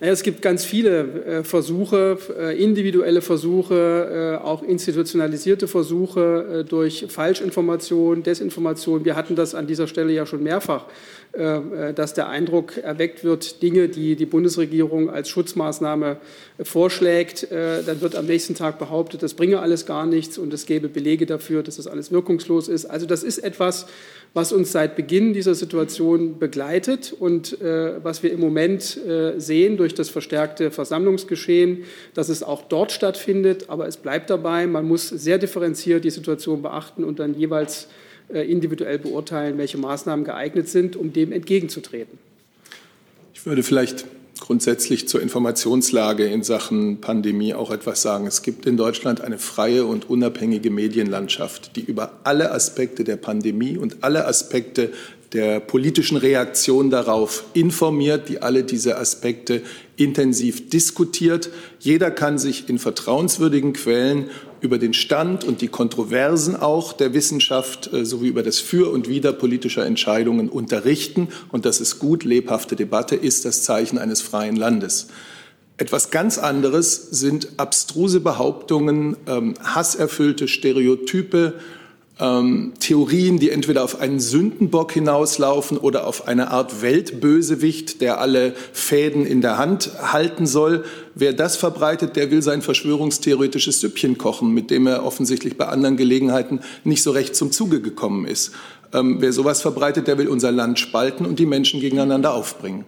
Es 0.01 0.23
gibt 0.23 0.43
ganz 0.43 0.65
viele 0.65 1.01
äh, 1.25 1.45
Versuche, 1.45 2.19
äh, 2.37 2.63
individuelle 2.63 3.23
Versuche, 3.23 4.39
äh, 4.41 4.45
auch 4.45 4.63
institutionalisierte 4.63 5.69
Versuche 5.69 6.65
durch 6.69 7.07
Falschinformation, 7.09 8.23
Desinformation. 8.23 9.05
Wir 9.05 9.15
hatten 9.15 9.37
das 9.37 9.55
an 9.55 9.67
dieser 9.67 9.87
Stelle 9.87 10.13
ja 10.13 10.27
schon 10.27 10.43
mehrfach 10.43 10.87
dass 11.97 12.15
der 12.15 12.29
Eindruck 12.29 12.77
erweckt 12.77 13.25
wird, 13.25 13.61
Dinge, 13.61 13.89
die 13.89 14.15
die 14.15 14.25
Bundesregierung 14.25 15.11
als 15.11 15.29
Schutzmaßnahme 15.29 16.19
vorschlägt, 16.63 17.49
dann 17.51 18.01
wird 18.01 18.15
am 18.15 18.27
nächsten 18.27 18.55
Tag 18.55 18.79
behauptet, 18.79 19.21
das 19.21 19.35
bringe 19.35 19.59
alles 19.59 19.85
gar 19.85 20.07
nichts 20.07 20.39
und 20.39 20.55
es 20.55 20.65
gäbe 20.65 20.87
Belege 20.87 21.27
dafür, 21.27 21.65
dass 21.65 21.75
das 21.75 21.89
alles 21.89 22.13
wirkungslos 22.13 22.69
ist. 22.69 22.85
Also 22.85 23.07
das 23.07 23.25
ist 23.25 23.39
etwas, 23.39 23.87
was 24.35 24.53
uns 24.53 24.73
seit 24.73 24.97
Beginn 24.97 25.33
dieser 25.33 25.55
Situation 25.55 26.39
begleitet 26.39 27.15
und 27.19 27.61
äh, 27.61 28.05
was 28.05 28.23
wir 28.23 28.33
im 28.33 28.41
Moment 28.41 29.01
sehen 29.37 29.77
durch 29.77 29.95
das 29.95 30.11
verstärkte 30.11 30.71
Versammlungsgeschehen, 30.71 31.85
dass 32.15 32.29
es 32.29 32.43
auch 32.43 32.63
dort 32.63 32.93
stattfindet. 32.93 33.71
Aber 33.71 33.87
es 33.87 33.97
bleibt 33.97 34.31
dabei, 34.31 34.67
man 34.67 34.87
muss 34.87 35.09
sehr 35.09 35.39
differenziert 35.39 36.05
die 36.05 36.11
Situation 36.11 36.63
beachten 36.63 37.05
und 37.05 37.21
dann 37.21 37.35
jeweils 37.35 37.89
äh, 38.33 38.51
individuell 38.51 38.99
beurteilen, 38.99 39.59
welche 39.59 39.77
Maßnahmen 39.77 40.25
geeignet 40.25 40.69
sind, 40.69 40.97
um 40.97 41.13
dem 41.13 41.31
entgegenzutreten. 41.31 42.19
Ich 43.35 43.45
würde 43.45 43.63
vielleicht 43.63 44.07
grundsätzlich 44.45 45.09
zur 45.09 45.23
Informationslage 45.23 46.27
in 46.27 46.43
Sachen 46.43 47.01
Pandemie 47.01 47.55
auch 47.55 47.71
etwas 47.71 48.03
sagen. 48.03 48.27
Es 48.27 48.43
gibt 48.43 48.67
in 48.67 48.77
Deutschland 48.77 49.23
eine 49.23 49.39
freie 49.39 49.87
und 49.87 50.11
unabhängige 50.11 50.71
Medienlandschaft, 50.71 51.77
die 51.77 51.81
über 51.81 52.21
alle 52.25 52.53
Aspekte 52.53 53.05
der 53.05 53.17
Pandemie 53.17 53.79
und 53.79 54.05
alle 54.05 54.27
Aspekte 54.27 54.93
der 55.33 55.61
politischen 55.61 56.19
Reaktion 56.19 56.91
darauf 56.91 57.45
informiert, 57.55 58.29
die 58.29 58.43
alle 58.43 58.65
diese 58.65 58.99
Aspekte 58.99 59.63
intensiv 59.97 60.69
diskutiert. 60.69 61.49
Jeder 61.81 62.11
kann 62.11 62.37
sich 62.37 62.69
in 62.69 62.79
vertrauenswürdigen 62.79 63.73
Quellen 63.73 64.29
über 64.65 64.79
den 64.79 64.95
Stand 64.95 65.45
und 65.45 65.61
die 65.61 65.69
Kontroversen 65.69 66.57
auch 66.57 66.95
der 66.95 67.13
Wissenschaft 67.13 67.93
äh, 67.93 68.05
sowie 68.05 68.29
über 68.29 68.43
das 68.43 68.59
Für 68.59 68.91
und 68.91 69.09
Wider 69.09 69.33
politischer 69.33 69.85
Entscheidungen 69.85 70.49
unterrichten. 70.49 71.29
Und 71.53 71.67
das 71.67 71.81
ist 71.81 71.99
gut. 71.99 72.25
Lebhafte 72.25 72.75
Debatte 72.75 73.15
ist 73.15 73.45
das 73.45 73.63
Zeichen 73.63 73.99
eines 73.99 74.23
freien 74.23 74.57
Landes. 74.57 75.09
Etwas 75.77 76.11
ganz 76.11 76.39
anderes 76.39 77.11
sind 77.11 77.49
abstruse 77.59 78.21
Behauptungen, 78.21 79.17
ähm, 79.27 79.55
hasserfüllte 79.63 80.49
Stereotype, 80.49 81.55
ähm, 82.21 82.75
Theorien, 82.79 83.39
die 83.39 83.51
entweder 83.51 83.83
auf 83.83 84.01
einen 84.01 84.21
Sündenbock 84.21 84.93
hinauslaufen 84.93 85.77
oder 85.77 86.07
auf 86.07 86.29
eine 86.29 86.51
Art 86.53 86.81
Weltbösewicht, 86.81 88.01
der 88.01 88.21
alle 88.21 88.55
Fäden 88.73 89.27
in 89.27 89.41
der 89.41 89.59
Hand 89.59 89.91
halten 90.01 90.47
soll. 90.47 90.85
Wer 91.17 91.33
das 91.33 91.57
verbreitet, 91.57 92.17
der 92.17 92.31
will 92.31 92.43
sein 92.43 92.61
verschwörungstheoretisches 92.61 93.81
Süppchen 93.81 94.19
kochen, 94.19 94.53
mit 94.53 94.71
dem 94.71 94.87
er 94.87 95.05
offensichtlich 95.05 95.57
bei 95.57 95.67
anderen 95.67 95.97
Gelegenheiten 95.97 96.61
nicht 96.83 97.03
so 97.03 97.13
recht 97.13 97.37
zum 97.37 97.53
Zuge 97.53 97.81
gekommen 97.81 98.27
ist. 98.27 98.53
Ähm, 98.93 99.17
wer 99.21 99.33
sowas 99.33 99.63
verbreitet, 99.63 100.09
der 100.09 100.19
will 100.19 100.29
unser 100.29 100.51
Land 100.51 100.79
spalten 100.79 101.25
und 101.25 101.39
die 101.39 101.47
Menschen 101.47 101.81
gegeneinander 101.81 102.35
aufbringen. 102.35 102.85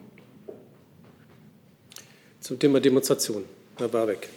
Zum 2.41 2.59
Thema 2.59 2.81
Demonstration, 2.81 3.45
Herr 3.77 3.93
Warbeck. 3.93 4.29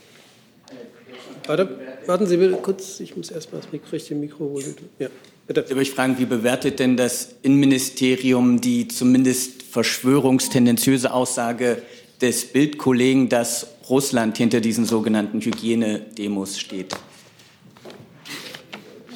Warte, 1.47 1.79
warten 2.05 2.27
Sie 2.27 2.37
bitte 2.37 2.57
kurz, 2.61 2.99
ich 2.99 3.15
muss 3.17 3.31
erst 3.31 3.51
mal 3.51 3.59
das 3.59 3.71
Mikro, 3.71 3.89
richtige 3.91 4.19
Mikro 4.19 4.45
holen. 4.45 4.75
Ja, 4.99 5.07
bitte. 5.47 5.65
Ich 5.67 5.75
möchte 5.75 5.95
fragen, 5.95 6.17
wie 6.19 6.25
bewertet 6.25 6.79
denn 6.79 6.95
das 6.95 7.29
Innenministerium 7.41 8.61
die 8.61 8.87
zumindest 8.87 9.63
verschwörungstendenziöse 9.63 11.11
Aussage 11.11 11.81
des 12.21 12.45
Bildkollegen, 12.45 13.29
dass 13.29 13.67
Russland 13.89 14.37
hinter 14.37 14.61
diesen 14.61 14.85
sogenannten 14.85 15.41
Hygienedemos 15.41 16.59
steht? 16.59 16.95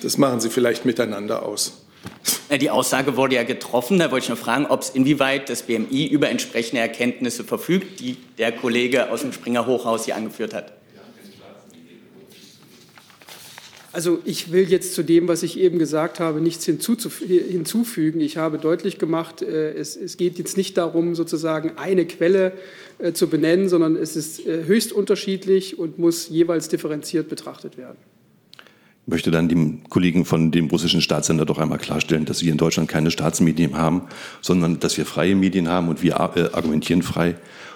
Das 0.01 0.17
machen 0.17 0.39
Sie 0.39 0.49
vielleicht 0.49 0.85
miteinander 0.85 1.43
aus. 1.43 1.85
Die 2.61 2.69
Aussage 2.69 3.17
wurde 3.17 3.35
ja 3.35 3.43
getroffen. 3.43 3.99
Da 3.99 4.11
wollte 4.11 4.25
ich 4.25 4.29
noch 4.29 4.37
fragen, 4.37 4.65
ob 4.65 4.81
es 4.81 4.89
inwieweit 4.89 5.49
das 5.49 5.63
BMI 5.63 6.07
über 6.07 6.29
entsprechende 6.29 6.81
Erkenntnisse 6.81 7.43
verfügt, 7.43 7.99
die 7.99 8.17
der 8.37 8.51
Kollege 8.51 9.09
aus 9.11 9.21
dem 9.21 9.31
Springer 9.31 9.65
Hochhaus 9.65 10.05
hier 10.05 10.15
angeführt 10.15 10.53
hat. 10.53 10.73
Also 13.93 14.19
ich 14.25 14.51
will 14.51 14.71
jetzt 14.71 14.95
zu 14.95 15.03
dem, 15.03 15.27
was 15.27 15.43
ich 15.43 15.59
eben 15.59 15.77
gesagt 15.77 16.19
habe, 16.19 16.41
nichts 16.41 16.65
hinzufügen. 16.65 18.21
Ich 18.21 18.37
habe 18.37 18.57
deutlich 18.57 18.97
gemacht, 18.97 19.43
äh, 19.43 19.71
es, 19.73 20.17
geht 20.17 20.39
jetzt 20.39 20.57
nicht 20.57 20.77
darum, 20.77 21.13
sozusagen 21.13 21.73
eine 21.77 22.07
Quelle 22.07 22.53
äh, 22.97 23.13
zu 23.13 23.29
benennen, 23.29 23.69
sondern 23.69 23.95
es 23.95 24.15
ist 24.15 24.47
äh, 24.47 24.63
höchst 24.65 24.93
unterschiedlich 24.93 25.77
und 25.77 25.99
muss 25.99 26.27
jeweils 26.27 26.69
differenziert 26.69 27.29
betrachtet 27.29 27.77
werden. 27.77 27.97
Ich 29.05 29.11
möchte 29.11 29.29
dann 29.29 29.47
dem 29.47 29.87
Kollegen 29.89 30.25
von 30.25 30.51
dem 30.51 30.69
russischen 30.69 31.01
Staatssender 31.01 31.45
doch 31.45 31.59
einmal 31.59 31.77
klarstellen, 31.77 32.25
dass 32.25 32.41
wir 32.41 32.51
in 32.51 32.57
Deutschland 32.57 32.89
keine 32.89 33.11
Staatsmedien 33.11 33.77
haben, 33.77 34.07
sondern 34.41 34.79
dass 34.79 34.97
wir 34.97 35.05
freie 35.05 35.35
Medien 35.35 35.67
haben 35.67 35.87
und 35.87 36.01
wir 36.01 36.19
argumentieren 36.19 37.03
frei. 37.03 37.35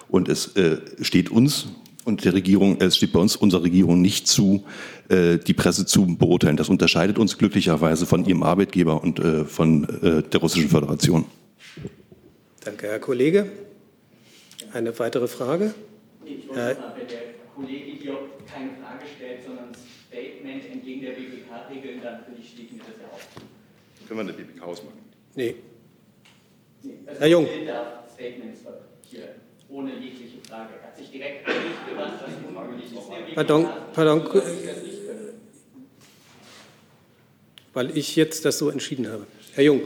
Und 0.09 0.29
es 0.29 0.53
steht 1.01 1.29
uns 1.29 1.67
und 2.07 2.23
der 2.23 2.33
Regierung, 2.33 2.77
es 2.79 2.95
steht 2.95 3.11
bei 3.11 3.19
uns 3.19 3.35
unserer 3.35 3.63
Regierung 3.63 4.01
nicht 4.01 4.27
zu, 4.27 4.63
äh, 5.09 5.37
die 5.37 5.53
Presse 5.53 5.85
zu 5.85 6.05
beurteilen. 6.17 6.55
Das 6.55 6.69
unterscheidet 6.69 7.19
uns 7.19 7.37
glücklicherweise 7.37 8.05
von 8.05 8.23
ihrem 8.25 8.43
Arbeitgeber 8.43 9.03
und 9.03 9.19
äh, 9.19 9.43
von 9.43 9.83
äh, 10.01 10.23
der 10.23 10.39
Russischen 10.39 10.69
Föderation. 10.69 11.25
Danke, 12.63 12.87
Herr 12.87 12.99
Kollege. 12.99 13.51
Eine 14.71 14.97
weitere 14.97 15.27
Frage? 15.27 15.73
Ich 16.23 16.47
wollte 16.47 16.79
mal, 16.79 16.95
wenn 16.97 17.07
der 17.07 17.19
Kollege 17.53 17.91
hier 18.01 18.17
keine 18.51 18.69
Frage 18.81 19.05
stellt, 19.17 19.43
sondern 19.45 19.65
ein 19.65 19.75
Statement 20.07 20.71
entgegen 20.71 21.01
der 21.01 21.11
BBK-Regeln, 21.11 21.99
dann 22.01 22.23
finde 22.23 22.39
ich, 22.41 22.49
steht 22.49 22.71
mir 22.71 22.79
das 22.79 22.95
ja 23.01 23.07
auch. 23.11 24.07
Können 24.07 24.19
wir 24.19 24.33
eine 24.33 24.33
BBK 24.33 24.63
ausmachen? 24.63 24.99
Nee. 25.35 25.55
nee 26.83 26.93
also 27.05 27.19
Herr 27.19 27.27
Jung. 27.27 27.47
Statements 28.15 28.61
hier 29.03 29.35
ohne 29.69 29.93
jegliche 29.93 30.37
Frage. 30.47 30.73
Er 30.81 30.87
hat 30.87 30.97
sich 30.97 31.11
direkt 31.11 31.47
an 31.47 31.53
mich 31.55 31.89
gewandt, 31.89 32.13
was 32.21 32.33
unmöglich 32.47 32.93
ist. 32.93 33.35
Pardon, 33.35 33.67
pardon, 33.93 34.41
weil 37.73 37.95
ich 37.95 38.15
jetzt 38.15 38.43
das 38.43 38.57
so 38.57 38.69
entschieden 38.69 39.07
habe. 39.07 39.27
Herr 39.53 39.63
Jung. 39.63 39.81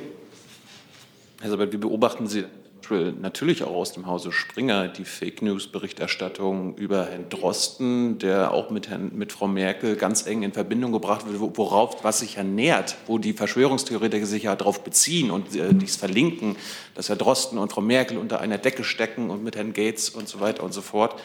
Herr 1.42 1.50
Sabat, 1.50 1.74
wie 1.74 1.78
beobachten 1.78 2.28
Sie 2.28 2.46
natürlich 2.92 3.64
auch 3.64 3.76
aus 3.76 3.94
dem 3.94 4.06
Hause 4.06 4.32
Springer 4.32 4.88
die 4.88 5.06
Fake 5.06 5.42
News-Berichterstattung 5.42 6.76
über 6.76 7.06
Herrn 7.06 7.30
Drosten, 7.30 8.20
der 8.20 8.52
auch 8.52 8.70
mit, 8.70 8.90
Herrn, 8.90 9.12
mit 9.16 9.32
Frau 9.32 9.48
Merkel 9.48 9.96
ganz 9.96 10.28
eng 10.28 10.44
in 10.44 10.54
Verbindung 10.54 10.92
gebracht 10.92 11.26
wird, 11.28 11.40
worauf, 11.58 12.04
was 12.04 12.20
sich 12.20 12.38
ernährt, 12.38 12.96
wo 13.08 13.18
die 13.18 13.34
Verschwörungstheoretiker 13.34 14.26
sich 14.26 14.44
ja 14.44 14.56
darauf 14.56 14.84
beziehen 14.84 15.32
und 15.32 15.56
äh, 15.56 15.74
dies 15.74 15.96
verlinken, 15.96 16.56
dass 16.94 17.10
Herr 17.10 17.16
Drosten 17.16 17.58
und 17.58 17.72
Frau 17.72 17.82
Merkel 17.82 18.18
unter 18.18 18.40
einer 18.40 18.58
Decke 18.58 18.84
stecken 18.84 19.30
und 19.30 19.44
mit 19.44 19.56
Herrn 19.56 19.74
Gates 19.74 20.10
und 20.10 20.28
so 20.28 20.40
weiter 20.40 20.64
und 20.64 20.74
so 20.74 20.82
fort. 20.82 21.20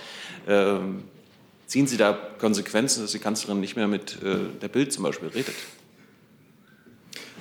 Ähm, 0.48 1.04
ziehen 1.66 1.86
Sie 1.86 1.96
da 1.96 2.12
Konsequenzen, 2.38 3.02
dass 3.02 3.12
die 3.12 3.18
Kanzlerin 3.18 3.60
nicht 3.60 3.76
mehr 3.76 3.88
mit 3.88 4.22
äh, 4.22 4.36
der 4.62 4.68
Bild 4.68 4.92
zum 4.92 5.02
Beispiel 5.02 5.28
redet? 5.28 5.54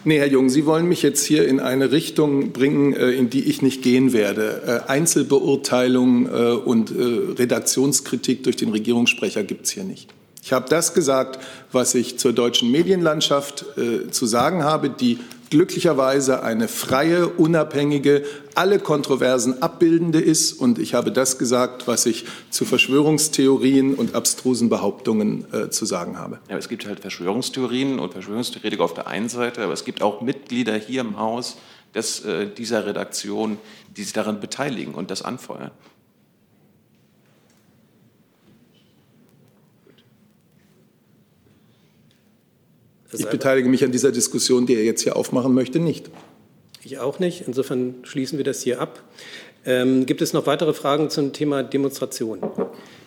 Nee, 0.07 0.19
Herr 0.19 0.27
Jung, 0.27 0.49
Sie 0.49 0.67
wollen 0.67 0.87
mich 0.87 1.01
jetzt 1.01 1.25
hier 1.25 1.47
in 1.47 1.59
eine 1.59 1.91
Richtung 1.91 2.51
bringen, 2.51 2.93
äh, 2.93 3.09
in 3.09 3.31
die 3.31 3.45
ich 3.45 3.63
nicht 3.63 3.81
gehen 3.81 4.13
werde. 4.13 4.83
Äh, 4.87 4.91
Einzelbeurteilung 4.91 6.27
äh, 6.27 6.29
und 6.29 6.93
Redaktionskritik 6.95 8.43
durch 8.43 8.55
den 8.55 8.69
Regierungssprecher 8.69 9.43
gibt 9.43 9.65
es 9.65 9.71
hier 9.71 9.83
nicht. 9.83 10.09
Ich 10.43 10.53
habe 10.53 10.69
das 10.69 10.93
gesagt, 10.93 11.43
was 11.71 11.95
ich 11.95 12.19
zur 12.19 12.33
deutschen 12.33 12.69
Medienlandschaft 12.69 13.65
zu 14.11 14.25
sagen 14.27 14.63
habe, 14.63 14.91
die 14.91 15.17
glücklicherweise 15.55 16.43
eine 16.43 16.67
freie, 16.67 17.29
unabhängige, 17.29 18.25
alle 18.55 18.77
Kontroversen 18.77 19.61
abbildende 19.61 20.19
ist. 20.19 20.51
Und 20.51 20.79
ich 20.79 20.93
habe 20.93 21.13
das 21.13 21.37
gesagt, 21.37 21.87
was 21.87 22.05
ich 22.05 22.25
zu 22.49 22.65
Verschwörungstheorien 22.65 23.93
und 23.93 24.15
abstrusen 24.15 24.67
Behauptungen 24.67 25.45
äh, 25.53 25.69
zu 25.69 25.85
sagen 25.85 26.19
habe. 26.19 26.39
Ja, 26.49 26.57
es 26.57 26.67
gibt 26.67 26.85
halt 26.85 26.99
Verschwörungstheorien 26.99 27.99
und 27.99 28.11
Verschwörungstheoretiker 28.11 28.83
auf 28.83 28.93
der 28.93 29.07
einen 29.07 29.29
Seite, 29.29 29.63
aber 29.63 29.71
es 29.71 29.85
gibt 29.85 30.01
auch 30.01 30.19
Mitglieder 30.19 30.75
hier 30.75 30.99
im 30.99 31.17
Haus 31.17 31.55
des, 31.93 32.25
äh, 32.25 32.47
dieser 32.47 32.85
Redaktion, 32.85 33.57
die 33.95 34.03
sich 34.03 34.11
daran 34.11 34.41
beteiligen 34.41 34.93
und 34.93 35.09
das 35.09 35.21
anfeuern. 35.21 35.71
Ich 43.13 43.27
beteilige 43.27 43.69
mich 43.69 43.83
an 43.83 43.91
dieser 43.91 44.11
Diskussion, 44.11 44.65
die 44.65 44.75
er 44.75 44.83
jetzt 44.83 45.01
hier 45.01 45.15
aufmachen 45.15 45.53
möchte, 45.53 45.79
nicht. 45.79 46.09
Ich 46.83 46.99
auch 46.99 47.19
nicht. 47.19 47.43
Insofern 47.47 47.95
schließen 48.03 48.37
wir 48.37 48.45
das 48.45 48.61
hier 48.61 48.79
ab. 48.79 49.03
Ähm, 49.65 50.05
gibt 50.05 50.21
es 50.21 50.33
noch 50.33 50.45
weitere 50.45 50.73
Fragen 50.73 51.09
zum 51.09 51.33
Thema 51.33 51.63
Demonstration? 51.63 52.39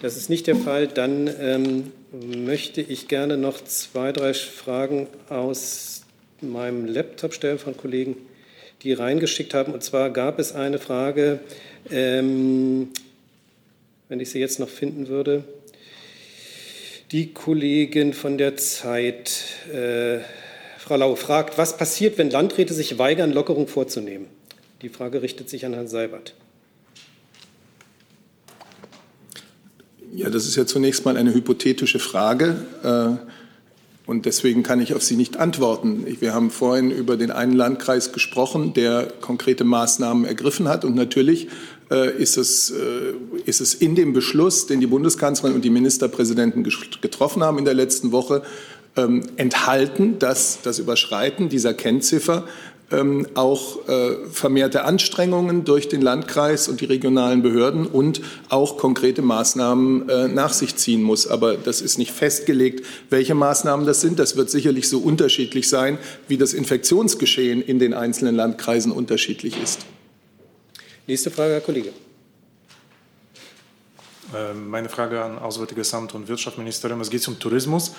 Das 0.03 0.17
ist 0.17 0.29
nicht 0.29 0.47
der 0.49 0.57
Fall. 0.57 0.89
Dann 0.89 1.31
ähm, 1.41 1.93
möchte 2.45 2.81
ich 2.81 3.07
gerne 3.07 3.37
noch 3.37 3.63
zwei, 3.63 4.13
drei 4.13 4.35
Fragen 4.35 5.07
aus 5.29 6.03
meinem 6.41 6.87
Laptop 6.87 7.35
stellen 7.35 7.59
von 7.59 7.77
Kollegen, 7.77 8.17
die 8.83 8.93
reingeschickt 8.93 9.55
haben. 9.55 9.73
Und 9.73 9.85
zwar 9.85 10.11
gab 10.11 10.39
es 10.41 10.53
eine 10.53 10.79
Frage, 10.79 11.41
ähm, 11.91 12.89
wenn 14.09 14.19
ich 14.19 14.31
sie 14.31 14.41
jetzt 14.41 14.59
noch 14.59 14.69
finden 14.69 15.09
würde. 15.09 15.45
Die 17.11 17.33
Kollegin 17.33 18.13
von 18.13 18.37
der 18.37 18.59
Zeit, 18.59 19.43
äh, 19.73 20.19
Frau 20.79 20.97
Lau, 20.97 21.15
fragt, 21.15 21.57
was 21.57 21.79
passiert, 21.79 22.19
wenn 22.19 22.29
Landräte 22.29 22.75
sich 22.75 22.99
weigern, 22.99 23.33
Lockerung 23.33 23.67
vorzunehmen? 23.67 24.27
Die 24.83 24.91
Frage 24.91 25.23
richtet 25.23 25.49
sich 25.49 25.65
an 25.65 25.73
Herrn 25.73 25.89
Seibert. 25.89 26.35
Ja, 30.15 30.29
das 30.29 30.47
ist 30.47 30.57
ja 30.57 30.67
zunächst 30.67 31.07
mal 31.07 31.17
eine 31.17 31.33
hypothetische 31.33 31.99
Frage. 31.99 32.57
Äh, 32.83 33.27
und 34.05 34.27
deswegen 34.27 34.63
kann 34.63 34.81
ich 34.81 34.93
auf 34.93 35.03
sie 35.03 35.17
nicht 35.17 35.39
antworten. 35.39 36.07
Wir 36.21 36.35
haben 36.35 36.51
vorhin 36.51 36.91
über 36.91 37.17
den 37.17 37.31
einen 37.31 37.55
Landkreis 37.55 38.13
gesprochen, 38.13 38.75
der 38.75 39.11
konkrete 39.23 39.65
Maßnahmen 39.65 40.27
ergriffen 40.27 40.69
hat. 40.69 40.85
Und 40.85 40.95
natürlich 40.95 41.49
ist 41.91 42.37
es, 42.37 42.71
äh, 42.71 43.15
ist 43.47 43.61
es 43.61 43.75
in 43.75 43.95
dem 43.95 44.13
Beschluss, 44.13 44.67
den 44.67 44.81
die 44.81 44.87
Bundeskanzlerin 44.87 45.57
und 45.57 45.65
die 45.65 45.71
Ministerpräsidenten 45.71 46.63
getroffen 47.01 47.43
haben 47.43 47.59
in 47.59 47.65
der 47.65 47.75
letzten 47.75 48.13
Woche, 48.13 48.43
ähm, 48.97 49.23
enthalten, 49.37 50.19
dass 50.19 50.59
das 50.63 50.79
Überschreiten 50.79 51.49
dieser 51.49 51.73
Kennziffer 51.73 52.45
ähm, 52.91 53.27
auch 53.35 53.89
äh, 53.89 54.17
vermehrte 54.31 54.85
Anstrengungen 54.85 55.65
durch 55.65 55.89
den 55.89 56.03
Landkreis 56.03 56.69
und 56.69 56.81
die 56.81 56.87
regionalen 56.87 57.43
Behörden 57.43 57.87
und 57.87 58.21
auch 58.49 58.77
konkrete 58.77 59.23
Maßnahmen 59.23 60.35
nach 60.35 60.53
sich 60.53 60.77
ziehen 60.77 61.03
muss. 61.03 61.27
Aber 61.27 61.57
das 61.57 61.81
ist 61.81 61.99
nicht 61.99 62.13
festgelegt, 62.13 62.85
welche 63.09 63.35
Maßnahmen 63.35 63.87
das 63.87 64.01
sind. 64.01 64.19
Das 64.19 64.37
wird 64.37 64.51
sicherlich 64.51 64.89
so 64.89 64.99
unterschiedlich 64.99 65.69
sein, 65.69 65.99
wie 66.29 66.37
das 66.37 66.53
Infektionsgeschehen 66.55 67.63
in 67.63 67.79
den 67.79 67.95
einzelnen 67.95 68.35
Landkreisen 68.37 68.93
unterschiedlich 68.93 69.55
ist. 69.63 69.87
Nächste 71.09 71.31
Frage, 71.31 71.55
Herr 71.55 71.63
Kollege. 71.63 71.95
Ähm, 74.37 74.69
meine 74.69 74.91
Frage 74.91 75.25
an 75.25 75.39
Auswärtiges 75.39 75.95
Amt 75.95 76.15
und 76.15 76.29
Wirtschaftsministerium. 76.29 77.01
Es 77.01 77.09
geht 77.09 77.27
um 77.29 77.39
Tourismus. 77.39 77.95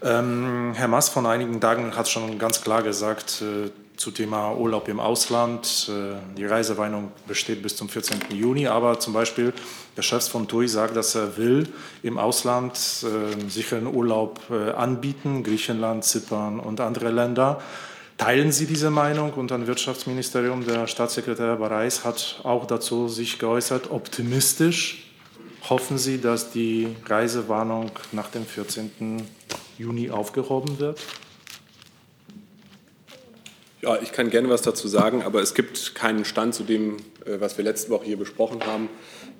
Ähm, 0.00 0.72
Herr 0.76 0.86
Maas 0.86 1.08
von 1.08 1.26
einigen 1.26 1.60
Tagen 1.60 1.96
hat 1.96 2.08
schon 2.08 2.38
ganz 2.38 2.60
klar 2.60 2.84
gesagt, 2.84 3.42
äh, 3.42 3.70
zu 3.96 4.12
Thema 4.12 4.52
Urlaub 4.52 4.86
im 4.86 5.00
Ausland. 5.00 5.90
Äh, 5.90 6.14
die 6.36 6.44
Reisewarnung 6.44 7.10
besteht 7.26 7.60
bis 7.60 7.74
zum 7.74 7.88
14. 7.88 8.20
Juni, 8.30 8.68
aber 8.68 9.00
zum 9.00 9.14
Beispiel 9.14 9.52
der 9.96 10.02
Chef 10.02 10.28
von 10.28 10.46
TUI 10.46 10.68
sagt, 10.68 10.94
dass 10.94 11.16
er 11.16 11.36
will 11.36 11.66
im 12.04 12.18
Ausland 12.18 12.76
äh, 12.76 13.50
sicheren 13.50 13.88
Urlaub 13.88 14.38
äh, 14.48 14.70
anbieten, 14.70 15.42
Griechenland, 15.42 16.04
Zypern 16.04 16.60
und 16.60 16.80
andere 16.80 17.10
Länder. 17.10 17.60
Teilen 18.16 18.52
Sie 18.52 18.66
diese 18.66 18.90
Meinung? 18.90 19.32
Und 19.32 19.50
ein 19.50 19.66
Wirtschaftsministerium, 19.66 20.64
der 20.64 20.86
Staatssekretär 20.86 21.56
Bareis 21.56 22.04
hat 22.04 22.40
auch 22.44 22.64
dazu 22.66 23.08
sich 23.08 23.38
geäußert, 23.38 23.90
optimistisch. 23.90 25.10
Hoffen 25.68 25.98
Sie, 25.98 26.20
dass 26.20 26.52
die 26.52 26.88
Reisewarnung 27.06 27.90
nach 28.12 28.30
dem 28.30 28.46
14. 28.46 29.26
Juni 29.78 30.10
aufgehoben 30.10 30.78
wird? 30.78 31.00
Ja, 33.82 34.00
ich 34.00 34.12
kann 34.12 34.30
gerne 34.30 34.48
was 34.48 34.62
dazu 34.62 34.88
sagen, 34.88 35.22
aber 35.22 35.42
es 35.42 35.52
gibt 35.52 35.94
keinen 35.94 36.24
Stand 36.24 36.54
zu 36.54 36.62
dem, 36.62 36.96
äh, 37.26 37.40
was 37.40 37.58
wir 37.58 37.64
letzte 37.64 37.90
Woche 37.90 38.06
hier 38.06 38.16
besprochen 38.16 38.64
haben, 38.64 38.88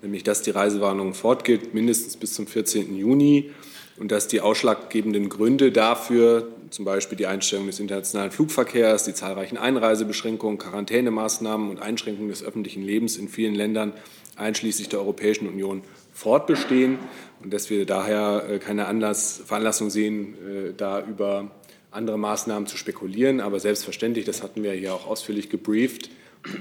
nämlich 0.03 0.25
dass 0.25 0.43
die 0.43 0.51
Reisewarnung 0.51 1.15
fortgeht, 1.15 1.73
mindestens 1.73 2.17
bis 2.17 2.35
zum 2.35 2.47
14. 2.47 2.95
Juni 2.97 3.53
und 3.97 4.11
dass 4.11 4.29
die 4.29 4.41
ausschlaggebenden 4.41 5.29
Gründe 5.29 5.73
dafür, 5.73 6.49
zum 6.75 6.85
Beispiel 6.85 7.17
die 7.17 7.29
Einstellung 7.29 7.69
des 7.69 7.79
internationalen 7.79 8.33
Flugverkehrs, 8.33 9.05
die 9.05 9.15
zahlreichen 9.15 9.57
Einreisebeschränkungen, 9.57 10.59
Quarantänemaßnahmen 10.59 11.71
und 11.71 11.81
Einschränkungen 11.81 12.31
des 12.31 12.43
öffentlichen 12.43 12.83
Lebens 12.83 13.17
in 13.17 13.29
vielen 13.29 13.55
Ländern, 13.55 13.93
einschließlich 14.35 14.89
der 14.89 14.99
Europäischen 14.99 15.47
Union, 15.47 15.83
fortbestehen 16.13 16.99
und 17.45 17.53
dass 17.53 17.71
wir 17.71 17.87
daher 17.87 18.47
äh, 18.51 18.59
keine 18.59 18.87
Anlass, 18.87 19.41
Veranlassung 19.47 19.89
sehen, 19.89 20.35
äh, 20.35 20.73
da 20.77 21.01
über 21.01 21.53
andere 21.93 22.19
Maßnahmen 22.19 22.67
zu 22.67 22.77
spekulieren. 22.77 23.41
Aber 23.41 23.61
selbstverständlich, 23.61 24.25
das 24.25 24.43
hatten 24.43 24.65
wir 24.65 24.73
hier 24.73 24.95
auch 24.95 25.07
ausführlich 25.07 25.51
gebrieft, 25.51 26.11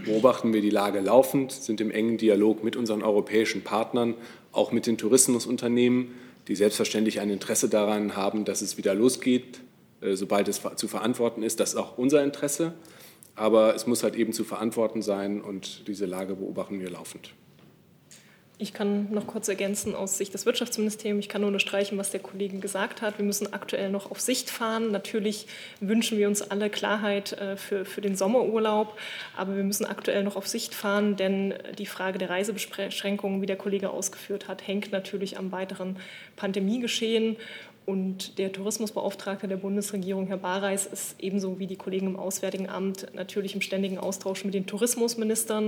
beobachten 0.06 0.54
wir 0.54 0.62
die 0.62 0.70
Lage 0.70 1.00
laufend, 1.00 1.52
sind 1.52 1.82
im 1.82 1.90
engen 1.90 2.20
Dialog 2.20 2.64
mit 2.64 2.76
unseren 2.76 3.02
europäischen 3.02 3.64
Partnern, 3.64 4.14
auch 4.52 4.72
mit 4.72 4.86
den 4.86 5.00
Tourismusunternehmen, 5.00 6.10
die 6.48 6.56
selbstverständlich 6.56 7.20
ein 7.20 7.32
Interesse 7.32 7.68
daran 7.68 8.16
haben, 8.16 8.46
dass 8.46 8.62
es 8.62 8.78
wieder 8.78 8.94
losgeht, 8.94 9.62
sobald 10.14 10.48
es 10.48 10.62
zu 10.76 10.88
verantworten 10.88 11.44
ist. 11.44 11.60
Das 11.60 11.70
ist 11.70 11.76
auch 11.76 11.98
unser 11.98 12.24
Interesse. 12.24 12.74
Aber 13.36 13.74
es 13.76 13.88
muss 13.88 14.04
halt 14.04 14.16
eben 14.16 14.32
zu 14.32 14.44
verantworten 14.44 15.02
sein 15.02 15.42
und 15.42 15.88
diese 15.88 16.06
Lage 16.06 16.36
beobachten 16.36 16.80
wir 16.80 16.90
laufend. 16.90 17.34
Ich 18.60 18.72
kann 18.72 19.12
noch 19.12 19.26
kurz 19.26 19.48
ergänzen 19.48 19.96
aus 19.96 20.18
Sicht 20.18 20.34
des 20.34 20.46
Wirtschaftsministeriums. 20.46 21.26
Ich 21.26 21.30
kann 21.30 21.42
nur 21.42 21.48
unterstreichen, 21.48 21.98
was 21.98 22.12
der 22.12 22.20
Kollege 22.20 22.60
gesagt 22.60 23.02
hat. 23.02 23.18
Wir 23.18 23.26
müssen 23.26 23.52
aktuell 23.52 23.90
noch 23.90 24.12
auf 24.12 24.22
Sicht 24.22 24.52
fahren. 24.52 24.92
Natürlich 24.92 25.48
wünschen 25.80 26.20
wir 26.20 26.28
uns 26.28 26.44
alle 26.44 26.70
Klarheit 26.70 27.34
äh, 27.34 27.58
für, 27.58 27.84
für 27.84 28.02
den 28.02 28.16
Sommerurlaub, 28.16 28.98
aber 29.36 29.56
wir 29.56 29.64
müssen 29.64 29.86
aktuell 29.86 30.24
noch 30.24 30.36
auf 30.36 30.48
Sicht 30.48 30.76
fahren, 30.76 31.16
denn 31.16 31.56
die 31.80 31.88
Frage 31.88 32.20
der 32.20 32.30
Reisebeschränkungen, 32.30 33.42
wie 33.42 33.48
der 33.48 33.58
Kollege 33.58 33.90
ausgeführt 33.90 34.48
hat, 34.48 34.66
hängt 34.66 34.92
natürlich 34.92 35.38
am 35.38 35.52
weiteren 35.52 35.98
Pandemiegeschehen. 36.36 37.38
Und 37.86 38.38
der 38.38 38.54
Tourismusbeauftragte 38.54 39.48
der 39.50 39.58
Bundesregierung, 39.58 40.28
Herr 40.28 40.38
Bareis, 40.38 40.86
ist 40.86 41.16
ebenso 41.20 41.60
wie 41.60 41.68
die 41.68 41.76
Kollegen 41.76 42.08
im 42.08 42.16
Auswärtigen 42.16 42.70
Amt 42.70 43.08
natürlich 43.14 43.56
im 43.56 43.62
ständigen 43.62 43.98
Austausch 43.98 44.46
mit 44.46 44.54
den 44.54 44.66
Tourismusministern, 44.66 45.68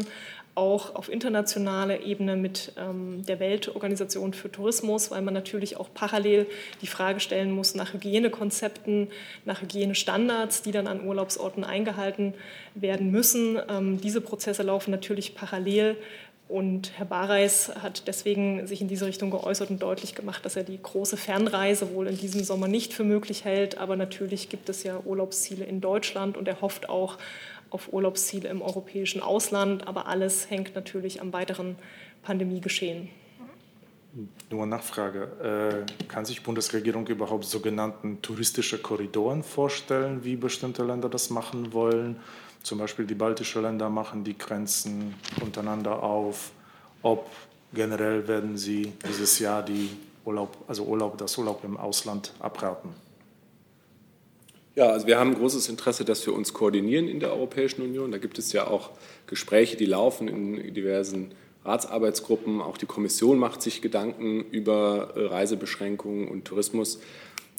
auch 0.55 0.95
auf 0.95 1.11
internationaler 1.11 2.03
Ebene 2.03 2.37
mit 2.37 2.71
ähm, 2.77 3.25
der 3.25 3.41
Weltorganisation 3.41 4.33
für 4.33 4.49
Tourismus, 4.49 5.11
weil 5.11 5.21
man 5.21 5.33
natürlich 5.33 5.75
auch 5.75 5.89
parallel 5.93 6.47
die 6.81 6.87
Frage 6.87 7.19
stellen 7.19 7.51
muss 7.51 7.75
nach 7.75 7.93
Hygienekonzepten, 7.93 9.09
nach 9.43 9.61
Hygienestandards, 9.61 10.61
die 10.61 10.71
dann 10.71 10.87
an 10.87 11.05
Urlaubsorten 11.05 11.65
eingehalten 11.65 12.33
werden 12.75 13.11
müssen. 13.11 13.59
Ähm, 13.69 13.99
diese 13.99 14.21
Prozesse 14.21 14.63
laufen 14.63 14.91
natürlich 14.91 15.35
parallel. 15.35 15.97
Und 16.47 16.91
Herr 16.97 17.07
Bareis 17.07 17.71
hat 17.81 18.07
deswegen 18.07 18.67
sich 18.67 18.79
in 18.79 18.87
diese 18.87 19.07
Richtung 19.07 19.31
geäußert 19.31 19.71
und 19.71 19.81
deutlich 19.81 20.13
gemacht, 20.13 20.45
dass 20.45 20.55
er 20.55 20.63
die 20.63 20.79
große 20.79 21.17
Fernreise 21.17 21.93
wohl 21.93 22.07
in 22.07 22.17
diesem 22.17 22.43
Sommer 22.43 22.67
nicht 22.67 22.93
für 22.93 23.03
möglich 23.03 23.45
hält. 23.45 23.79
Aber 23.79 23.95
natürlich 23.95 24.49
gibt 24.49 24.69
es 24.69 24.83
ja 24.83 24.99
Urlaubsziele 25.03 25.65
in 25.65 25.81
Deutschland 25.81 26.37
und 26.37 26.47
er 26.47 26.61
hofft 26.61 26.87
auch 26.87 27.17
auf 27.71 27.91
Urlaubsziele 27.91 28.47
im 28.49 28.61
europäischen 28.61 29.21
Ausland. 29.21 29.87
Aber 29.87 30.05
alles 30.05 30.49
hängt 30.51 30.75
natürlich 30.75 31.19
am 31.19 31.33
weiteren 31.33 31.77
Pandemiegeschehen. 32.21 33.09
Nur 34.49 34.61
eine 34.61 34.69
Nachfrage. 34.69 35.83
Äh, 35.83 36.05
kann 36.07 36.25
sich 36.25 36.41
Bundesregierung 36.41 37.07
überhaupt 37.07 37.45
sogenannten 37.45 38.21
touristische 38.21 38.77
Korridoren 38.77 39.43
vorstellen, 39.43 40.23
wie 40.23 40.35
bestimmte 40.35 40.83
Länder 40.83 41.09
das 41.09 41.29
machen 41.29 41.73
wollen? 41.73 42.17
Zum 42.65 42.79
Beispiel 42.79 43.05
die 43.05 43.13
baltischen 43.13 43.61
Länder 43.61 43.91
machen 43.91 44.23
die 44.23 44.35
Grenzen 44.35 45.13
untereinander 45.39 46.01
auf. 46.01 46.49
Ob 47.03 47.29
generell 47.71 48.27
werden 48.27 48.57
sie 48.57 48.91
dieses 49.07 49.37
Jahr 49.37 49.61
die 49.61 49.91
Urlaub, 50.25 50.57
also 50.67 50.83
Urlaub, 50.83 51.15
das 51.19 51.37
Urlaub 51.37 51.63
im 51.63 51.77
Ausland 51.77 52.33
abraten? 52.39 52.89
Ja, 54.73 54.87
also 54.87 55.05
wir 55.05 55.19
haben 55.19 55.35
großes 55.35 55.69
Interesse, 55.69 56.05
dass 56.05 56.25
wir 56.25 56.33
uns 56.33 56.53
koordinieren 56.53 57.07
in 57.07 57.19
der 57.19 57.33
Europäischen 57.33 57.83
Union. 57.83 58.11
Da 58.11 58.17
gibt 58.17 58.39
es 58.39 58.51
ja 58.51 58.65
auch 58.65 58.89
Gespräche, 59.27 59.77
die 59.77 59.85
laufen 59.85 60.27
in 60.27 60.73
diversen 60.73 61.35
Ratsarbeitsgruppen. 61.65 62.61
Auch 62.61 62.79
die 62.79 62.87
Kommission 62.87 63.37
macht 63.37 63.61
sich 63.61 63.83
Gedanken 63.83 64.43
über 64.43 65.13
Reisebeschränkungen 65.15 66.27
und 66.27 66.45
Tourismus. 66.45 66.99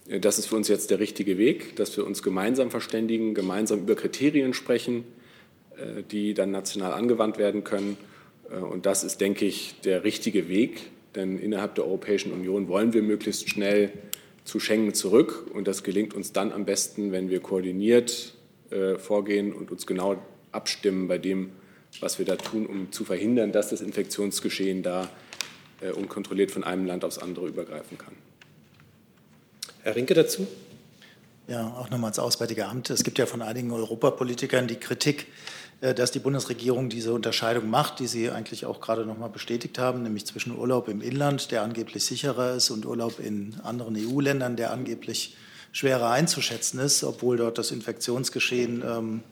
Äh, 0.09 0.21
das 0.21 0.39
ist 0.39 0.47
für 0.47 0.57
uns 0.57 0.69
jetzt 0.69 0.91
der 0.91 0.99
richtige 0.99 1.39
Weg, 1.39 1.77
dass 1.77 1.97
wir 1.97 2.07
uns 2.07 2.23
gemeinsam 2.23 2.71
verständigen, 2.71 3.35
gemeinsam 3.35 3.81
über 3.81 3.95
Kriterien 3.95 4.55
sprechen, 4.55 5.05
äh, 5.77 6.03
die 6.11 6.35
dann 6.35 6.51
national 6.51 6.93
angewandt 6.93 7.39
werden 7.39 7.65
können. 7.65 7.97
Äh, 8.51 8.57
und 8.57 8.87
das 8.87 9.05
ist, 9.05 9.21
denke 9.21 9.45
ich, 9.45 9.81
der 9.85 10.05
richtige 10.05 10.49
Weg, 10.49 10.91
denn 11.15 11.39
innerhalb 11.39 11.75
der 11.75 11.85
Europäischen 11.85 12.33
Union 12.33 12.69
wollen 12.69 12.93
wir 12.93 13.03
möglichst 13.03 13.49
schnell 13.49 13.91
zu 14.45 14.61
Schengen 14.61 14.95
zurück. 14.95 15.51
Und 15.53 15.67
das 15.67 15.83
gelingt 15.83 16.15
uns 16.15 16.33
dann 16.33 16.53
am 16.53 16.65
besten, 16.65 17.11
wenn 17.13 17.31
wir 17.31 17.41
koordiniert 17.41 18.33
vorgehen 18.99 19.53
und 19.53 19.71
uns 19.71 19.87
genau 19.87 20.21
abstimmen 20.51 21.07
bei 21.07 21.19
dem, 21.19 21.51
was 22.01 22.19
wir 22.19 22.27
da 22.27 22.35
tun, 22.35 22.67
um 22.67 22.91
zu 22.91 23.05
verhindern, 23.05 23.53
dass 23.53 23.71
das 23.71 23.81
Infektionsgeschehen 23.81 24.83
da 24.83 25.09
unkontrolliert 25.95 26.51
von 26.51 26.65
einem 26.65 26.85
Land 26.85 27.05
aufs 27.05 27.19
andere 27.19 27.47
übergreifen 27.47 27.97
kann. 27.97 28.13
Herr 29.87 29.95
Rinke 29.95 30.15
dazu? 30.15 30.49
Ja, 31.47 31.69
auch 31.79 31.91
nochmal 31.91 32.09
als 32.09 32.19
Auswärtiger 32.19 32.69
Amt. 32.69 32.91
Es 32.91 33.05
gibt 33.05 33.19
ja 33.19 33.27
von 33.27 33.41
einigen 33.41 33.71
Europapolitikern 33.71 34.67
die 34.67 34.75
Kritik, 34.75 35.29
äh, 35.81 35.95
dass 35.95 36.11
die 36.11 36.19
Bundesregierung 36.19 36.89
diese 36.89 37.15
Unterscheidung 37.15 37.71
macht, 37.71 38.01
die 38.01 38.09
Sie 38.09 38.29
eigentlich 38.29 38.67
auch 38.67 38.81
gerade 38.81 39.07
nochmal 39.07 39.29
bestätigt 39.29 39.79
haben, 39.79 40.03
nämlich 40.03 40.27
zwischen 40.27 40.59
Urlaub 40.59 40.89
im 40.89 41.01
Inland, 41.01 41.53
der 41.53 41.63
angeblich 41.63 42.05
sicherer 42.05 42.55
ist, 42.55 42.71
und 42.71 42.85
Urlaub 42.85 43.21
in 43.21 43.61
anderen 43.63 43.95
EU-Ländern, 43.97 44.57
der 44.57 44.73
angeblich 44.73 45.37
schwerer 45.71 46.11
einzuschätzen 46.11 46.81
ist, 46.81 47.05
obwohl 47.05 47.37
dort 47.37 47.57
das 47.57 47.71
Infektionsgeschehen 47.71 48.83
ähm, 48.85 49.23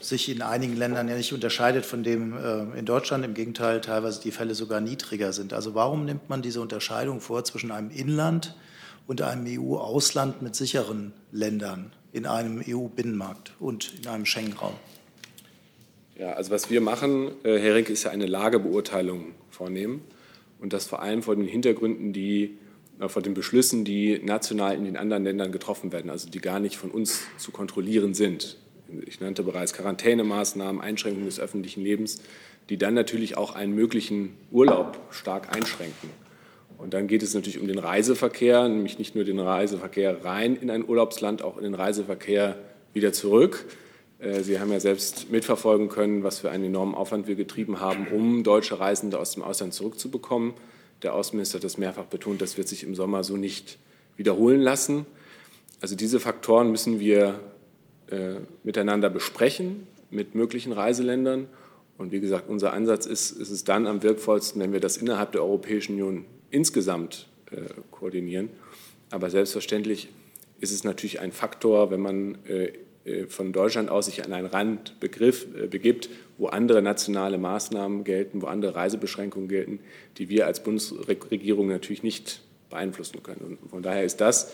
sich 0.00 0.28
in 0.28 0.42
einigen 0.42 0.76
Ländern 0.76 1.06
ja 1.06 1.14
nicht 1.14 1.32
unterscheidet 1.32 1.86
von 1.86 2.02
dem 2.02 2.36
äh, 2.36 2.76
in 2.76 2.84
Deutschland. 2.84 3.24
Im 3.24 3.34
Gegenteil, 3.34 3.80
teilweise 3.80 4.20
die 4.20 4.32
Fälle 4.32 4.56
sogar 4.56 4.80
niedriger 4.80 5.32
sind. 5.32 5.52
Also 5.52 5.76
warum 5.76 6.04
nimmt 6.04 6.28
man 6.28 6.42
diese 6.42 6.60
Unterscheidung 6.60 7.20
vor 7.20 7.44
zwischen 7.44 7.70
einem 7.70 7.92
Inland, 7.92 8.56
und 9.08 9.22
einem 9.22 9.46
EU-Ausland 9.48 10.42
mit 10.42 10.54
sicheren 10.54 11.12
Ländern 11.32 11.92
in 12.12 12.26
einem 12.26 12.62
EU-Binnenmarkt 12.64 13.54
und 13.58 13.94
in 14.00 14.06
einem 14.06 14.26
Schengen-Raum? 14.26 14.74
Ja, 16.16 16.34
also 16.34 16.50
was 16.50 16.70
wir 16.70 16.80
machen, 16.80 17.30
äh, 17.42 17.58
Herr 17.58 17.74
Rinke, 17.74 17.92
ist 17.92 18.04
ja 18.04 18.10
eine 18.10 18.26
Lagebeurteilung 18.26 19.32
vornehmen 19.50 20.02
und 20.60 20.72
das 20.72 20.86
vor 20.86 21.00
allem 21.00 21.22
vor 21.22 21.34
den 21.34 21.46
Hintergründen, 21.46 22.12
die 22.12 22.58
äh, 23.00 23.08
vor 23.08 23.22
den 23.22 23.34
Beschlüssen, 23.34 23.84
die 23.84 24.20
national 24.22 24.76
in 24.76 24.84
den 24.84 24.96
anderen 24.96 25.24
Ländern 25.24 25.52
getroffen 25.52 25.90
werden, 25.90 26.10
also 26.10 26.28
die 26.28 26.40
gar 26.40 26.60
nicht 26.60 26.76
von 26.76 26.90
uns 26.90 27.22
zu 27.38 27.50
kontrollieren 27.50 28.12
sind. 28.12 28.58
Ich 29.06 29.20
nannte 29.20 29.42
bereits 29.42 29.72
Quarantänemaßnahmen, 29.72 30.80
Einschränkungen 30.82 31.26
des 31.26 31.40
öffentlichen 31.40 31.82
Lebens, 31.82 32.20
die 32.68 32.76
dann 32.76 32.94
natürlich 32.94 33.38
auch 33.38 33.54
einen 33.54 33.74
möglichen 33.74 34.34
Urlaub 34.50 34.98
stark 35.10 35.54
einschränken. 35.56 36.10
Und 36.78 36.94
dann 36.94 37.08
geht 37.08 37.24
es 37.24 37.34
natürlich 37.34 37.58
um 37.58 37.66
den 37.66 37.78
Reiseverkehr, 37.78 38.68
nämlich 38.68 38.98
nicht 38.98 39.16
nur 39.16 39.24
den 39.24 39.40
Reiseverkehr 39.40 40.24
rein 40.24 40.56
in 40.56 40.70
ein 40.70 40.88
Urlaubsland, 40.88 41.42
auch 41.42 41.58
in 41.58 41.64
den 41.64 41.74
Reiseverkehr 41.74 42.56
wieder 42.94 43.12
zurück. 43.12 43.66
Äh, 44.20 44.42
Sie 44.42 44.60
haben 44.60 44.70
ja 44.70 44.78
selbst 44.78 45.30
mitverfolgen 45.30 45.88
können, 45.88 46.22
was 46.22 46.38
für 46.38 46.50
einen 46.50 46.64
enormen 46.64 46.94
Aufwand 46.94 47.26
wir 47.26 47.34
getrieben 47.34 47.80
haben, 47.80 48.06
um 48.08 48.44
deutsche 48.44 48.78
Reisende 48.78 49.18
aus 49.18 49.32
dem 49.32 49.42
Ausland 49.42 49.74
zurückzubekommen. 49.74 50.54
Der 51.02 51.14
Außenminister 51.14 51.56
hat 51.58 51.64
das 51.64 51.78
mehrfach 51.78 52.04
betont, 52.04 52.40
das 52.40 52.56
wird 52.56 52.68
sich 52.68 52.84
im 52.84 52.94
Sommer 52.94 53.24
so 53.24 53.36
nicht 53.36 53.78
wiederholen 54.16 54.60
lassen. 54.60 55.04
Also 55.80 55.96
diese 55.96 56.20
Faktoren 56.20 56.70
müssen 56.70 57.00
wir 57.00 57.40
äh, 58.10 58.36
miteinander 58.62 59.10
besprechen 59.10 59.86
mit 60.10 60.34
möglichen 60.36 60.72
Reiseländern. 60.72 61.48
Und 61.98 62.12
wie 62.12 62.20
gesagt, 62.20 62.48
unser 62.48 62.72
Ansatz 62.72 63.06
ist, 63.06 63.32
ist 63.32 63.50
es 63.50 63.64
dann 63.64 63.86
am 63.88 64.04
wirkvollsten, 64.04 64.60
wenn 64.62 64.72
wir 64.72 64.80
das 64.80 64.96
innerhalb 64.96 65.32
der 65.32 65.42
Europäischen 65.42 65.94
Union 65.94 66.24
insgesamt 66.50 67.28
äh, 67.50 67.62
koordinieren. 67.90 68.50
Aber 69.10 69.30
selbstverständlich 69.30 70.08
ist 70.60 70.72
es 70.72 70.84
natürlich 70.84 71.20
ein 71.20 71.32
Faktor, 71.32 71.90
wenn 71.90 72.00
man 72.00 72.38
äh, 72.46 72.72
äh, 73.08 73.26
von 73.26 73.52
Deutschland 73.52 73.90
aus 73.90 74.06
sich 74.06 74.24
an 74.24 74.32
einen 74.32 74.46
Randbegriff 74.46 75.46
äh, 75.56 75.66
begibt, 75.66 76.08
wo 76.36 76.46
andere 76.46 76.82
nationale 76.82 77.38
Maßnahmen 77.38 78.04
gelten, 78.04 78.42
wo 78.42 78.46
andere 78.46 78.74
Reisebeschränkungen 78.74 79.48
gelten, 79.48 79.80
die 80.18 80.28
wir 80.28 80.46
als 80.46 80.62
Bundesregierung 80.62 81.68
natürlich 81.68 82.02
nicht 82.02 82.42
beeinflussen 82.70 83.22
können. 83.22 83.58
Und 83.60 83.70
von 83.70 83.82
daher 83.82 84.04
ist 84.04 84.20
das 84.20 84.52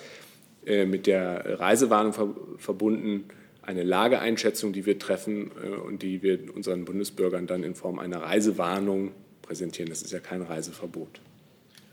äh, 0.66 0.86
mit 0.86 1.06
der 1.06 1.60
Reisewarnung 1.60 2.12
verbunden 2.58 3.24
eine 3.62 3.82
Lageeinschätzung, 3.82 4.74
die 4.74 4.84
wir 4.84 4.98
treffen 4.98 5.50
und 5.86 6.02
die 6.02 6.22
wir 6.22 6.38
unseren 6.54 6.84
Bundesbürgern 6.84 7.46
dann 7.46 7.64
in 7.64 7.74
Form 7.74 7.98
einer 7.98 8.20
Reisewarnung 8.20 9.12
präsentieren. 9.40 9.88
Das 9.88 10.02
ist 10.02 10.12
ja 10.12 10.18
kein 10.18 10.42
Reiseverbot. 10.42 11.22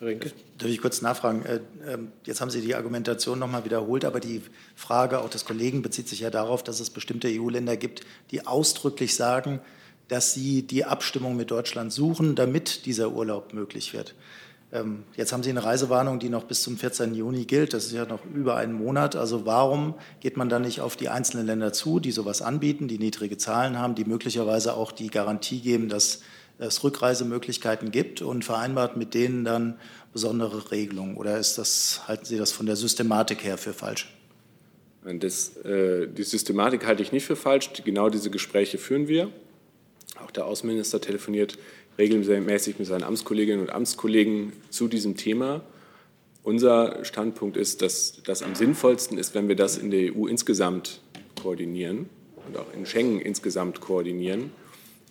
Rinke. 0.01 0.31
Darf 0.57 0.69
ich 0.69 0.81
kurz 0.81 1.01
nachfragen? 1.01 1.45
Äh, 1.45 1.59
ähm, 1.87 2.11
jetzt 2.25 2.41
haben 2.41 2.49
Sie 2.49 2.61
die 2.61 2.75
Argumentation 2.75 3.37
nochmal 3.37 3.65
wiederholt, 3.65 4.03
aber 4.03 4.19
die 4.19 4.41
Frage 4.75 5.19
auch 5.19 5.29
des 5.29 5.45
Kollegen 5.45 5.81
bezieht 5.81 6.07
sich 6.07 6.21
ja 6.21 6.29
darauf, 6.29 6.63
dass 6.63 6.79
es 6.79 6.89
bestimmte 6.89 7.27
EU-Länder 7.29 7.77
gibt, 7.77 8.01
die 8.31 8.47
ausdrücklich 8.47 9.15
sagen, 9.15 9.59
dass 10.07 10.33
sie 10.33 10.63
die 10.63 10.83
Abstimmung 10.83 11.37
mit 11.37 11.51
Deutschland 11.51 11.93
suchen, 11.93 12.35
damit 12.35 12.85
dieser 12.85 13.11
Urlaub 13.11 13.53
möglich 13.53 13.93
wird. 13.93 14.13
Ähm, 14.73 15.03
jetzt 15.15 15.31
haben 15.33 15.43
Sie 15.43 15.49
eine 15.49 15.63
Reisewarnung, 15.63 16.19
die 16.19 16.29
noch 16.29 16.43
bis 16.43 16.63
zum 16.63 16.77
14. 16.77 17.13
Juni 17.13 17.45
gilt. 17.45 17.73
Das 17.73 17.85
ist 17.85 17.93
ja 17.93 18.05
noch 18.05 18.25
über 18.25 18.55
einen 18.55 18.73
Monat. 18.73 19.15
Also 19.15 19.45
warum 19.45 19.95
geht 20.19 20.35
man 20.35 20.49
dann 20.49 20.63
nicht 20.63 20.81
auf 20.81 20.95
die 20.95 21.09
einzelnen 21.09 21.45
Länder 21.45 21.73
zu, 21.73 21.99
die 21.99 22.11
sowas 22.11 22.41
anbieten, 22.41 22.87
die 22.87 22.97
niedrige 22.97 23.37
Zahlen 23.37 23.77
haben, 23.77 23.95
die 23.95 24.05
möglicherweise 24.05 24.73
auch 24.73 24.91
die 24.91 25.09
Garantie 25.09 25.59
geben, 25.59 25.89
dass 25.89 26.21
es 26.61 26.83
Rückreisemöglichkeiten 26.83 27.91
gibt 27.91 28.21
und 28.21 28.45
vereinbart 28.45 28.95
mit 28.95 29.13
denen 29.13 29.43
dann 29.43 29.79
besondere 30.13 30.71
Regelungen? 30.71 31.17
Oder 31.17 31.37
ist 31.37 31.57
das, 31.57 32.01
halten 32.07 32.25
Sie 32.25 32.37
das 32.37 32.51
von 32.51 32.65
der 32.65 32.75
Systematik 32.75 33.43
her 33.43 33.57
für 33.57 33.73
falsch? 33.73 34.13
Das, 35.03 35.57
äh, 35.57 36.07
die 36.07 36.23
Systematik 36.23 36.85
halte 36.85 37.01
ich 37.01 37.11
nicht 37.11 37.25
für 37.25 37.35
falsch. 37.35 37.71
Genau 37.83 38.09
diese 38.09 38.29
Gespräche 38.29 38.77
führen 38.77 39.07
wir. 39.07 39.31
Auch 40.23 40.29
der 40.29 40.45
Außenminister 40.45 41.01
telefoniert 41.01 41.57
regelmäßig 41.97 42.77
mit 42.77 42.87
seinen 42.87 43.03
Amtskolleginnen 43.03 43.61
und 43.61 43.71
Amtskollegen 43.71 44.53
zu 44.69 44.87
diesem 44.87 45.17
Thema. 45.17 45.61
Unser 46.43 47.03
Standpunkt 47.03 47.57
ist, 47.57 47.81
dass 47.81 48.21
das 48.23 48.43
am 48.43 48.53
sinnvollsten 48.53 49.17
ist, 49.17 49.33
wenn 49.33 49.47
wir 49.47 49.55
das 49.55 49.77
in 49.77 49.89
der 49.89 50.15
EU 50.15 50.27
insgesamt 50.27 51.01
koordinieren 51.41 52.09
und 52.47 52.57
auch 52.57 52.71
in 52.73 52.85
Schengen 52.85 53.19
insgesamt 53.19 53.81
koordinieren 53.81 54.51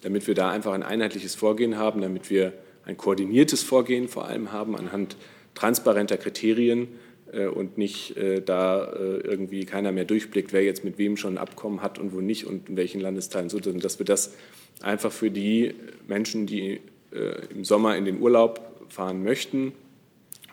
damit 0.03 0.27
wir 0.27 0.35
da 0.35 0.51
einfach 0.51 0.73
ein 0.73 0.83
einheitliches 0.83 1.35
Vorgehen 1.35 1.77
haben, 1.77 2.01
damit 2.01 2.31
wir 2.31 2.53
ein 2.85 2.97
koordiniertes 2.97 3.63
Vorgehen 3.63 4.09
vor 4.09 4.27
allem 4.27 4.53
haben 4.53 4.77
anhand 4.77 5.17
transparenter 5.55 6.17
Kriterien 6.17 6.89
äh, 7.33 7.47
und 7.47 7.79
nicht 7.79 8.17
äh, 8.17 8.41
da 8.41 8.85
äh, 8.85 9.19
irgendwie 9.19 9.65
keiner 9.65 9.93
mehr 9.93 10.05
durchblickt, 10.05 10.53
wer 10.53 10.63
jetzt 10.63 10.85
mit 10.85 10.99
wem 10.99 11.17
schon 11.17 11.35
ein 11.35 11.39
Abkommen 11.39 11.83
hat 11.83 11.99
und 11.99 12.13
wo 12.13 12.21
nicht 12.21 12.47
und 12.47 12.69
in 12.69 12.77
welchen 12.77 13.01
Landesteilen 13.01 13.49
so, 13.49 13.61
sondern 13.63 13.81
dass 13.81 13.99
wir 13.99 14.07
das 14.07 14.35
einfach 14.81 15.13
für 15.13 15.31
die 15.31 15.75
Menschen, 16.09 16.47
die 16.47 16.81
im 17.53 17.65
Sommer 17.65 17.97
in 17.97 18.05
den 18.05 18.21
Urlaub 18.21 18.87
fahren 18.89 19.25
möchten, 19.25 19.73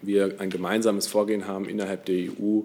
wir 0.01 0.41
ein 0.41 0.49
gemeinsames 0.49 1.05
Vorgehen 1.05 1.47
haben 1.47 1.69
innerhalb 1.69 2.05
der 2.05 2.31
EU, 2.31 2.61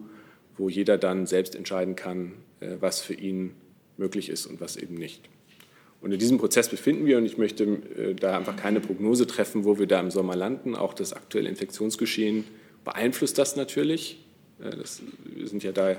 wo 0.57 0.68
jeder 0.70 0.97
dann 0.97 1.26
selbst 1.26 1.55
entscheiden 1.55 1.95
kann, 1.95 2.33
was 2.80 3.03
für 3.03 3.12
ihn 3.12 3.53
möglich 3.99 4.30
ist 4.30 4.47
und 4.47 4.62
was 4.62 4.78
eben 4.78 4.95
nicht. 4.95 5.20
Und 6.03 6.11
in 6.11 6.18
diesem 6.18 6.38
Prozess 6.38 6.68
befinden 6.68 7.07
wir 7.07 7.16
und 7.16 7.24
ich 7.24 7.38
möchte 7.38 7.64
äh, 7.64 8.14
da 8.14 8.36
einfach 8.36 8.57
keine 8.57 8.80
Prognose 8.80 9.26
treffen, 9.26 9.64
wo 9.64 9.78
wir 9.78 9.86
da 9.86 10.00
im 10.00 10.11
Sommer 10.11 10.34
landen. 10.34 10.74
Auch 10.74 10.94
das 10.94 11.12
aktuelle 11.12 11.48
Infektionsgeschehen 11.48 12.44
beeinflusst 12.84 13.38
das 13.38 13.55
natürlich. 13.55 14.18
Äh, 14.61 14.76
das, 14.76 15.00
wir 15.24 15.46
sind 15.46 15.62
ja 15.62 15.70
da 15.70 15.96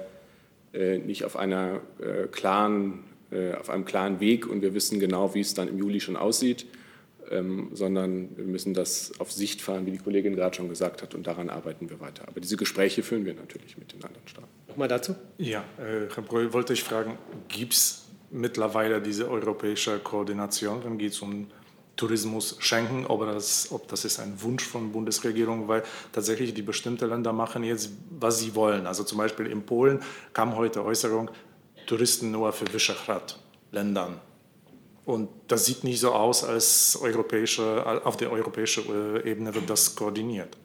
äh, 0.74 0.98
nicht 0.98 1.24
auf, 1.24 1.38
einer, 1.38 1.82
klaren, 2.32 3.00
auf 3.60 3.70
einem 3.70 3.86
klaren 3.86 4.20
Weg 4.20 4.48
und 4.48 4.62
wir 4.62 4.74
wissen 4.74 5.00
genau, 5.00 5.34
wie 5.34 5.40
es 5.40 5.54
dann 5.54 5.68
im 5.68 5.78
Juli 5.80 6.00
schon 6.00 6.16
aussieht, 6.16 6.68
ähm, 7.32 7.70
sondern 7.74 8.36
wir 8.38 8.46
müssen 8.46 8.74
das 8.74 9.12
auf 9.20 9.32
Sicht 9.32 9.62
fahren, 9.62 9.86
wie 9.86 9.92
die 9.92 9.98
Kollegin 9.98 10.36
gerade 10.36 10.56
schon 10.56 10.70
gesagt 10.70 11.02
hat, 11.02 11.16
und 11.16 11.26
daran 11.26 11.50
arbeiten 11.50 11.90
wir 11.90 12.00
weiter. 12.00 12.28
Aber 12.28 12.42
diese 12.42 12.58
Gespräche 12.58 13.02
führen 13.02 13.26
wir 13.26 13.34
natürlich 13.34 13.78
mit 13.78 13.92
den 13.94 14.04
anderen 14.04 14.28
Staaten. 14.28 14.50
Nochmal 14.68 14.88
dazu? 14.88 15.16
Ja, 15.38 15.64
Herr 15.78 16.24
Brühl, 16.24 16.54
wollte 16.54 16.74
ich 16.74 16.84
fragen, 16.84 17.18
gibt 17.48 17.74
es 17.74 18.03
mittlerweile 18.34 19.02
diese 19.02 19.30
europäische 19.30 20.00
Koordination, 20.00 20.84
wenn 20.84 21.00
es 21.00 21.22
um 21.22 21.48
Tourismus 21.96 22.56
schenken, 22.60 23.06
ob 23.06 23.22
das, 23.22 23.72
ob 23.72 23.88
das 23.88 24.04
ist 24.04 24.20
ein 24.20 24.42
Wunsch 24.42 24.66
von 24.66 24.92
Bundesregierung, 24.92 25.68
weil 25.68 25.84
tatsächlich 26.12 26.54
die 26.54 26.64
bestimmten 26.64 27.08
Länder 27.08 27.32
machen 27.32 27.64
jetzt, 27.64 27.92
was 28.10 28.40
sie 28.40 28.56
wollen. 28.56 28.88
Also 28.88 29.04
zum 29.04 29.20
Beispiel 29.20 29.46
in 29.46 29.64
Polen 29.64 30.02
kam 30.34 30.56
heute 30.56 30.84
Äußerung, 30.84 31.30
Touristen 31.86 32.32
nur 32.32 32.52
für 32.52 32.72
Visegrad-Ländern. 32.74 34.20
Und 35.06 35.30
das 35.48 35.66
sieht 35.66 35.84
nicht 35.84 36.00
so 36.00 36.14
aus, 36.14 36.44
als 36.44 36.98
europäische, 37.00 38.02
auf 38.06 38.18
der 38.18 38.32
europäischen 38.32 38.86
äh, 38.88 39.30
Ebene 39.30 39.54
wird 39.54 39.70
das 39.70 39.96
koordiniert. 39.96 40.58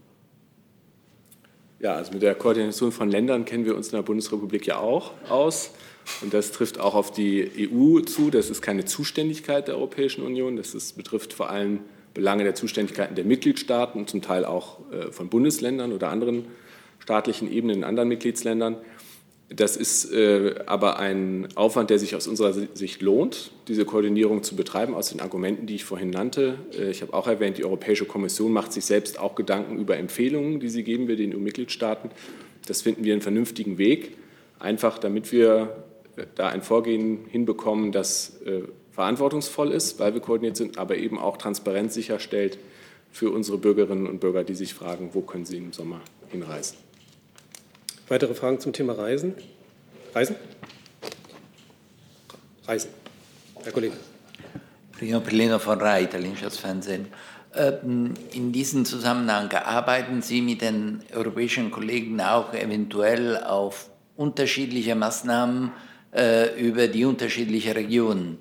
Ja, 1.81 1.95
also 1.95 2.12
mit 2.12 2.23
der 2.23 2.35
Koordination 2.37 2.91
von 2.91 3.11
Ländern 3.11 3.45
kennen 3.45 3.64
wir 3.64 3.77
uns 3.77 3.89
in 3.89 3.97
der 3.97 4.03
Bundesrepublik 4.03 4.66
ja 4.66 4.79
auch 4.79 5.12
aus. 5.29 5.71
Und 6.23 6.35
das 6.35 6.53
trifft 6.53 6.79
auch 6.81 6.95
auf 6.95 7.13
die 7.13 7.71
EU 7.73 8.01
zu. 8.01 8.31
Das 8.31 8.51
ist 8.51 8.63
keine 8.63 8.85
Zuständigkeit 8.85 9.69
der 9.69 9.77
Europäischen 9.77 10.23
Union. 10.23 10.57
Das 10.57 10.75
ist, 10.75 10.97
betrifft 10.97 11.33
vor 11.33 11.51
allem 11.51 11.81
Belange 12.15 12.45
der 12.45 12.55
Zuständigkeiten 12.55 13.15
der 13.15 13.25
Mitgliedstaaten, 13.25 14.07
zum 14.07 14.23
Teil 14.23 14.45
auch 14.45 14.81
äh, 14.91 15.13
von 15.13 15.29
Bundesländern 15.29 15.93
oder 15.93 16.09
anderen 16.09 16.47
staatlichen 16.99 17.51
Ebenen 17.51 17.79
in 17.79 17.85
anderen 17.85 18.09
Mitgliedsländern. 18.09 18.77
Das 19.51 19.77
ist 19.77 20.13
äh, 20.13 20.57
aber 20.67 20.99
ein 20.99 21.49
Aufwand, 21.55 21.89
der 21.89 21.99
sich 21.99 22.15
aus 22.15 22.27
unserer 22.27 22.53
Sicht 22.53 23.01
lohnt, 23.01 23.53
diese 23.67 23.87
Koordinierung 23.87 24.43
zu 24.43 24.57
betreiben, 24.57 24.95
aus 24.95 25.09
den 25.09 25.21
Argumenten, 25.21 25.67
die 25.67 25.77
ich 25.77 25.85
vorhin 25.85 26.11
nannte. 26.11 26.59
Äh, 26.79 26.91
ich 26.91 27.01
habe 27.01 27.15
auch 27.15 27.27
erwähnt, 27.27 27.57
die 27.57 27.65
Europäische 27.65 28.05
Kommission 28.05 28.53
macht 28.53 28.73
sich 28.75 28.85
selbst 28.85 29.19
auch 29.19 29.35
Gedanken 29.37 29.79
über 29.79 29.97
Empfehlungen, 29.97 30.61
die 30.61 30.69
sie 30.69 30.83
geben 30.83 31.09
wir 31.09 31.17
den 31.17 31.35
EU-Mitgliedstaaten. 31.35 32.11
Das 32.67 32.83
finden 32.83 33.05
wir 33.05 33.15
einen 33.15 33.23
vernünftigen 33.23 33.79
Weg, 33.79 34.17
einfach 34.59 34.99
damit 34.99 35.33
wir 35.33 35.85
da 36.35 36.49
ein 36.49 36.62
Vorgehen 36.62 37.27
hinbekommen, 37.29 37.93
das 37.93 38.41
äh, 38.45 38.62
verantwortungsvoll 38.93 39.73
ist, 39.73 39.99
weil 40.01 40.14
wir 40.14 40.21
koordiniert 40.21 40.57
sind, 40.57 40.79
aber 40.79 40.97
eben 40.97 41.19
auch 41.19 41.37
Transparenz 41.37 41.95
sicherstellt 41.95 42.59
für 43.12 43.31
unsere 43.31 43.59
Bürgerinnen 43.59 44.07
und 44.07 44.21
Bürger, 44.21 44.45
die 44.45 44.55
sich 44.55 44.75
fragen, 44.75 45.11
wo 45.12 45.21
können 45.21 45.45
sie 45.45 45.57
im 45.57 45.73
Sommer 45.73 46.01
hinreisen. 46.31 46.77
Weitere 48.09 48.35
Fragen 48.35 48.59
zum 48.61 48.73
Thema 48.73 48.95
Reisen? 48.95 49.35
Reisen? 50.14 50.37
Reisen. 52.66 52.91
Herr 53.62 53.73
Kollege. 53.73 53.95
Primo 54.93 55.21
Perlino 55.21 55.59
von 55.59 55.81
RAI, 55.81 56.03
italienisches 56.05 56.57
Fernsehen. 56.59 57.07
Ähm, 57.55 58.14
in 58.33 58.53
diesem 58.53 58.85
Zusammenhang 58.85 59.53
arbeiten 59.53 60.23
Sie 60.23 60.43
mit 60.43 60.61
den 60.61 61.03
europäischen 61.14 61.71
Kollegen 61.71 62.21
auch 62.21 62.53
eventuell 62.53 63.37
auf 63.37 63.91
unterschiedliche 64.16 64.95
Maßnahmen 64.95 65.71
äh, 66.13 66.59
über 66.61 66.89
die 66.89 67.05
unterschiedlichen 67.05 67.73
Regionen. 67.73 68.39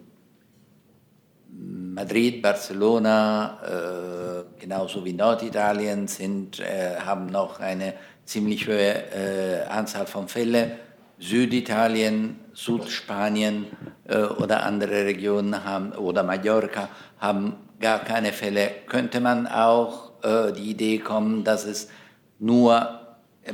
Madrid, 1.50 2.42
Barcelona, 2.42 3.58
äh, 3.64 4.62
genauso 4.62 5.04
wie 5.04 5.14
Norditalien 5.14 6.08
sind, 6.08 6.60
äh, 6.60 6.96
haben 7.00 7.26
noch 7.28 7.60
eine 7.60 7.96
ziemlich 8.24 8.68
hohe 8.68 8.94
äh, 9.12 9.64
Anzahl 9.68 10.06
von 10.06 10.28
Fällen. 10.28 10.74
Süditalien, 11.20 12.40
Südspanien 12.54 13.66
äh, 14.06 14.22
oder 14.22 14.64
andere 14.64 15.06
Regionen 15.06 15.64
haben, 15.64 15.94
oder 15.94 16.22
Mallorca 16.22 16.90
haben 17.18 17.56
gar 17.80 18.00
keine 18.00 18.32
Fälle. 18.32 18.70
Könnte 18.86 19.20
man 19.20 19.48
auch 19.48 20.12
äh, 20.24 20.54
die 20.54 20.70
Idee 20.70 21.00
kommen, 21.00 21.44
dass 21.44 21.66
es 21.66 21.90
nur 22.38 23.00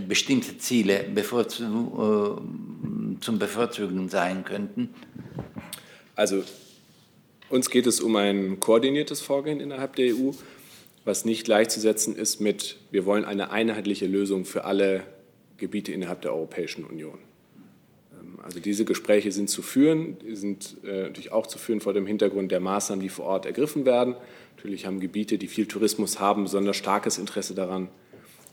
bestimmte 0.08 0.58
Ziele 0.58 1.04
bevorzu 1.04 2.42
zum 3.24 3.40
Bevorzugen 3.40 4.10
sein 4.10 4.44
könnten? 4.44 4.94
Also 6.16 6.44
uns 7.50 7.70
geht 7.70 7.88
es 7.88 8.00
um 8.00 8.16
ein 8.16 8.60
koordiniertes 8.60 9.22
Vorgehen 9.22 9.60
innerhalb 9.60 9.96
der 9.96 10.16
EU, 10.16 10.32
was 11.06 11.26
nicht 11.26 11.46
gleichzusetzen 11.46 12.16
ist 12.16 12.40
mit, 12.40 12.78
wir 12.92 13.06
wollen 13.06 13.26
eine 13.26 13.52
einheitliche 13.52 14.08
Lösung 14.08 14.46
für 14.46 14.66
alle 14.66 15.04
Gebiete 15.58 15.92
innerhalb 15.92 16.22
der 16.22 16.34
Europäischen 16.34 16.84
Union. 16.84 17.18
Ähm, 18.14 18.40
also 18.42 18.60
diese 18.60 18.86
Gespräche 18.86 19.32
sind 19.32 19.50
zu 19.50 19.62
führen, 19.62 20.18
sind 20.32 20.78
äh, 20.84 21.04
natürlich 21.04 21.32
auch 21.32 21.48
zu 21.48 21.58
führen 21.58 21.82
vor 21.82 21.94
dem 21.94 22.06
Hintergrund 22.06 22.52
der 22.52 22.60
Maßnahmen, 22.60 23.02
die 23.02 23.10
vor 23.10 23.26
Ort 23.26 23.46
ergriffen 23.46 23.86
werden. 23.86 24.16
Natürlich 24.56 24.86
haben 24.86 25.00
Gebiete, 25.00 25.38
die 25.38 25.48
viel 25.48 25.68
Tourismus 25.68 26.20
haben, 26.20 26.44
besonders 26.44 26.78
starkes 26.78 27.18
Interesse 27.18 27.54
daran, 27.54 27.90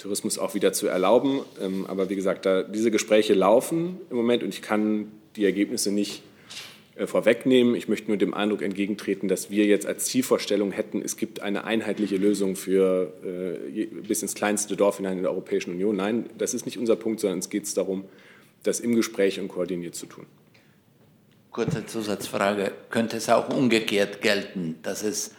Tourismus 0.01 0.39
auch 0.39 0.55
wieder 0.55 0.73
zu 0.73 0.89
erlauben. 0.89 1.41
Ähm, 1.61 1.87
aber 1.87 2.11
wie 2.11 2.17
gesagt, 2.17 2.49
diese 2.75 2.91
Gespräche 2.91 3.35
laufen 3.35 3.99
im 4.11 4.17
Moment 4.17 4.43
und 4.43 4.49
ich 4.49 4.63
kann 4.63 5.13
die 5.37 5.45
Ergebnisse 5.45 5.93
nicht 5.93 6.23
äh, 6.97 7.07
vorwegnehmen. 7.07 7.75
Ich 7.75 7.89
möchte 7.89 8.09
nur 8.09 8.17
dem 8.17 8.35
Eindruck 8.35 8.63
entgegentreten, 8.63 9.29
dass 9.29 9.51
wir 9.51 9.65
jetzt 9.65 9.87
als 9.87 10.07
Zielvorstellung 10.07 10.73
hätten, 10.73 11.01
es 11.03 11.17
gibt 11.17 11.41
eine 11.41 11.65
einheitliche 11.65 12.17
Lösung 12.17 12.57
für 12.57 13.13
äh, 13.25 13.87
bis 13.87 14.23
ins 14.23 14.35
kleinste 14.35 14.77
Dorf 14.77 14.99
hinein 14.99 15.17
in 15.17 15.23
der 15.23 15.31
Europäischen 15.33 15.73
Union. 15.73 15.97
Nein, 15.97 16.29
das 16.37 16.53
ist 16.53 16.67
nicht 16.67 16.79
unser 16.79 16.97
Punkt, 16.97 17.21
sondern 17.21 17.39
es 17.39 17.49
geht 17.49 17.75
darum, 17.77 18.05
das 18.63 18.81
im 18.81 18.97
Gespräch 18.97 19.41
und 19.41 19.49
koordiniert 19.49 19.95
zu 19.95 20.07
tun. 20.07 20.27
Kurze 21.51 21.87
Zusatzfrage. 21.87 22.73
Könnte 22.91 23.17
es 23.17 23.29
auch 23.29 23.49
umgekehrt 23.49 24.21
gelten, 24.21 24.77
dass 24.83 25.03
es 25.03 25.35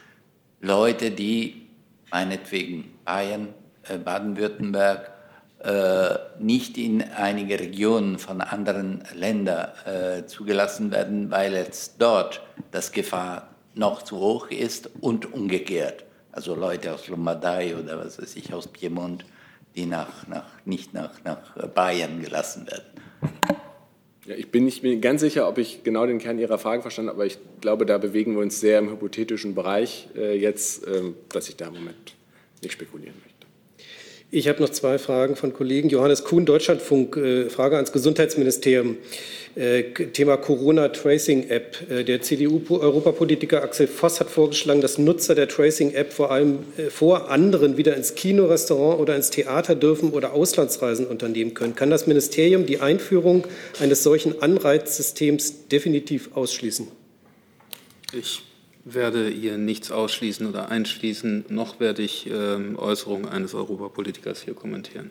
Leute, 0.60 1.10
die 1.10 1.62
meinetwegen 2.10 2.84
Bayern, 3.04 3.54
Baden-Württemberg, 3.98 5.10
äh, 5.62 6.18
nicht 6.40 6.76
in 6.76 7.02
einige 7.02 7.60
Regionen 7.60 8.18
von 8.18 8.40
anderen 8.40 9.04
Ländern 9.14 9.68
äh, 9.86 10.26
zugelassen 10.26 10.90
werden, 10.90 11.30
weil 11.30 11.54
jetzt 11.54 11.94
dort 11.98 12.42
das 12.72 12.92
Gefahr 12.92 13.48
noch 13.74 14.02
zu 14.02 14.18
hoch 14.18 14.50
ist 14.50 14.90
und 15.00 15.32
umgekehrt. 15.32 16.04
Also 16.32 16.54
Leute 16.54 16.92
aus 16.92 17.08
Lombardei 17.08 17.76
oder 17.76 17.98
was 17.98 18.20
weiß 18.20 18.36
ich, 18.36 18.52
aus 18.52 18.66
Piemont, 18.66 19.24
die 19.76 19.86
nach, 19.86 20.26
nach, 20.26 20.46
nicht 20.64 20.94
nach, 20.94 21.22
nach 21.24 21.56
Bayern 21.68 22.20
gelassen 22.20 22.66
werden. 22.66 22.84
Ja, 24.24 24.36
ich 24.36 24.50
bin 24.50 24.64
nicht 24.64 24.82
ganz 25.00 25.20
sicher, 25.20 25.48
ob 25.48 25.58
ich 25.58 25.82
genau 25.82 26.06
den 26.06 26.18
Kern 26.18 26.38
Ihrer 26.38 26.58
Frage 26.58 26.82
verstanden 26.82 27.10
habe, 27.10 27.18
aber 27.18 27.26
ich 27.26 27.38
glaube, 27.60 27.86
da 27.86 27.98
bewegen 27.98 28.34
wir 28.34 28.40
uns 28.40 28.60
sehr 28.60 28.78
im 28.78 28.90
hypothetischen 28.90 29.54
Bereich 29.54 30.08
äh, 30.14 30.38
jetzt, 30.38 30.86
äh, 30.86 31.12
dass 31.28 31.48
ich 31.48 31.56
da 31.56 31.66
im 31.66 31.74
Moment 31.74 32.14
nicht 32.62 32.72
spekulieren 32.72 33.14
möchte. 33.16 33.31
Ich 34.34 34.48
habe 34.48 34.62
noch 34.62 34.70
zwei 34.70 34.96
Fragen 34.96 35.36
von 35.36 35.52
Kollegen. 35.52 35.90
Johannes 35.90 36.24
Kuhn, 36.24 36.46
Deutschlandfunk, 36.46 37.18
äh, 37.18 37.50
Frage 37.50 37.76
ans 37.76 37.92
Gesundheitsministerium. 37.92 38.96
Äh, 39.56 39.82
Thema 39.82 40.38
Corona-Tracing-App. 40.38 41.90
Äh, 41.90 42.04
der 42.04 42.22
CDU-Europapolitiker 42.22 43.62
Axel 43.62 43.86
Voss 43.86 44.20
hat 44.20 44.30
vorgeschlagen, 44.30 44.80
dass 44.80 44.96
Nutzer 44.96 45.34
der 45.34 45.48
Tracing-App 45.48 46.14
vor 46.14 46.30
allem 46.30 46.60
vor 46.88 47.30
anderen 47.30 47.76
wieder 47.76 47.94
ins 47.94 48.14
Kino, 48.14 48.46
Restaurant 48.46 49.00
oder 49.00 49.16
ins 49.16 49.28
Theater 49.28 49.74
dürfen 49.74 50.12
oder 50.12 50.32
Auslandsreisen 50.32 51.06
unternehmen 51.06 51.52
können. 51.52 51.74
Kann 51.74 51.90
das 51.90 52.06
Ministerium 52.06 52.64
die 52.64 52.80
Einführung 52.80 53.46
eines 53.80 54.02
solchen 54.02 54.40
Anreizsystems 54.40 55.68
definitiv 55.68 56.30
ausschließen? 56.34 56.88
Ich 58.18 58.40
werde 58.84 59.28
hier 59.28 59.58
nichts 59.58 59.92
ausschließen 59.92 60.46
oder 60.46 60.70
einschließen, 60.70 61.46
noch 61.48 61.80
werde 61.80 62.02
ich 62.02 62.28
äh, 62.28 62.76
Äußerungen 62.76 63.28
eines 63.28 63.54
Europapolitikers 63.54 64.42
hier 64.42 64.54
kommentieren. 64.54 65.10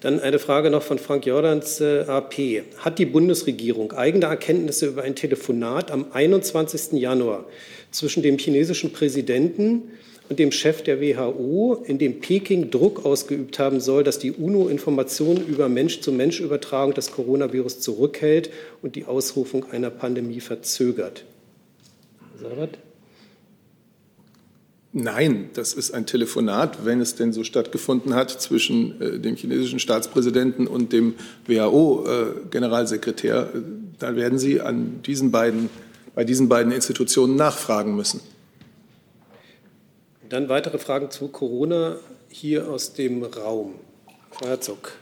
Dann 0.00 0.20
eine 0.20 0.38
Frage 0.38 0.70
noch 0.70 0.82
von 0.82 0.98
Frank 0.98 1.24
Jordans, 1.24 1.80
äh, 1.80 2.00
AP. 2.06 2.62
Hat 2.78 2.98
die 2.98 3.06
Bundesregierung 3.06 3.92
eigene 3.92 4.26
Erkenntnisse 4.26 4.86
über 4.86 5.02
ein 5.02 5.14
Telefonat 5.14 5.90
am 5.90 6.06
21. 6.12 6.92
Januar 7.00 7.46
zwischen 7.90 8.22
dem 8.22 8.38
chinesischen 8.38 8.92
Präsidenten 8.92 9.84
und 10.28 10.38
dem 10.38 10.52
Chef 10.52 10.82
der 10.82 11.00
WHO, 11.00 11.82
in 11.86 11.98
dem 11.98 12.20
Peking 12.20 12.70
Druck 12.70 13.04
ausgeübt 13.04 13.58
haben 13.58 13.80
soll, 13.80 14.04
dass 14.04 14.18
die 14.18 14.32
UNO 14.32 14.68
Informationen 14.68 15.46
über 15.46 15.68
Mensch-zu-Mensch-Übertragung 15.68 16.94
des 16.94 17.10
Coronavirus 17.10 17.80
zurückhält 17.80 18.50
und 18.82 18.96
die 18.96 19.04
Ausrufung 19.04 19.70
einer 19.70 19.90
Pandemie 19.90 20.40
verzögert? 20.40 21.24
Sabat? 22.40 22.78
Nein, 24.96 25.50
das 25.54 25.72
ist 25.72 25.92
ein 25.92 26.06
Telefonat, 26.06 26.84
wenn 26.84 27.00
es 27.00 27.16
denn 27.16 27.32
so 27.32 27.42
stattgefunden 27.42 28.14
hat, 28.14 28.30
zwischen 28.30 29.00
äh, 29.00 29.18
dem 29.18 29.34
chinesischen 29.34 29.80
Staatspräsidenten 29.80 30.68
und 30.68 30.92
dem 30.92 31.14
WHO-Generalsekretär. 31.46 33.54
Äh, 33.54 33.58
da 33.98 34.14
werden 34.14 34.38
Sie 34.38 34.60
an 34.60 35.02
diesen 35.02 35.32
beiden, 35.32 35.68
bei 36.14 36.22
diesen 36.22 36.48
beiden 36.48 36.72
Institutionen 36.72 37.34
nachfragen 37.34 37.96
müssen. 37.96 38.20
Dann 40.28 40.48
weitere 40.48 40.78
Fragen 40.78 41.10
zu 41.10 41.26
Corona 41.26 41.96
hier 42.28 42.68
aus 42.68 42.92
dem 42.92 43.24
Raum. 43.24 43.74
Frau 44.30 44.46
Herzog. 44.46 44.92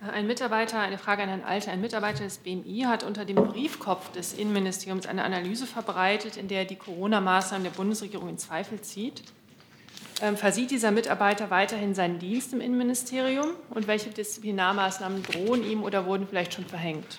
Ein 0.00 0.28
Mitarbeiter, 0.28 0.78
eine 0.78 0.96
Frage 0.96 1.24
an 1.24 1.28
Herrn 1.28 1.42
Alte, 1.42 1.72
ein 1.72 1.80
Mitarbeiter 1.80 2.22
des 2.22 2.38
BMI 2.38 2.84
hat 2.86 3.02
unter 3.02 3.24
dem 3.24 3.34
Briefkopf 3.34 4.12
des 4.12 4.32
Innenministeriums 4.32 5.06
eine 5.06 5.24
Analyse 5.24 5.66
verbreitet, 5.66 6.36
in 6.36 6.46
der 6.46 6.60
er 6.60 6.64
die 6.66 6.76
Corona-Maßnahmen 6.76 7.64
der 7.64 7.72
Bundesregierung 7.72 8.28
in 8.28 8.38
Zweifel 8.38 8.80
zieht. 8.80 9.22
Ähm, 10.22 10.36
versieht 10.36 10.70
dieser 10.70 10.92
Mitarbeiter 10.92 11.50
weiterhin 11.50 11.96
seinen 11.96 12.20
Dienst 12.20 12.52
im 12.52 12.60
Innenministerium 12.60 13.48
und 13.70 13.88
welche 13.88 14.10
Disziplinarmaßnahmen 14.10 15.24
drohen 15.24 15.68
ihm 15.68 15.82
oder 15.82 16.06
wurden 16.06 16.28
vielleicht 16.28 16.54
schon 16.54 16.64
verhängt? 16.64 17.18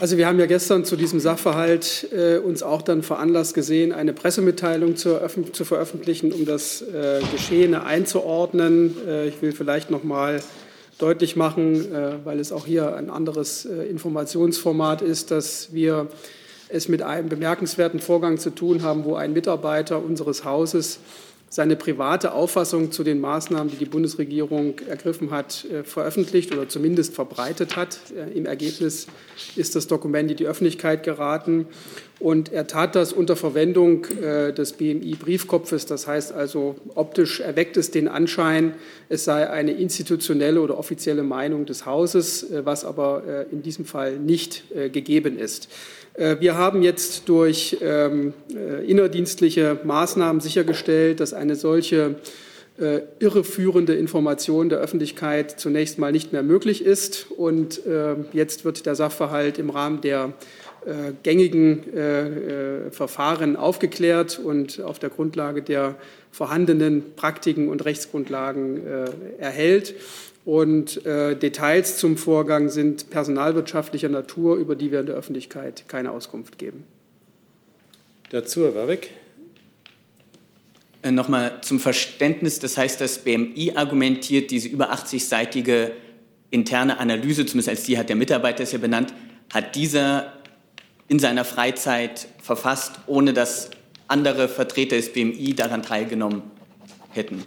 Also 0.00 0.16
wir 0.16 0.26
haben 0.26 0.40
ja 0.40 0.46
gestern 0.46 0.86
zu 0.86 0.96
diesem 0.96 1.20
Sachverhalt 1.20 2.08
äh, 2.10 2.38
uns 2.38 2.62
auch 2.62 2.80
dann 2.80 3.02
veranlasst 3.02 3.52
gesehen, 3.52 3.92
eine 3.92 4.14
Pressemitteilung 4.14 4.96
zu, 4.96 5.20
zu 5.52 5.66
veröffentlichen, 5.66 6.32
um 6.32 6.46
das 6.46 6.80
äh, 6.80 7.20
Geschehene 7.30 7.84
einzuordnen. 7.84 8.96
Äh, 9.06 9.28
ich 9.28 9.42
will 9.42 9.52
vielleicht 9.52 9.90
noch 9.90 10.02
mal 10.02 10.40
deutlich 10.96 11.36
machen, 11.36 11.92
äh, 11.92 12.14
weil 12.24 12.40
es 12.40 12.50
auch 12.50 12.64
hier 12.64 12.96
ein 12.96 13.10
anderes 13.10 13.66
äh, 13.66 13.90
Informationsformat 13.90 15.02
ist, 15.02 15.32
dass 15.32 15.74
wir 15.74 16.06
es 16.70 16.88
mit 16.88 17.02
einem 17.02 17.28
bemerkenswerten 17.28 18.00
Vorgang 18.00 18.38
zu 18.38 18.54
tun 18.54 18.82
haben, 18.82 19.04
wo 19.04 19.16
ein 19.16 19.34
Mitarbeiter 19.34 20.02
unseres 20.02 20.46
Hauses 20.46 20.98
seine 21.52 21.74
private 21.74 22.32
Auffassung 22.32 22.92
zu 22.92 23.02
den 23.02 23.20
Maßnahmen, 23.20 23.72
die 23.72 23.76
die 23.76 23.84
Bundesregierung 23.84 24.78
ergriffen 24.88 25.32
hat, 25.32 25.64
äh, 25.64 25.82
veröffentlicht 25.82 26.52
oder 26.52 26.68
zumindest 26.68 27.12
verbreitet 27.12 27.74
hat. 27.74 27.98
Im 28.34 28.46
Ergebnis 28.46 29.08
ist 29.56 29.74
das 29.74 29.88
Dokument 29.88 30.30
in 30.30 30.36
die 30.36 30.46
Öffentlichkeit 30.46 31.02
geraten. 31.02 31.66
Und 32.20 32.52
er 32.52 32.68
tat 32.68 32.94
das 32.94 33.14
unter 33.14 33.34
Verwendung 33.34 34.02
des 34.02 34.74
BMI-Briefkopfes. 34.74 35.86
Das 35.86 36.06
heißt 36.06 36.32
also, 36.32 36.76
optisch 36.94 37.40
erweckt 37.40 37.78
es 37.78 37.90
den 37.90 38.08
Anschein, 38.08 38.74
es 39.08 39.24
sei 39.24 39.48
eine 39.48 39.72
institutionelle 39.72 40.60
oder 40.60 40.76
offizielle 40.76 41.22
Meinung 41.22 41.64
des 41.64 41.86
Hauses, 41.86 42.46
was 42.50 42.84
aber 42.84 43.46
in 43.50 43.62
diesem 43.62 43.86
Fall 43.86 44.18
nicht 44.18 44.64
gegeben 44.92 45.38
ist. 45.38 45.70
Wir 46.16 46.56
haben 46.56 46.82
jetzt 46.82 47.28
durch 47.28 47.78
ähm, 47.80 48.34
innerdienstliche 48.86 49.78
Maßnahmen 49.84 50.40
sichergestellt, 50.40 51.20
dass 51.20 51.32
eine 51.32 51.54
solche 51.54 52.16
äh, 52.80 53.02
irreführende 53.18 53.94
Information 53.94 54.70
der 54.70 54.78
Öffentlichkeit 54.78 55.60
zunächst 55.60 55.98
mal 55.98 56.12
nicht 56.12 56.32
mehr 56.32 56.42
möglich 56.42 56.82
ist. 56.82 57.30
Und 57.30 57.84
äh, 57.84 58.14
jetzt 58.32 58.64
wird 58.64 58.86
der 58.86 58.94
Sachverhalt 58.94 59.58
im 59.58 59.68
Rahmen 59.68 60.00
der 60.00 60.32
äh, 60.86 61.12
gängigen 61.22 61.82
Verfahren 62.90 63.56
aufgeklärt 63.56 64.40
und 64.42 64.80
auf 64.80 64.98
der 64.98 65.10
Grundlage 65.10 65.60
der 65.60 65.96
vorhandenen 66.30 67.14
Praktiken 67.16 67.68
und 67.68 67.84
Rechtsgrundlagen 67.84 68.80
erhält. 69.38 69.94
Und 70.44 71.04
äh, 71.04 71.36
Details 71.36 71.98
zum 71.98 72.16
Vorgang 72.16 72.70
sind 72.70 73.10
personalwirtschaftlicher 73.10 74.08
Natur, 74.08 74.56
über 74.56 74.74
die 74.74 74.90
wir 74.90 75.00
in 75.00 75.06
der 75.06 75.14
Öffentlichkeit 75.14 75.84
keine 75.86 76.12
Auskunft 76.12 76.58
geben. 76.58 76.84
Dazu, 78.30 78.64
Herr 78.64 78.74
Warwick. 78.74 79.10
Äh, 81.02 81.10
Nochmal 81.10 81.60
zum 81.62 81.78
Verständnis, 81.78 82.58
das 82.58 82.78
heißt, 82.78 83.00
das 83.00 83.18
BMI 83.18 83.72
argumentiert, 83.74 84.50
diese 84.50 84.68
über 84.68 84.92
80-seitige 84.92 85.90
interne 86.50 86.98
Analyse, 86.98 87.46
zumindest 87.46 87.68
als 87.68 87.82
die 87.84 87.98
hat 87.98 88.08
der 88.08 88.16
Mitarbeiter 88.16 88.62
es 88.62 88.72
ja 88.72 88.78
benannt, 88.78 89.12
hat 89.52 89.76
dieser 89.76 90.32
in 91.08 91.18
seiner 91.18 91.44
Freizeit 91.44 92.28
verfasst, 92.40 92.92
ohne 93.06 93.32
dass 93.32 93.70
andere 94.08 94.48
Vertreter 94.48 94.96
des 94.96 95.12
BMI 95.12 95.54
daran 95.54 95.82
teilgenommen 95.82 96.42
hätten. 97.10 97.44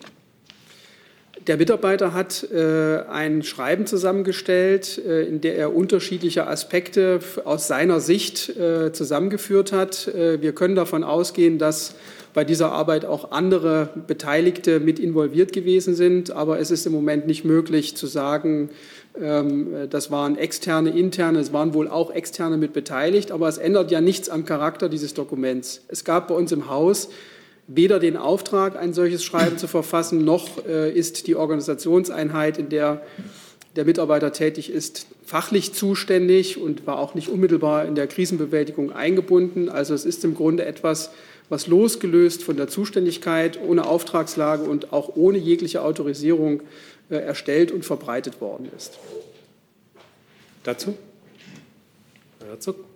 Der 1.48 1.58
Mitarbeiter 1.58 2.14
hat 2.14 2.48
äh, 2.54 3.00
ein 3.10 3.44
Schreiben 3.44 3.86
zusammengestellt, 3.86 4.98
äh, 5.06 5.24
in 5.24 5.42
der 5.42 5.58
er 5.58 5.76
unterschiedliche 5.76 6.48
Aspekte 6.48 7.20
aus 7.44 7.68
seiner 7.68 8.00
Sicht 8.00 8.56
äh, 8.56 8.94
zusammengeführt 8.94 9.74
hat. 9.74 10.08
Äh, 10.08 10.42
wir 10.42 10.54
können 10.54 10.76
davon 10.76 11.04
ausgehen, 11.04 11.58
dass 11.58 11.96
bei 12.34 12.46
dieser 12.46 12.72
Arbeit 12.72 13.04
auch 13.04 13.32
andere 13.32 13.90
Beteiligte 14.08 14.80
mit 14.80 15.00
involviert 15.00 15.52
gewesen 15.52 15.96
sind. 15.96 16.32
Aber 16.32 16.60
es 16.60 16.72
ist 16.72 16.86
im 16.86 16.94
Moment 16.94 17.28
nicht 17.28 17.44
möglich 17.44 17.98
zu 17.98 18.08
sagen, 18.08 18.70
ähm, 19.22 19.90
das 19.90 20.12
waren 20.12 20.38
externe, 20.38 20.92
interne, 20.92 21.40
es 21.40 21.52
waren 21.52 21.74
wohl 21.74 21.90
auch 21.90 22.12
externe 22.12 22.56
mit 22.56 22.72
beteiligt. 22.72 23.34
Aber 23.34 23.50
es 23.50 23.58
ändert 23.58 23.92
ja 23.92 24.00
nichts 24.00 24.30
am 24.30 24.46
Charakter 24.46 24.88
dieses 24.88 25.14
Dokuments. 25.14 25.84
Es 25.90 26.06
gab 26.06 26.30
bei 26.30 26.36
uns 26.36 26.54
im 26.54 26.70
Haus 26.70 27.10
weder 27.74 28.00
den 28.00 28.18
Auftrag, 28.18 28.76
ein 28.76 28.94
solches 28.94 29.24
Schreiben 29.24 29.58
zu 29.58 29.68
verfassen, 29.68 30.24
noch 30.24 30.66
äh, 30.66 30.92
ist 30.92 31.28
die 31.28 31.36
Organisationseinheit, 31.36 32.58
in 32.58 32.70
der 32.70 33.02
der 33.76 33.86
Mitarbeiter 33.86 34.32
tätig 34.32 34.70
ist, 34.70 35.08
fachlich 35.26 35.74
zuständig 35.74 36.62
und 36.62 36.86
war 36.86 37.00
auch 37.00 37.16
nicht 37.16 37.30
unmittelbar 37.30 37.86
in 37.86 37.96
der 37.96 38.08
Krisenbewältigung 38.08 38.92
eingebunden. 38.92 39.70
Also 39.70 39.94
es 39.94 40.06
ist 40.06 40.24
im 40.24 40.36
Grunde 40.36 40.66
etwas, 40.66 41.12
was 41.50 41.68
losgelöst 41.68 42.44
von 42.44 42.58
der 42.58 42.68
Zuständigkeit, 42.68 43.60
ohne 43.62 43.86
Auftragslage 43.86 44.64
und 44.64 44.94
auch 44.94 45.16
ohne 45.16 45.38
jegliche 45.38 45.82
Autorisierung 45.82 46.62
äh, 47.10 47.16
erstellt 47.16 47.72
und 47.72 47.84
verbreitet 47.84 48.42
worden 48.42 48.70
ist. 48.76 49.00
Dazu? 50.64 50.96
Herr 52.40 52.50
Herzog? 52.50 52.93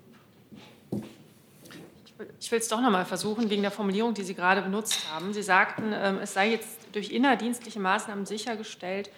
Ich 2.40 2.52
will 2.52 2.60
es 2.60 2.68
doch 2.68 2.82
noch 2.82 2.90
mal 2.90 3.06
versuchen, 3.06 3.50
wegen 3.50 3.62
der 3.62 3.72
Formulierung, 3.72 4.14
die 4.14 4.24
Sie 4.24 4.34
gerade 4.34 4.62
benutzt 4.62 5.12
haben. 5.12 5.34
Sie 5.34 5.44
sagten, 5.44 5.94
ähm, 5.94 6.20
es 6.22 6.34
sei 6.34 6.52
jetzt 6.52 6.68
durch 6.94 7.12
innerdienstliche 7.12 7.80
Maßnahmen 7.80 8.26
sichergestellt, 8.26 9.10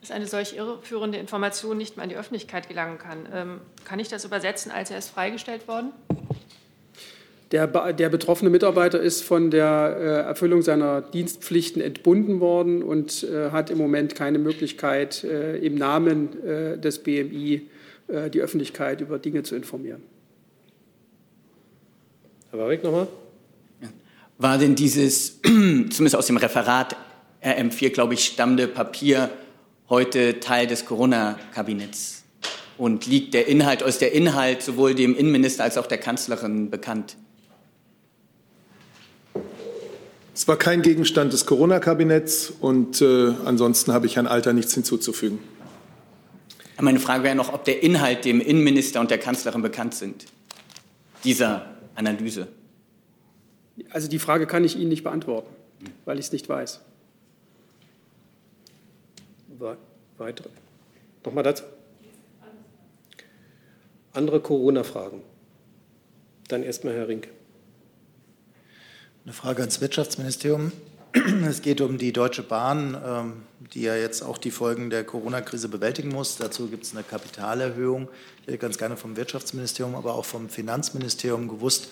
dass 0.00 0.10
eine 0.10 0.26
solch 0.26 0.56
irreführende 0.56 1.18
Information 1.18 1.76
nicht 1.76 1.96
mehr 1.96 2.04
an 2.04 2.08
die 2.08 2.16
Öffentlichkeit 2.16 2.68
gelangen 2.68 2.98
kann. 2.98 3.28
Ähm, 3.32 3.60
kann 3.84 3.98
ich 3.98 4.08
das 4.08 4.24
übersetzen, 4.24 4.70
als 4.72 4.90
er 4.90 4.98
ist 4.98 5.10
freigestellt 5.10 5.68
worden? 5.68 5.92
Der, 7.50 7.66
der, 7.66 8.08
betroffene 8.10 8.50
Mitarbeiter 8.50 9.00
ist 9.00 9.24
von 9.24 9.50
der 9.50 9.96
äh, 9.98 10.28
Erfüllung 10.28 10.60
seiner 10.60 11.00
Dienstpflichten 11.00 11.80
entbunden 11.80 12.40
worden 12.40 12.82
und 12.82 13.24
äh, 13.24 13.50
hat 13.50 13.70
im 13.70 13.78
Moment 13.78 14.14
keine 14.14 14.38
Möglichkeit, 14.38 15.24
äh, 15.24 15.56
im 15.56 15.74
Namen 15.74 16.30
des 16.80 17.02
BMI 17.02 17.68
die 18.32 18.40
Öffentlichkeit 18.40 19.02
über 19.02 19.18
Dinge 19.18 19.42
zu 19.42 19.54
informieren. 19.54 20.02
Herr 22.50 22.60
Warwick 22.60 22.82
nochmal. 22.82 23.08
War 24.38 24.56
denn 24.56 24.74
dieses, 24.74 25.40
zumindest 25.42 26.16
aus 26.16 26.26
dem 26.26 26.38
Referat 26.38 26.96
RM4, 27.42 27.90
glaube 27.90 28.14
ich, 28.14 28.24
stammende 28.24 28.68
Papier 28.68 29.30
heute 29.90 30.40
Teil 30.40 30.66
des 30.66 30.86
Corona-Kabinetts? 30.86 32.22
Und 32.78 33.06
liegt 33.06 33.34
der 33.34 33.48
Inhalt, 33.48 33.82
aus 33.82 33.98
der 33.98 34.12
Inhalt 34.12 34.62
sowohl 34.62 34.94
dem 34.94 35.16
Innenminister 35.16 35.64
als 35.64 35.76
auch 35.76 35.86
der 35.86 35.98
Kanzlerin 35.98 36.70
bekannt? 36.70 37.16
Es 40.32 40.46
war 40.46 40.56
kein 40.56 40.82
Gegenstand 40.82 41.32
des 41.32 41.44
Corona-Kabinetts 41.44 42.52
und 42.60 43.02
äh, 43.02 43.32
ansonsten 43.44 43.92
habe 43.92 44.06
ich 44.06 44.16
Herrn 44.16 44.28
Alter 44.28 44.52
nichts 44.52 44.72
hinzuzufügen. 44.72 45.40
Meine 46.80 47.00
Frage 47.00 47.24
wäre 47.24 47.34
noch, 47.34 47.52
ob 47.52 47.64
der 47.64 47.82
Inhalt 47.82 48.24
dem 48.24 48.40
Innenminister 48.40 49.00
und 49.00 49.10
der 49.10 49.18
Kanzlerin 49.18 49.62
bekannt 49.62 49.94
sind, 49.94 50.26
dieser 51.24 51.77
Analyse. 51.98 52.48
Also 53.90 54.08
die 54.08 54.18
Frage 54.18 54.46
kann 54.46 54.64
ich 54.64 54.76
Ihnen 54.76 54.88
nicht 54.88 55.04
beantworten, 55.04 55.54
weil 56.04 56.18
ich 56.18 56.26
es 56.26 56.32
nicht 56.32 56.48
weiß. 56.48 56.80
Weitere. 60.18 60.48
Nochmal 61.24 61.44
dazu. 61.44 61.62
Andere 64.12 64.40
Corona-Fragen. 64.40 65.22
Dann 66.48 66.62
erstmal 66.64 66.94
Herr 66.94 67.08
Rinke. 67.08 67.30
Eine 69.24 69.32
Frage 69.32 69.60
ans 69.60 69.80
Wirtschaftsministerium. 69.80 70.72
Es 71.46 71.62
geht 71.62 71.80
um 71.80 71.98
die 71.98 72.12
Deutsche 72.12 72.42
Bahn, 72.42 72.96
ähm, 73.04 73.32
die 73.60 73.82
ja 73.82 73.96
jetzt 73.96 74.22
auch 74.22 74.38
die 74.38 74.50
Folgen 74.50 74.90
der 74.90 75.04
Corona-Krise 75.04 75.68
bewältigen 75.68 76.10
muss. 76.10 76.36
Dazu 76.36 76.68
gibt 76.68 76.84
es 76.84 76.92
eine 76.92 77.02
Kapitalerhöhung. 77.02 78.08
Ich 78.42 78.48
hätte 78.48 78.58
ganz 78.58 78.78
gerne 78.78 78.96
vom 78.96 79.16
Wirtschaftsministerium, 79.16 79.94
aber 79.94 80.14
auch 80.14 80.24
vom 80.24 80.48
Finanzministerium 80.48 81.48
gewusst, 81.48 81.88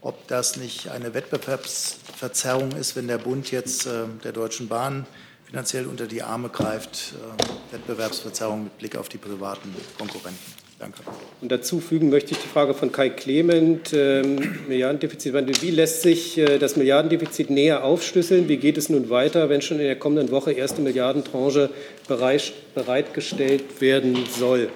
ob 0.00 0.28
das 0.28 0.56
nicht 0.56 0.88
eine 0.88 1.14
Wettbewerbsverzerrung 1.14 2.72
ist, 2.72 2.94
wenn 2.94 3.08
der 3.08 3.18
Bund 3.18 3.50
jetzt 3.50 3.86
äh, 3.86 4.04
der 4.22 4.32
Deutschen 4.32 4.68
Bahn 4.68 5.06
finanziell 5.44 5.86
unter 5.86 6.06
die 6.06 6.22
Arme 6.22 6.50
greift. 6.50 7.14
Äh, 7.14 7.74
Wettbewerbsverzerrung 7.74 8.64
mit 8.64 8.78
Blick 8.78 8.96
auf 8.96 9.08
die 9.08 9.18
privaten 9.18 9.74
Konkurrenten. 9.98 10.67
Danke. 10.78 11.02
Und 11.40 11.50
dazu 11.50 11.80
fügen 11.80 12.08
möchte 12.08 12.32
ich 12.32 12.38
die 12.38 12.46
Frage 12.46 12.72
von 12.72 12.92
Kai 12.92 13.08
Clement, 13.10 13.92
ähm, 13.92 14.60
Milliardendefizit. 14.68 15.34
Wie 15.60 15.70
lässt 15.70 16.02
sich 16.02 16.38
äh, 16.38 16.58
das 16.58 16.76
Milliardendefizit 16.76 17.50
näher 17.50 17.82
aufschlüsseln? 17.82 18.48
Wie 18.48 18.58
geht 18.58 18.78
es 18.78 18.88
nun 18.88 19.10
weiter, 19.10 19.48
wenn 19.48 19.60
schon 19.60 19.80
in 19.80 19.86
der 19.86 19.98
kommenden 19.98 20.30
Woche 20.30 20.52
erste 20.52 20.80
Milliardentranche 20.80 21.70
bereit, 22.06 22.52
bereitgestellt 22.76 23.80
werden 23.80 24.24
soll? 24.38 24.68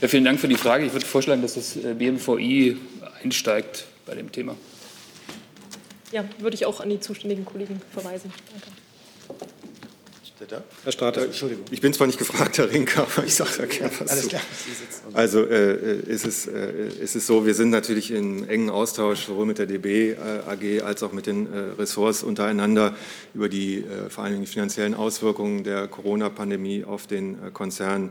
Ja, 0.00 0.08
vielen 0.08 0.24
Dank 0.24 0.40
für 0.40 0.48
die 0.48 0.56
Frage. 0.56 0.86
Ich 0.86 0.92
würde 0.92 1.04
vorschlagen, 1.04 1.42
dass 1.42 1.54
das 1.54 1.76
äh, 1.76 1.92
BMVI 1.92 2.78
einsteigt 3.22 3.84
bei 4.06 4.14
dem 4.14 4.32
Thema. 4.32 4.56
Ja, 6.12 6.24
würde 6.38 6.54
ich 6.54 6.64
auch 6.64 6.80
an 6.80 6.88
die 6.88 7.00
zuständigen 7.00 7.44
Kollegen 7.44 7.82
verweisen. 7.92 8.32
Danke. 8.50 8.83
Herr 10.84 10.92
Strater, 10.92 11.24
Entschuldigung. 11.24 11.64
Ich 11.70 11.80
bin 11.80 11.92
zwar 11.92 12.06
nicht 12.06 12.18
gefragt, 12.18 12.58
Herr 12.58 12.70
Rinke, 12.70 13.02
aber 13.02 13.24
ich 13.24 13.34
sage 13.34 13.50
da 13.58 13.66
gerne 13.66 13.90
was 13.98 14.10
Alles 14.10 14.28
klar. 14.28 14.42
Also 15.12 15.44
äh, 15.44 16.00
ist, 16.00 16.26
es, 16.26 16.46
äh, 16.46 16.88
ist 17.00 17.16
es 17.16 17.26
so, 17.26 17.46
wir 17.46 17.54
sind 17.54 17.70
natürlich 17.70 18.10
in 18.10 18.48
engen 18.48 18.70
Austausch 18.70 19.26
sowohl 19.26 19.46
mit 19.46 19.58
der 19.58 19.66
DB 19.66 20.12
äh, 20.12 20.16
AG 20.16 20.82
als 20.84 21.02
auch 21.02 21.12
mit 21.12 21.26
den 21.26 21.52
äh, 21.52 21.58
Ressorts 21.78 22.22
untereinander 22.22 22.94
über 23.34 23.48
die 23.48 23.78
äh, 23.78 24.10
vor 24.10 24.24
allen 24.24 24.34
Dingen 24.34 24.46
finanziellen 24.46 24.94
Auswirkungen 24.94 25.64
der 25.64 25.88
Corona-Pandemie 25.88 26.84
auf 26.84 27.06
den 27.06 27.34
äh, 27.34 27.50
Konzern 27.52 28.10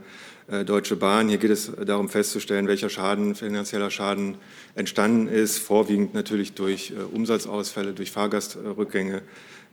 Deutsche 0.65 0.97
Bahn. 0.97 1.29
Hier 1.29 1.37
geht 1.37 1.51
es 1.51 1.71
darum 1.85 2.09
festzustellen, 2.09 2.67
welcher 2.67 2.89
Schaden, 2.89 3.33
finanzieller 3.33 3.89
Schaden 3.89 4.35
entstanden 4.75 5.29
ist, 5.29 5.57
vorwiegend 5.57 6.13
natürlich 6.13 6.51
durch 6.51 6.91
Umsatzausfälle, 7.13 7.93
durch 7.93 8.11
Fahrgastrückgänge 8.11 9.19
äh, 9.19 9.21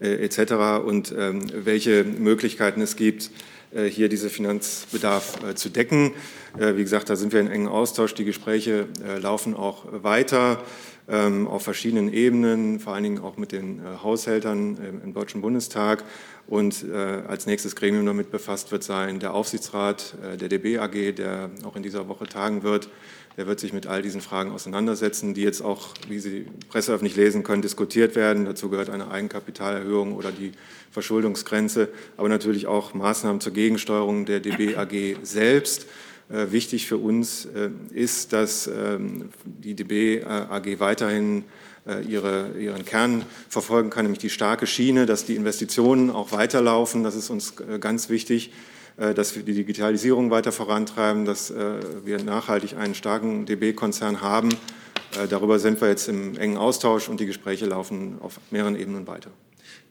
etc. 0.00 0.84
und 0.84 1.14
ähm, 1.16 1.42
welche 1.52 2.04
Möglichkeiten 2.04 2.80
es 2.80 2.96
gibt, 2.96 3.30
äh, 3.72 3.84
hier 3.84 4.08
diesen 4.08 4.30
Finanzbedarf 4.30 5.44
äh, 5.44 5.54
zu 5.54 5.68
decken. 5.68 6.12
Wie 6.58 6.82
gesagt, 6.82 7.08
da 7.08 7.14
sind 7.14 7.32
wir 7.32 7.38
in 7.38 7.48
engem 7.48 7.68
Austausch. 7.68 8.12
Die 8.14 8.24
Gespräche 8.24 8.88
laufen 9.22 9.54
auch 9.54 9.84
weiter 10.02 10.64
ähm, 11.08 11.46
auf 11.46 11.62
verschiedenen 11.62 12.12
Ebenen, 12.12 12.80
vor 12.80 12.92
allen 12.92 13.04
Dingen 13.04 13.20
auch 13.20 13.36
mit 13.36 13.52
den 13.52 13.80
Haushältern 14.02 14.76
im 15.04 15.14
Deutschen 15.14 15.42
Bundestag. 15.42 16.02
Und 16.48 16.84
als 16.90 17.46
nächstes 17.46 17.76
Gremium 17.76 18.04
damit 18.04 18.32
befasst 18.32 18.72
wird 18.72 18.82
sein 18.82 19.20
der 19.20 19.32
Aufsichtsrat 19.32 20.16
der 20.40 20.48
DB 20.48 20.78
AG, 20.78 21.14
der 21.14 21.50
auch 21.62 21.76
in 21.76 21.84
dieser 21.84 22.08
Woche 22.08 22.26
tagen 22.26 22.64
wird. 22.64 22.90
Der 23.36 23.46
wird 23.46 23.60
sich 23.60 23.72
mit 23.72 23.86
all 23.86 24.02
diesen 24.02 24.20
Fragen 24.20 24.50
auseinandersetzen, 24.50 25.34
die 25.34 25.42
jetzt 25.42 25.62
auch, 25.62 25.90
wie 26.08 26.18
Sie 26.18 26.46
presseöffentlich 26.68 27.16
lesen 27.16 27.42
können, 27.42 27.62
diskutiert 27.62 28.16
werden. 28.16 28.44
Dazu 28.44 28.68
gehört 28.68 28.90
eine 28.90 29.10
Eigenkapitalerhöhung 29.10 30.14
oder 30.14 30.32
die 30.32 30.52
Verschuldungsgrenze, 30.90 31.88
aber 32.16 32.28
natürlich 32.28 32.66
auch 32.66 32.92
Maßnahmen 32.92 33.40
zur 33.40 33.52
Gegensteuerung 33.52 34.26
der 34.26 34.40
DB 34.40 34.76
AG 34.76 35.16
selbst. 35.22 35.86
Äh, 36.30 36.52
wichtig 36.52 36.86
für 36.86 36.96
uns 36.96 37.46
äh, 37.46 37.70
ist, 37.92 38.32
dass 38.32 38.68
ähm, 38.68 39.30
die 39.44 39.74
DB 39.74 40.22
AG 40.24 40.78
weiterhin 40.78 41.44
äh, 41.86 42.04
ihre, 42.04 42.52
ihren 42.58 42.84
Kern 42.84 43.24
verfolgen 43.48 43.90
kann, 43.90 44.04
nämlich 44.04 44.20
die 44.20 44.30
starke 44.30 44.68
Schiene, 44.68 45.06
dass 45.06 45.24
die 45.24 45.34
Investitionen 45.34 46.10
auch 46.10 46.30
weiterlaufen. 46.30 47.02
Das 47.02 47.16
ist 47.16 47.30
uns 47.30 47.54
ganz 47.80 48.08
wichtig. 48.10 48.52
Äh, 49.00 49.14
dass 49.14 49.34
wir 49.34 49.42
die 49.42 49.54
Digitalisierung 49.54 50.30
weiter 50.30 50.52
vorantreiben, 50.52 51.24
dass 51.24 51.50
äh, 51.50 51.80
wir 52.04 52.22
nachhaltig 52.22 52.76
einen 52.76 52.94
starken 52.94 53.46
DB-Konzern 53.46 54.20
haben. 54.20 54.50
Äh, 54.50 55.26
darüber 55.26 55.58
sind 55.58 55.80
wir 55.80 55.88
jetzt 55.88 56.08
im 56.08 56.36
engen 56.36 56.58
Austausch 56.58 57.08
und 57.08 57.18
die 57.18 57.26
Gespräche 57.26 57.64
laufen 57.64 58.18
auf 58.20 58.38
mehreren 58.50 58.78
Ebenen 58.78 59.06
weiter. 59.06 59.30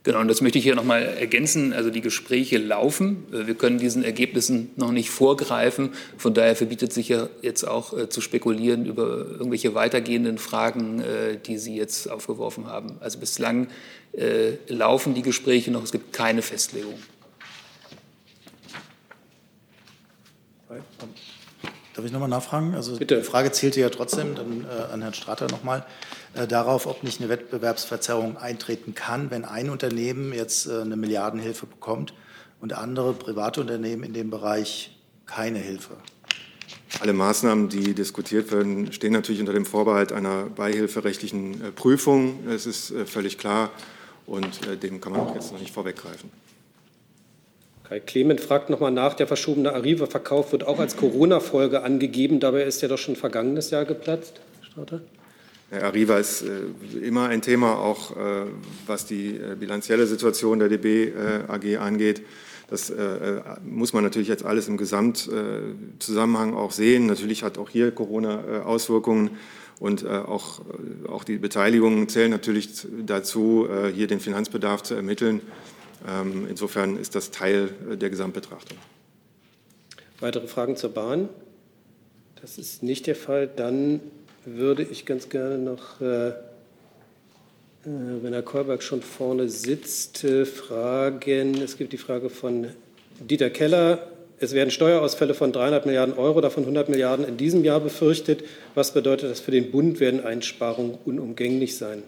Genau, 0.04 0.20
und 0.20 0.28
das 0.28 0.42
möchte 0.42 0.60
ich 0.60 0.64
hier 0.64 0.76
nochmal 0.76 1.02
ergänzen. 1.02 1.74
Also 1.74 1.90
die 1.90 2.02
Gespräche 2.02 2.58
laufen. 2.58 3.26
Wir 3.32 3.56
können 3.56 3.80
diesen 3.80 4.04
Ergebnissen 4.04 4.70
noch 4.76 4.92
nicht 4.92 5.10
vorgreifen. 5.10 5.90
Von 6.18 6.34
daher 6.34 6.56
verbietet 6.56 6.94
sich 6.94 7.10
ja 7.10 7.28
jetzt 7.42 7.68
auch 7.68 8.08
zu 8.08 8.22
spekulieren 8.22 8.86
über 8.86 9.26
irgendwelche 9.30 9.76
weitergehenden 9.76 10.38
Fragen, 10.38 11.04
die 11.46 11.58
Sie 11.58 11.76
jetzt 11.76 12.10
aufgeworfen 12.10 12.68
haben. 12.68 12.96
Also 13.02 13.20
bislang 13.20 13.68
laufen 14.70 15.16
die 15.16 15.22
Gespräche 15.22 15.70
noch. 15.70 15.84
Es 15.84 15.92
gibt 15.92 16.14
keine 16.14 16.42
Festlegung. 16.42 16.96
Darf 21.96 22.06
ich 22.06 22.12
nochmal 22.12 22.30
nachfragen? 22.30 22.76
Also 22.76 22.98
Bitte. 22.98 23.18
die 23.18 23.24
Frage 23.24 23.52
zielte 23.52 23.82
ja 23.82 23.90
trotzdem 23.90 24.36
dann 24.36 24.66
äh, 24.66 24.94
an 24.94 25.02
Herrn 25.02 25.14
Strater 25.14 25.48
nochmal 25.48 25.86
äh, 26.36 26.48
darauf, 26.48 26.86
ob 26.86 27.04
nicht 27.04 27.20
eine 27.20 27.30
Wettbewerbsverzerrung 27.30 28.38
eintreten 28.38 28.94
kann, 28.94 29.32
wenn 29.32 29.46
ein 29.46 29.70
Unternehmen 29.70 30.32
jetzt 30.32 30.68
äh, 30.68 30.82
eine 30.82 30.96
Milliardenhilfe 30.96 31.66
bekommt 31.66 32.14
und 32.62 32.74
andere 32.74 33.14
private 33.14 33.62
Unternehmen 33.62 34.04
in 34.04 34.14
dem 34.14 34.30
Bereich 34.30 34.98
keine 35.26 35.60
Hilfe. 35.60 35.98
Alle 37.02 37.14
Maßnahmen, 37.14 37.70
die 37.70 37.94
diskutiert 37.94 38.52
werden, 38.52 38.92
stehen 38.94 39.14
natürlich 39.14 39.40
unter 39.40 39.54
dem 39.54 39.66
Vorbehalt 39.66 40.12
einer 40.12 40.46
beihilferechtlichen 40.46 41.66
äh, 41.66 41.72
Prüfung. 41.72 42.48
Es 42.48 42.66
ist 42.66 42.92
äh, 42.92 43.06
völlig 43.06 43.38
klar 43.38 43.72
und 44.26 44.68
äh, 44.68 44.78
dem 44.78 45.02
kann 45.02 45.14
man 45.14 45.22
auch 45.22 45.36
jetzt 45.36 45.52
noch 45.52 45.60
nicht 45.60 45.74
vorweggreifen. 45.74 46.30
Kai 47.90 48.00
Clement 48.00 48.40
fragt 48.40 48.70
nochmal 48.70 48.92
nach, 48.92 49.16
der 49.16 49.26
verschobene 49.26 49.74
Arriva-Verkauf 49.74 50.52
wird 50.52 50.64
auch 50.64 50.78
als 50.80 50.96
Corona-Folge 50.96 51.82
angegeben. 51.82 52.40
Dabei 52.40 52.64
ist 52.64 52.84
ja 52.84 52.88
doch 52.88 53.00
schon 53.00 53.16
vergangenes 53.16 53.72
Jahr 53.72 53.84
geplatzt. 53.86 54.42
Starter. 54.62 55.02
Ja, 55.72 55.82
Arriva 55.82 56.20
ist 56.20 56.44
äh, 56.44 57.00
immer 57.00 57.30
ein 57.30 57.42
Thema, 57.42 57.80
auch 57.80 58.16
äh, 58.16 58.46
was 58.86 59.08
die 59.08 59.36
äh, 59.36 59.56
bilanzielle 59.60 60.06
Situation 60.06 60.60
der 60.60 60.70
DB 60.70 61.06
äh, 61.06 61.44
AG 61.48 61.78
angeht. 61.80 62.22
Das 62.70 62.92
äh, 62.92 62.96
äh, 62.96 63.42
muss 63.66 63.92
man 63.92 64.04
natürlich 64.04 64.28
jetzt 64.28 64.46
alles 64.46 64.68
im 64.68 64.78
Gesamtzusammenhang 64.78 66.54
auch 66.54 66.72
sehen. 66.72 67.08
Natürlich 67.08 67.42
hat 67.42 67.58
auch 67.58 67.70
hier 67.70 67.90
Corona 67.90 68.62
Auswirkungen. 68.66 69.32
Und 69.80 70.06
auch, 70.06 70.60
auch 71.08 71.24
die 71.24 71.38
Beteiligungen 71.38 72.10
zählen 72.10 72.30
natürlich 72.30 72.86
dazu, 73.06 73.66
hier 73.96 74.08
den 74.08 74.20
Finanzbedarf 74.20 74.84
zu 74.84 74.94
ermitteln. 74.94 75.40
Ähm, 76.08 76.48
insofern 76.50 76.98
ist 76.98 77.16
das 77.16 77.32
Teil 77.32 77.70
äh, 77.92 77.98
der 77.98 78.10
Gesamtbetrachtung. 78.10 78.78
Weitere 80.20 80.48
Fragen 80.48 80.76
zur 80.76 80.92
Bahn? 80.92 81.30
Das 82.42 82.58
ist 82.58 82.84
nicht 82.84 83.08
der 83.08 83.16
Fall. 83.16 83.48
Dann 83.48 84.00
würde 84.46 84.84
ich 84.84 85.06
ganz 85.06 85.30
gerne 85.30 85.58
noch 85.58 86.02
äh, 86.02 86.34
wenn 87.84 88.34
Herr 88.34 88.42
Kolberg 88.42 88.84
schon 88.84 89.02
vorne 89.02 89.48
sitzt, 89.48 90.26
fragen. 90.46 91.62
Es 91.62 91.78
gibt 91.78 91.94
die 91.94 91.98
Frage 91.98 92.30
von 92.30 92.68
Dieter 93.22 93.50
Keller. 93.50 94.06
Es 94.42 94.54
werden 94.54 94.72
Steuerausfälle 94.72 95.34
von 95.34 95.52
300 95.52 95.86
Milliarden 95.86 96.18
Euro, 96.18 96.40
davon 96.40 96.64
100 96.64 96.90
Milliarden 96.90 97.28
in 97.28 97.38
diesem 97.38 97.64
Jahr 97.64 97.80
befürchtet. 97.80 98.44
Was 98.76 98.94
bedeutet 98.94 99.32
das 99.32 99.40
für 99.40 99.52
den 99.52 99.72
Bund? 99.72 100.00
Werden 100.00 100.24
Einsparungen 100.24 100.98
unumgänglich 101.06 101.78
sein? 101.78 102.04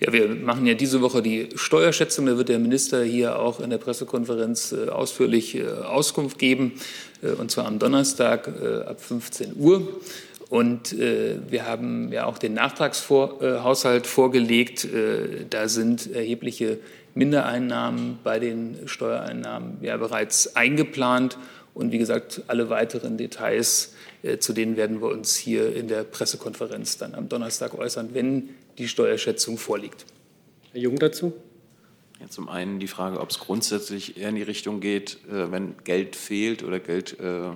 Ja, 0.00 0.12
wir 0.12 0.28
machen 0.28 0.66
ja 0.66 0.74
diese 0.74 1.02
Woche 1.02 1.22
die 1.22 1.50
Steuerschätzung. 1.54 2.26
Da 2.26 2.36
wird 2.36 2.48
der 2.48 2.58
Minister 2.58 3.04
hier 3.04 3.38
auch 3.38 3.60
in 3.60 3.70
der 3.70 3.78
Pressekonferenz 3.78 4.72
äh, 4.72 4.88
ausführlich 4.88 5.54
äh, 5.54 5.68
Auskunft 5.68 6.38
geben, 6.38 6.72
äh, 7.22 7.28
und 7.28 7.52
zwar 7.52 7.66
am 7.66 7.78
Donnerstag 7.78 8.48
ab 8.86 9.00
15 9.00 9.54
Uhr. 9.56 10.00
Und 10.50 10.96
wir 10.96 11.66
haben 11.66 12.12
ja 12.12 12.26
auch 12.26 12.38
den 12.38 12.54
Nachtragshaushalt 12.54 14.06
vorgelegt. 14.06 14.86
Da 15.50 15.68
sind 15.68 16.14
erhebliche 16.14 16.78
Mindereinnahmen 17.14 18.18
bei 18.22 18.38
den 18.38 18.86
Steuereinnahmen 18.86 19.78
ja 19.80 19.96
bereits 19.96 20.54
eingeplant. 20.54 21.38
Und 21.72 21.90
wie 21.90 21.98
gesagt, 21.98 22.42
alle 22.46 22.68
weiteren 22.70 23.16
Details, 23.16 23.94
zu 24.38 24.52
denen 24.52 24.76
werden 24.76 25.00
wir 25.00 25.08
uns 25.08 25.34
hier 25.34 25.74
in 25.74 25.88
der 25.88 26.04
Pressekonferenz 26.04 26.98
dann 26.98 27.14
am 27.14 27.28
Donnerstag 27.28 27.76
äußern, 27.76 28.10
wenn 28.12 28.50
die 28.78 28.88
Steuerschätzung 28.88 29.58
vorliegt. 29.58 30.04
Herr 30.72 30.80
Jung 30.80 30.96
dazu? 30.96 31.32
Ja, 32.20 32.28
zum 32.28 32.48
einen 32.48 32.78
die 32.78 32.88
Frage, 32.88 33.20
ob 33.20 33.30
es 33.30 33.38
grundsätzlich 33.38 34.16
eher 34.16 34.28
in 34.28 34.36
die 34.36 34.42
Richtung 34.42 34.80
geht, 34.80 35.18
äh, 35.30 35.50
wenn 35.50 35.74
Geld 35.84 36.16
fehlt 36.16 36.62
oder 36.62 36.80
Geld 36.80 37.18
äh, 37.20 37.48
äh, 37.48 37.52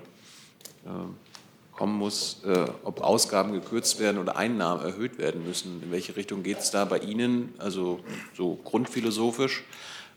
kommen 1.73 1.97
muss, 1.97 2.43
äh, 2.45 2.67
ob 2.83 3.03
Ausgaben 3.03 3.53
gekürzt 3.53 4.01
werden 4.01 4.19
oder 4.19 4.37
Einnahmen 4.37 4.85
erhöht 4.85 5.19
werden 5.19 5.45
müssen. 5.47 5.81
In 5.83 5.93
welche 5.93 6.17
Richtung 6.17 6.43
geht 6.43 6.59
es 6.59 6.73
da 6.73 6.85
bei 6.85 6.99
Ihnen, 6.99 7.55
also 7.59 8.01
so 8.37 8.59
grundphilosophisch? 8.65 9.63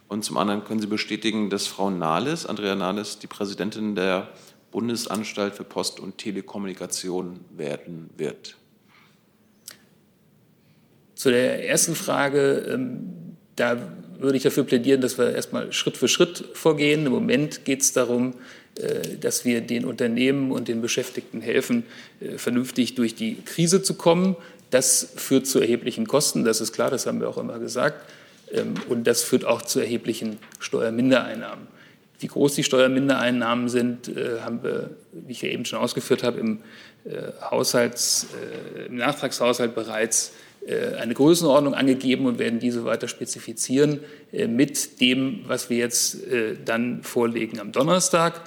Und 0.07 0.25
zum 0.25 0.37
anderen 0.37 0.65
können 0.65 0.81
Sie 0.81 0.87
bestätigen, 0.87 1.49
dass 1.49 1.67
Frau 1.67 1.89
Nahles, 1.89 2.45
Andrea 2.45 2.75
Nahles, 2.75 3.19
die 3.19 3.27
Präsidentin 3.27 3.95
der 3.95 4.29
Bundesanstalt 4.71 5.53
für 5.53 5.63
Post- 5.63 5.99
und 5.99 6.17
Telekommunikation 6.17 7.39
werden 7.51 8.09
wird. 8.17 8.57
Zu 11.21 11.29
der 11.29 11.69
ersten 11.69 11.93
Frage, 11.93 12.65
ähm, 12.67 13.13
da 13.55 13.77
würde 14.17 14.37
ich 14.37 14.41
dafür 14.41 14.63
plädieren, 14.63 15.01
dass 15.01 15.19
wir 15.19 15.35
erstmal 15.35 15.71
Schritt 15.71 15.95
für 15.95 16.07
Schritt 16.07 16.45
vorgehen. 16.55 17.05
Im 17.05 17.11
Moment 17.11 17.63
geht 17.63 17.81
es 17.81 17.93
darum, 17.93 18.33
äh, 18.79 19.17
dass 19.19 19.45
wir 19.45 19.61
den 19.61 19.85
Unternehmen 19.85 20.51
und 20.51 20.67
den 20.67 20.81
Beschäftigten 20.81 21.39
helfen, 21.39 21.83
äh, 22.21 22.39
vernünftig 22.39 22.95
durch 22.95 23.13
die 23.13 23.35
Krise 23.45 23.83
zu 23.83 23.93
kommen. 23.93 24.35
Das 24.71 25.13
führt 25.15 25.45
zu 25.45 25.59
erheblichen 25.59 26.07
Kosten, 26.07 26.43
das 26.43 26.59
ist 26.59 26.73
klar, 26.73 26.89
das 26.89 27.05
haben 27.05 27.21
wir 27.21 27.29
auch 27.29 27.37
immer 27.37 27.59
gesagt. 27.59 28.03
Ähm, 28.51 28.73
und 28.89 29.05
das 29.05 29.21
führt 29.21 29.45
auch 29.45 29.61
zu 29.61 29.79
erheblichen 29.79 30.39
Steuermindereinnahmen. 30.57 31.67
Wie 32.17 32.25
groß 32.29 32.55
die 32.55 32.63
Steuermindereinnahmen 32.63 33.69
sind, 33.69 34.07
äh, 34.07 34.39
haben 34.39 34.63
wir, 34.63 34.89
wie 35.11 35.33
ich 35.33 35.43
ja 35.43 35.49
eben 35.49 35.65
schon 35.65 35.77
ausgeführt 35.77 36.23
habe, 36.23 36.39
im, 36.39 36.61
Haushalts, 37.49 38.27
im 38.87 38.97
Nachtragshaushalt 38.97 39.73
bereits 39.73 40.33
eine 40.67 41.13
Größenordnung 41.13 41.73
angegeben 41.73 42.25
und 42.25 42.37
werden 42.37 42.59
diese 42.59 42.85
weiter 42.85 43.07
spezifizieren 43.07 43.99
äh, 44.31 44.47
mit 44.47 45.01
dem, 45.01 45.41
was 45.47 45.69
wir 45.69 45.77
jetzt 45.77 46.27
äh, 46.27 46.55
dann 46.63 47.01
vorlegen 47.03 47.59
am 47.59 47.71
Donnerstag. 47.71 48.41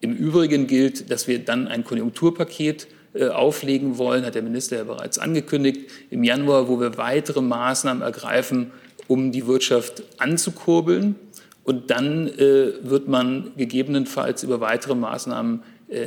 Im 0.00 0.14
Übrigen 0.14 0.66
gilt, 0.66 1.10
dass 1.10 1.26
wir 1.26 1.38
dann 1.38 1.66
ein 1.66 1.84
Konjunkturpaket 1.84 2.88
auflegen 3.32 3.96
wollen, 3.96 4.26
hat 4.26 4.34
der 4.34 4.42
Minister 4.42 4.76
ja 4.76 4.82
bereits 4.82 5.20
angekündigt, 5.20 5.88
im 6.10 6.24
Januar, 6.24 6.68
wo 6.68 6.80
wir 6.80 6.98
weitere 6.98 7.40
Maßnahmen 7.40 8.02
ergreifen, 8.02 8.72
um 9.06 9.30
die 9.30 9.46
Wirtschaft 9.46 10.02
anzukurbeln. 10.18 11.14
Und 11.62 11.92
dann 11.92 12.26
wird 12.26 13.06
man 13.06 13.52
gegebenenfalls 13.56 14.42
über 14.42 14.60
weitere 14.60 14.96
Maßnahmen 14.96 15.62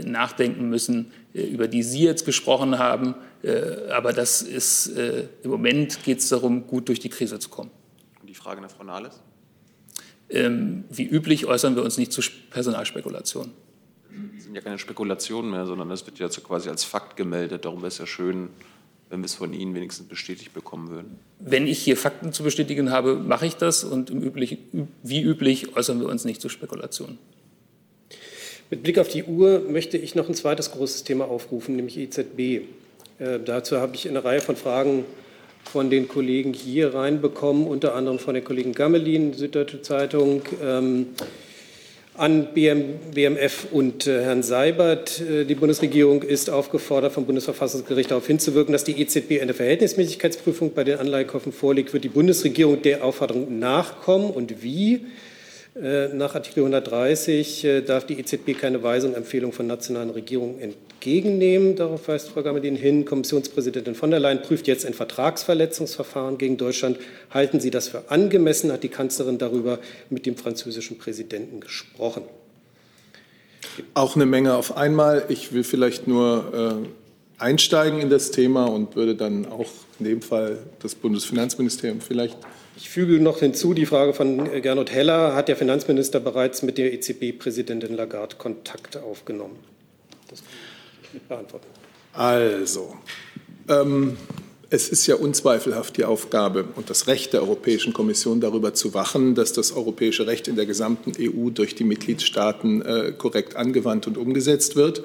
nachdenken 0.06 0.70
müssen, 0.70 1.12
über 1.34 1.68
die 1.68 1.84
Sie 1.84 2.04
jetzt 2.04 2.26
gesprochen 2.26 2.80
haben, 2.80 3.16
äh, 3.44 3.90
aber 3.92 4.14
das 4.14 4.42
ist, 4.42 4.88
äh, 4.88 5.28
im 5.44 5.52
Moment 5.52 6.04
geht 6.04 6.20
es 6.20 6.30
darum, 6.30 6.68
gut 6.68 6.88
durch 6.90 7.00
die 7.00 7.10
Krise 7.10 7.40
zu 7.40 7.50
kommen. 7.50 7.72
Und 8.20 8.28
die 8.28 8.36
Frage 8.36 8.62
nach 8.62 8.72
Frau 8.72 8.84
Nahles? 8.84 9.22
Ähm, 10.30 10.84
wie 10.90 11.06
üblich 11.06 11.46
äußern 11.46 11.76
wir 11.76 11.84
uns 11.84 11.98
nicht 11.98 12.12
zu 12.12 12.22
Personalspekulationen. 12.50 13.54
Das 14.36 14.44
sind 14.44 14.56
ja 14.56 14.62
keine 14.62 14.80
Spekulationen 14.80 15.52
mehr, 15.52 15.66
sondern 15.66 15.90
das 15.90 16.06
wird 16.06 16.20
ja 16.20 16.28
quasi 16.28 16.70
als 16.70 16.84
Fakt 16.84 17.16
gemeldet. 17.16 17.66
Darum 17.66 17.80
wäre 17.80 17.88
es 17.88 18.00
ja 18.00 18.08
schön, 18.08 18.50
wenn 19.10 19.22
wir 19.22 19.26
es 19.26 19.36
von 19.36 19.54
Ihnen 19.54 19.74
wenigstens 19.74 20.08
bestätigt 20.08 20.54
bekommen 20.54 20.90
würden. 20.90 21.20
Wenn 21.40 21.68
ich 21.68 21.80
hier 21.80 21.96
Fakten 21.96 22.34
zu 22.34 22.44
bestätigen 22.44 22.92
habe, 22.92 23.16
mache 23.16 23.46
ich 23.46 23.56
das 23.56 23.84
und 23.84 24.10
üblich, 24.10 24.58
wie 25.04 25.22
üblich 25.22 25.78
äußern 25.78 26.00
wir 26.00 26.08
uns 26.10 26.26
nicht 26.26 26.42
zu 26.42 26.50
Spekulationen. 26.50 27.20
Mit 28.70 28.84
Blick 28.84 29.00
auf 29.00 29.08
die 29.08 29.24
Uhr 29.24 29.60
möchte 29.60 29.98
ich 29.98 30.14
noch 30.14 30.28
ein 30.28 30.36
zweites 30.36 30.72
großes 30.72 31.06
Thema 31.06 31.26
aufrufen, 31.26 31.78
nämlich 31.78 31.98
EZB. 31.98 32.40
Äh, 32.40 33.40
dazu 33.46 33.78
habe 33.78 33.96
ich 33.96 34.10
eine 34.10 34.26
Reihe 34.26 34.42
von 34.42 34.58
Fragen 34.58 35.06
von 35.64 35.90
den 35.90 36.10
Kollegen 36.10 36.54
hier 36.54 36.94
reinbekommen, 36.94 37.66
unter 37.66 37.96
anderem 37.96 38.20
von 38.20 38.34
den 38.34 38.44
Kollegen 38.44 38.74
Gammelin, 38.74 39.34
Süddeutsche 39.34 39.82
Zeitung, 39.82 40.42
ähm, 40.62 41.08
an 42.14 42.48
BM, 42.54 42.96
BMF 43.14 43.68
und 43.72 44.06
äh, 44.06 44.24
Herrn 44.24 44.44
Seibert. 44.44 45.22
Äh, 45.22 45.46
die 45.46 45.56
Bundesregierung 45.56 46.24
ist 46.24 46.50
aufgefordert, 46.50 47.14
vom 47.14 47.26
Bundesverfassungsgericht 47.26 48.12
darauf 48.12 48.28
hinzuwirken, 48.28 48.74
dass 48.74 48.84
die 48.84 49.00
EZB 49.00 49.42
eine 49.42 49.54
Verhältnismäßigkeitsprüfung 49.54 50.74
bei 50.74 50.84
den 50.84 51.00
Anleihekäufen 51.00 51.54
vorlegt. 51.54 51.94
Wird 51.94 52.04
die 52.04 52.10
Bundesregierung 52.10 52.82
der 52.82 53.06
Aufforderung 53.06 53.60
nachkommen 53.60 54.30
und 54.30 54.62
wie? 54.62 55.06
Äh, 55.82 56.08
nach 56.16 56.34
Artikel 56.34 56.62
130 56.62 57.64
äh, 57.64 57.82
darf 57.82 58.06
die 58.06 58.20
EZB 58.20 58.58
keine 58.60 58.82
Weisung, 58.82 59.14
Empfehlung 59.14 59.52
von 59.52 59.68
nationalen 59.68 60.10
Regierungen 60.10 60.60
entgegennehmen. 60.60 61.76
Darauf 61.76 62.08
weist 62.08 62.30
Frau 62.30 62.42
Gamelin 62.42 62.76
hin. 62.76 63.06
Kommissionspräsidentin 63.06 63.94
von 63.94 64.10
der 64.10 64.20
Leyen 64.20 64.42
prüft 64.42 64.68
jetzt 64.68 64.88
ein 64.88 64.96
Vertragsverletzungsverfahren 64.96 66.40
gegen 66.40 66.58
Deutschland. 66.58 66.98
Halten 67.30 67.60
Sie 67.60 67.70
das 67.70 67.90
für 67.90 68.10
angemessen? 68.10 68.72
Hat 68.72 68.82
die 68.82 68.90
Kanzlerin 68.90 69.38
darüber 69.38 69.78
mit 70.10 70.26
dem 70.26 70.36
französischen 70.36 70.98
Präsidenten 70.98 71.60
gesprochen? 71.60 72.24
Auch 73.94 74.16
eine 74.16 74.26
Menge 74.26 74.56
auf 74.56 74.78
einmal. 74.78 75.26
Ich 75.30 75.54
will 75.54 75.64
vielleicht 75.64 76.08
nur 76.08 76.88
äh, 76.88 77.44
einsteigen 77.44 78.00
in 78.00 78.10
das 78.10 78.32
Thema 78.32 78.66
und 78.66 78.96
würde 78.96 79.16
dann 79.16 79.46
auch 79.46 79.70
in 80.00 80.06
dem 80.06 80.22
Fall 80.24 80.58
das 80.80 80.96
Bundesfinanzministerium 80.96 82.02
vielleicht 82.02 82.38
ich 82.78 82.90
füge 82.90 83.20
noch 83.20 83.40
hinzu 83.40 83.74
die 83.74 83.86
Frage 83.86 84.14
von 84.14 84.62
Gernot 84.62 84.92
Heller. 84.92 85.36
Hat 85.36 85.48
der 85.48 85.56
Finanzminister 85.56 86.20
bereits 86.20 86.62
mit 86.62 86.78
der 86.78 86.94
EZB-Präsidentin 86.94 87.96
Lagarde 87.96 88.36
Kontakt 88.38 88.98
aufgenommen? 88.98 89.58
Das 90.30 90.44
beantworten. 91.28 91.66
Also, 92.14 92.96
ähm, 93.68 94.18
es 94.70 94.90
ist 94.90 95.08
ja 95.08 95.16
unzweifelhaft 95.16 95.98
die 95.98 96.04
Aufgabe 96.04 96.66
und 96.76 96.90
das 96.90 97.08
Recht 97.08 97.34
der 97.34 97.42
Europäischen 97.42 97.94
Kommission 97.94 98.42
darüber 98.42 98.74
zu 98.74 98.94
wachen, 98.94 99.34
dass 99.34 99.54
das 99.54 99.72
europäische 99.72 100.28
Recht 100.28 100.48
in 100.48 100.56
der 100.56 100.66
gesamten 100.66 101.14
EU 101.20 101.50
durch 101.50 101.74
die 101.74 101.84
Mitgliedstaaten 101.84 102.82
äh, 102.82 103.14
korrekt 103.18 103.56
angewandt 103.56 104.08
und 104.08 104.18
umgesetzt 104.18 104.76
wird. 104.76 105.04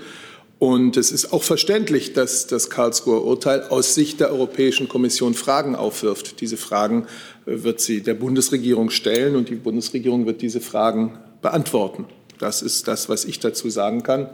Und 0.62 0.96
es 0.96 1.10
ist 1.10 1.32
auch 1.32 1.42
verständlich, 1.42 2.12
dass 2.12 2.46
das 2.46 2.70
Karlsruher 2.70 3.24
Urteil 3.24 3.62
aus 3.62 3.96
Sicht 3.96 4.20
der 4.20 4.30
Europäischen 4.30 4.88
Kommission 4.88 5.34
Fragen 5.34 5.74
aufwirft. 5.74 6.40
Diese 6.40 6.56
Fragen 6.56 7.08
äh, 7.46 7.64
wird 7.64 7.80
sie 7.80 8.00
der 8.00 8.14
Bundesregierung 8.14 8.90
stellen 8.90 9.34
und 9.34 9.48
die 9.48 9.56
Bundesregierung 9.56 10.24
wird 10.24 10.40
diese 10.40 10.60
Fragen 10.60 11.18
beantworten. 11.40 12.04
Das 12.38 12.62
ist 12.62 12.86
das, 12.86 13.08
was 13.08 13.24
ich 13.24 13.40
dazu 13.40 13.70
sagen 13.70 14.04
kann. 14.04 14.30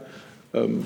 Ähm, 0.53 0.83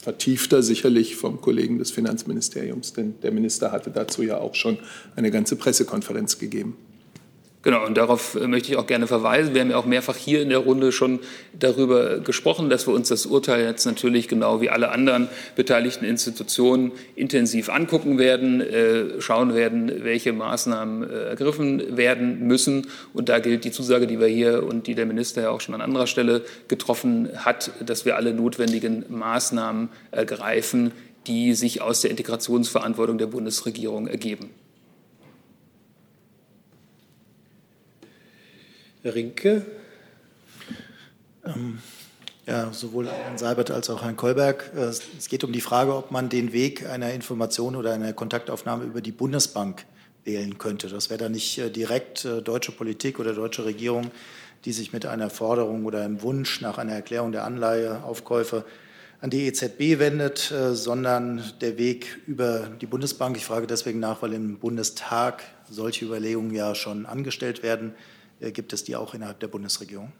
vertiefter 0.00 0.62
sicherlich 0.62 1.14
vom 1.14 1.42
Kollegen 1.42 1.78
des 1.78 1.90
Finanzministeriums, 1.90 2.94
denn 2.94 3.16
der 3.22 3.32
Minister 3.32 3.70
hatte 3.70 3.90
dazu 3.90 4.22
ja 4.22 4.38
auch 4.38 4.54
schon 4.54 4.78
eine 5.14 5.30
ganze 5.30 5.56
Pressekonferenz 5.56 6.38
gegeben. 6.38 6.74
Genau, 7.64 7.86
und 7.86 7.96
darauf 7.96 8.34
äh, 8.34 8.46
möchte 8.46 8.70
ich 8.70 8.76
auch 8.76 8.86
gerne 8.86 9.06
verweisen. 9.06 9.54
Wir 9.54 9.62
haben 9.62 9.70
ja 9.70 9.78
auch 9.78 9.86
mehrfach 9.86 10.16
hier 10.16 10.42
in 10.42 10.50
der 10.50 10.58
Runde 10.58 10.92
schon 10.92 11.20
darüber 11.58 12.18
gesprochen, 12.18 12.68
dass 12.68 12.86
wir 12.86 12.92
uns 12.92 13.08
das 13.08 13.24
Urteil 13.24 13.64
jetzt 13.64 13.86
natürlich 13.86 14.28
genau 14.28 14.60
wie 14.60 14.68
alle 14.68 14.90
anderen 14.90 15.28
beteiligten 15.56 16.04
Institutionen 16.04 16.92
intensiv 17.16 17.70
angucken 17.70 18.18
werden, 18.18 18.60
äh, 18.60 19.18
schauen 19.18 19.54
werden, 19.54 20.04
welche 20.04 20.34
Maßnahmen 20.34 21.10
äh, 21.10 21.28
ergriffen 21.30 21.96
werden 21.96 22.46
müssen. 22.46 22.86
Und 23.14 23.30
da 23.30 23.38
gilt 23.38 23.64
die 23.64 23.72
Zusage, 23.72 24.06
die 24.06 24.20
wir 24.20 24.26
hier 24.28 24.62
und 24.62 24.86
die 24.86 24.94
der 24.94 25.06
Minister 25.06 25.40
ja 25.40 25.50
auch 25.50 25.62
schon 25.62 25.74
an 25.74 25.80
anderer 25.80 26.06
Stelle 26.06 26.42
getroffen 26.68 27.30
hat, 27.34 27.70
dass 27.84 28.04
wir 28.04 28.16
alle 28.16 28.34
notwendigen 28.34 29.06
Maßnahmen 29.08 29.88
ergreifen, 30.10 30.92
die 31.26 31.54
sich 31.54 31.80
aus 31.80 32.02
der 32.02 32.10
Integrationsverantwortung 32.10 33.16
der 33.16 33.26
Bundesregierung 33.26 34.06
ergeben. 34.06 34.50
Rinke. 39.04 39.66
Ähm, 41.44 41.78
ja, 42.46 42.72
sowohl 42.72 43.08
Herrn 43.08 43.38
Seibert 43.38 43.70
als 43.70 43.88
auch 43.90 44.02
Herrn 44.02 44.16
Kolberg. 44.16 44.70
Äh, 44.76 44.80
es 44.80 45.28
geht 45.28 45.44
um 45.44 45.52
die 45.52 45.60
Frage, 45.60 45.94
ob 45.94 46.10
man 46.10 46.28
den 46.28 46.52
Weg 46.52 46.88
einer 46.88 47.12
Information 47.12 47.76
oder 47.76 47.92
einer 47.92 48.12
Kontaktaufnahme 48.12 48.84
über 48.84 49.00
die 49.00 49.12
Bundesbank 49.12 49.84
wählen 50.24 50.58
könnte. 50.58 50.88
Das 50.88 51.10
wäre 51.10 51.18
dann 51.18 51.32
nicht 51.32 51.58
äh, 51.58 51.70
direkt 51.70 52.24
äh, 52.24 52.42
deutsche 52.42 52.72
Politik 52.72 53.18
oder 53.18 53.32
deutsche 53.32 53.64
Regierung, 53.64 54.10
die 54.64 54.72
sich 54.72 54.92
mit 54.92 55.06
einer 55.06 55.30
Forderung 55.30 55.84
oder 55.84 56.02
einem 56.02 56.22
Wunsch 56.22 56.60
nach 56.60 56.78
einer 56.78 56.92
Erklärung 56.92 57.32
der 57.32 57.44
Anleiheaufkäufe 57.44 58.64
an 59.20 59.30
die 59.30 59.46
EZB 59.46 59.98
wendet, 59.98 60.52
sondern 60.72 61.42
der 61.62 61.78
Weg 61.78 62.18
über 62.26 62.68
die 62.80 62.84
Bundesbank. 62.84 63.38
Ich 63.38 63.46
frage 63.46 63.66
deswegen 63.66 63.98
nach, 63.98 64.20
weil 64.20 64.34
im 64.34 64.58
Bundestag 64.58 65.42
solche 65.70 66.04
Überlegungen 66.04 66.54
ja 66.54 66.74
schon 66.74 67.06
angestellt 67.06 67.62
werden. 67.62 67.94
Gibt 68.40 68.72
es 68.72 68.84
die 68.84 68.96
auch 68.96 69.14
innerhalb 69.14 69.40
der 69.40 69.48
Bundesregierung? 69.48 70.12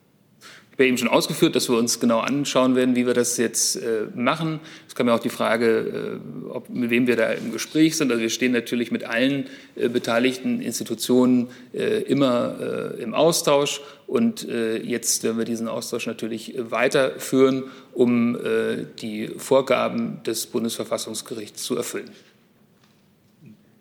Ich 0.74 0.76
habe 0.76 0.88
eben 0.88 0.98
schon 0.98 1.08
ausgeführt, 1.08 1.54
dass 1.54 1.68
wir 1.68 1.78
uns 1.78 2.00
genau 2.00 2.18
anschauen 2.18 2.74
werden, 2.74 2.96
wie 2.96 3.06
wir 3.06 3.14
das 3.14 3.36
jetzt 3.36 3.76
äh, 3.76 4.08
machen. 4.16 4.58
Es 4.88 4.96
kam 4.96 5.06
ja 5.06 5.14
auch 5.14 5.20
die 5.20 5.28
Frage, 5.28 6.20
äh, 6.46 6.48
ob, 6.48 6.68
mit 6.68 6.90
wem 6.90 7.06
wir 7.06 7.14
da 7.14 7.30
im 7.30 7.52
Gespräch 7.52 7.96
sind. 7.96 8.10
Also 8.10 8.20
wir 8.20 8.28
stehen 8.28 8.50
natürlich 8.50 8.90
mit 8.90 9.04
allen 9.04 9.46
äh, 9.76 9.88
beteiligten 9.88 10.60
Institutionen 10.60 11.48
äh, 11.72 12.02
immer 12.02 12.56
äh, 12.58 13.02
im 13.02 13.14
Austausch. 13.14 13.82
Und 14.08 14.48
äh, 14.48 14.78
jetzt 14.78 15.22
werden 15.22 15.38
wir 15.38 15.44
diesen 15.44 15.68
Austausch 15.68 16.08
natürlich 16.08 16.54
weiterführen, 16.58 17.64
um 17.92 18.36
die 19.00 19.28
Vorgaben 19.38 20.22
des 20.24 20.46
Bundesverfassungsgerichts 20.46 21.62
zu 21.62 21.76
erfüllen. 21.76 22.10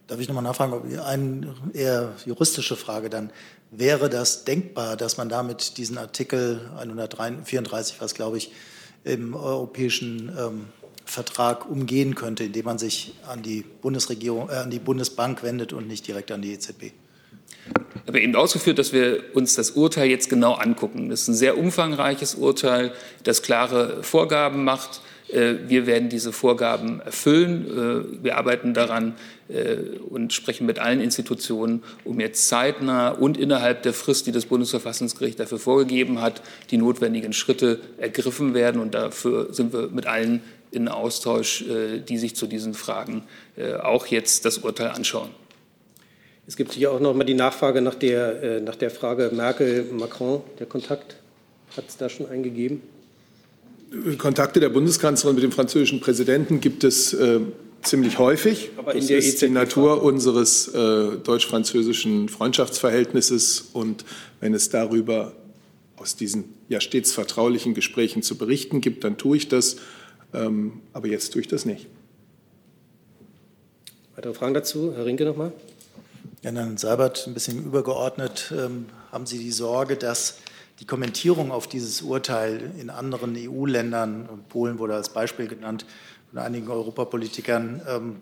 Darf 0.05 0.19
ich 0.19 0.27
nochmal 0.27 0.43
nachfragen, 0.43 0.99
eine 0.99 1.55
eher 1.73 2.13
juristische 2.25 2.75
Frage 2.75 3.09
dann. 3.09 3.31
Wäre 3.75 4.09
das 4.09 4.45
denkbar, 4.45 4.97
dass 4.97 5.17
man 5.17 5.29
damit 5.29 5.77
diesen 5.77 5.97
Artikel 5.97 6.69
134, 6.77 7.99
was 7.99 8.13
glaube 8.13 8.37
ich, 8.37 8.51
im 9.03 9.33
europäischen 9.33 10.31
ähm, 10.37 10.67
Vertrag 11.05 11.69
umgehen 11.69 12.13
könnte, 12.13 12.43
indem 12.43 12.65
man 12.65 12.77
sich 12.77 13.15
an 13.27 13.41
die 13.41 13.63
Bundesregierung, 13.81 14.49
äh, 14.49 14.53
an 14.53 14.69
die 14.69 14.79
Bundesbank 14.79 15.41
wendet 15.41 15.73
und 15.73 15.87
nicht 15.87 16.07
direkt 16.07 16.31
an 16.31 16.43
die 16.43 16.53
EZB? 16.53 16.83
Ich 16.83 18.07
habe 18.07 18.21
eben 18.21 18.35
ausgeführt, 18.35 18.77
dass 18.77 18.93
wir 18.93 19.23
uns 19.33 19.55
das 19.55 19.71
Urteil 19.71 20.07
jetzt 20.07 20.29
genau 20.29 20.53
angucken. 20.53 21.09
Das 21.09 21.21
ist 21.21 21.29
ein 21.29 21.35
sehr 21.35 21.57
umfangreiches 21.57 22.35
Urteil, 22.35 22.93
das 23.23 23.41
klare 23.41 24.03
Vorgaben 24.03 24.63
macht. 24.63 25.01
Äh, 25.33 25.67
wir 25.67 25.87
werden 25.87 26.09
diese 26.09 26.31
Vorgaben 26.31 27.01
erfüllen. 27.01 27.65
Äh, 28.19 28.23
wir 28.23 28.37
arbeiten 28.37 28.73
daran 28.73 29.15
äh, 29.49 29.75
und 30.09 30.31
sprechen 30.31 30.65
mit 30.65 30.79
allen 30.79 31.01
Institutionen, 31.01 31.83
um 32.03 32.19
jetzt 32.19 32.47
zeitnah 32.47 33.09
und 33.09 33.37
innerhalb 33.37 33.83
der 33.83 33.93
Frist, 33.93 34.27
die 34.27 34.31
das 34.31 34.45
Bundesverfassungsgericht 34.45 35.39
dafür 35.39 35.59
vorgegeben 35.59 36.21
hat, 36.21 36.41
die 36.69 36.77
notwendigen 36.77 37.33
Schritte 37.33 37.79
ergriffen 37.97 38.53
werden. 38.53 38.79
Und 38.79 38.93
dafür 38.93 39.51
sind 39.53 39.73
wir 39.73 39.89
mit 39.89 40.05
allen 40.05 40.41
in 40.71 40.87
Austausch, 40.87 41.63
die 42.09 42.17
sich 42.17 42.35
zu 42.35 42.47
diesen 42.47 42.73
Fragen 42.73 43.25
auch 43.83 44.07
jetzt 44.07 44.43
das 44.43 44.57
Urteil 44.57 44.87
anschauen. 44.87 45.29
Es 46.47 46.57
gibt 46.57 46.73
hier 46.73 46.91
auch 46.91 46.99
noch 46.99 47.13
mal 47.13 47.25
die 47.25 47.35
Nachfrage 47.35 47.79
nach 47.79 47.93
der, 47.93 48.59
nach 48.59 48.75
der 48.75 48.89
Frage 48.89 49.29
Merkel-Macron, 49.31 50.41
der 50.57 50.65
Kontakt. 50.65 51.17
Hat 51.77 51.85
es 51.87 51.97
da 51.97 52.09
schon 52.09 52.27
eingegeben? 52.27 52.81
Kontakte 54.17 54.59
der 54.59 54.69
Bundeskanzlerin 54.69 55.35
mit 55.35 55.43
dem 55.43 55.51
französischen 55.51 55.99
Präsidenten 55.99 56.59
gibt 56.59 56.83
es 56.83 57.13
äh, 57.13 57.39
ziemlich 57.83 58.17
häufig. 58.17 58.71
Aber 58.77 58.93
das 58.93 59.09
ist 59.09 59.41
die 59.41 59.49
Natur 59.49 60.01
unseres 60.01 60.67
äh, 60.69 61.17
deutsch-französischen 61.17 62.29
Freundschaftsverhältnisses. 62.29 63.69
Und 63.73 64.05
wenn 64.39 64.53
es 64.53 64.69
darüber 64.69 65.33
aus 65.97 66.15
diesen 66.15 66.45
ja 66.69 66.81
stets 66.81 67.13
vertraulichen 67.13 67.73
Gesprächen 67.73 68.23
zu 68.23 68.37
berichten 68.37 68.81
gibt, 68.81 69.03
dann 69.03 69.17
tue 69.17 69.37
ich 69.37 69.47
das. 69.47 69.77
Ähm, 70.33 70.81
aber 70.93 71.07
jetzt 71.07 71.31
tue 71.33 71.41
ich 71.41 71.47
das 71.47 71.65
nicht. 71.65 71.87
Weitere 74.15 74.33
Fragen 74.33 74.53
dazu? 74.53 74.93
Herr 74.95 75.05
Rinke 75.05 75.25
nochmal. 75.25 75.51
Ja, 76.41 76.51
Herrn 76.51 76.77
Seibert, 76.77 77.27
ein 77.27 77.33
bisschen 77.33 77.63
übergeordnet. 77.63 78.53
Ähm, 78.57 78.85
haben 79.11 79.25
Sie 79.25 79.37
die 79.37 79.51
Sorge, 79.51 79.95
dass 79.95 80.37
die 80.79 80.85
Kommentierung 80.85 81.51
auf 81.51 81.67
dieses 81.67 82.01
Urteil 82.01 82.71
in 82.79 82.89
anderen 82.89 83.35
EU-Ländern, 83.37 84.27
Polen 84.49 84.79
wurde 84.79 84.95
als 84.95 85.09
Beispiel 85.09 85.47
genannt, 85.47 85.85
von 86.29 86.41
einigen 86.41 86.67
Europapolitikern, 86.67 87.81
ähm, 87.87 88.15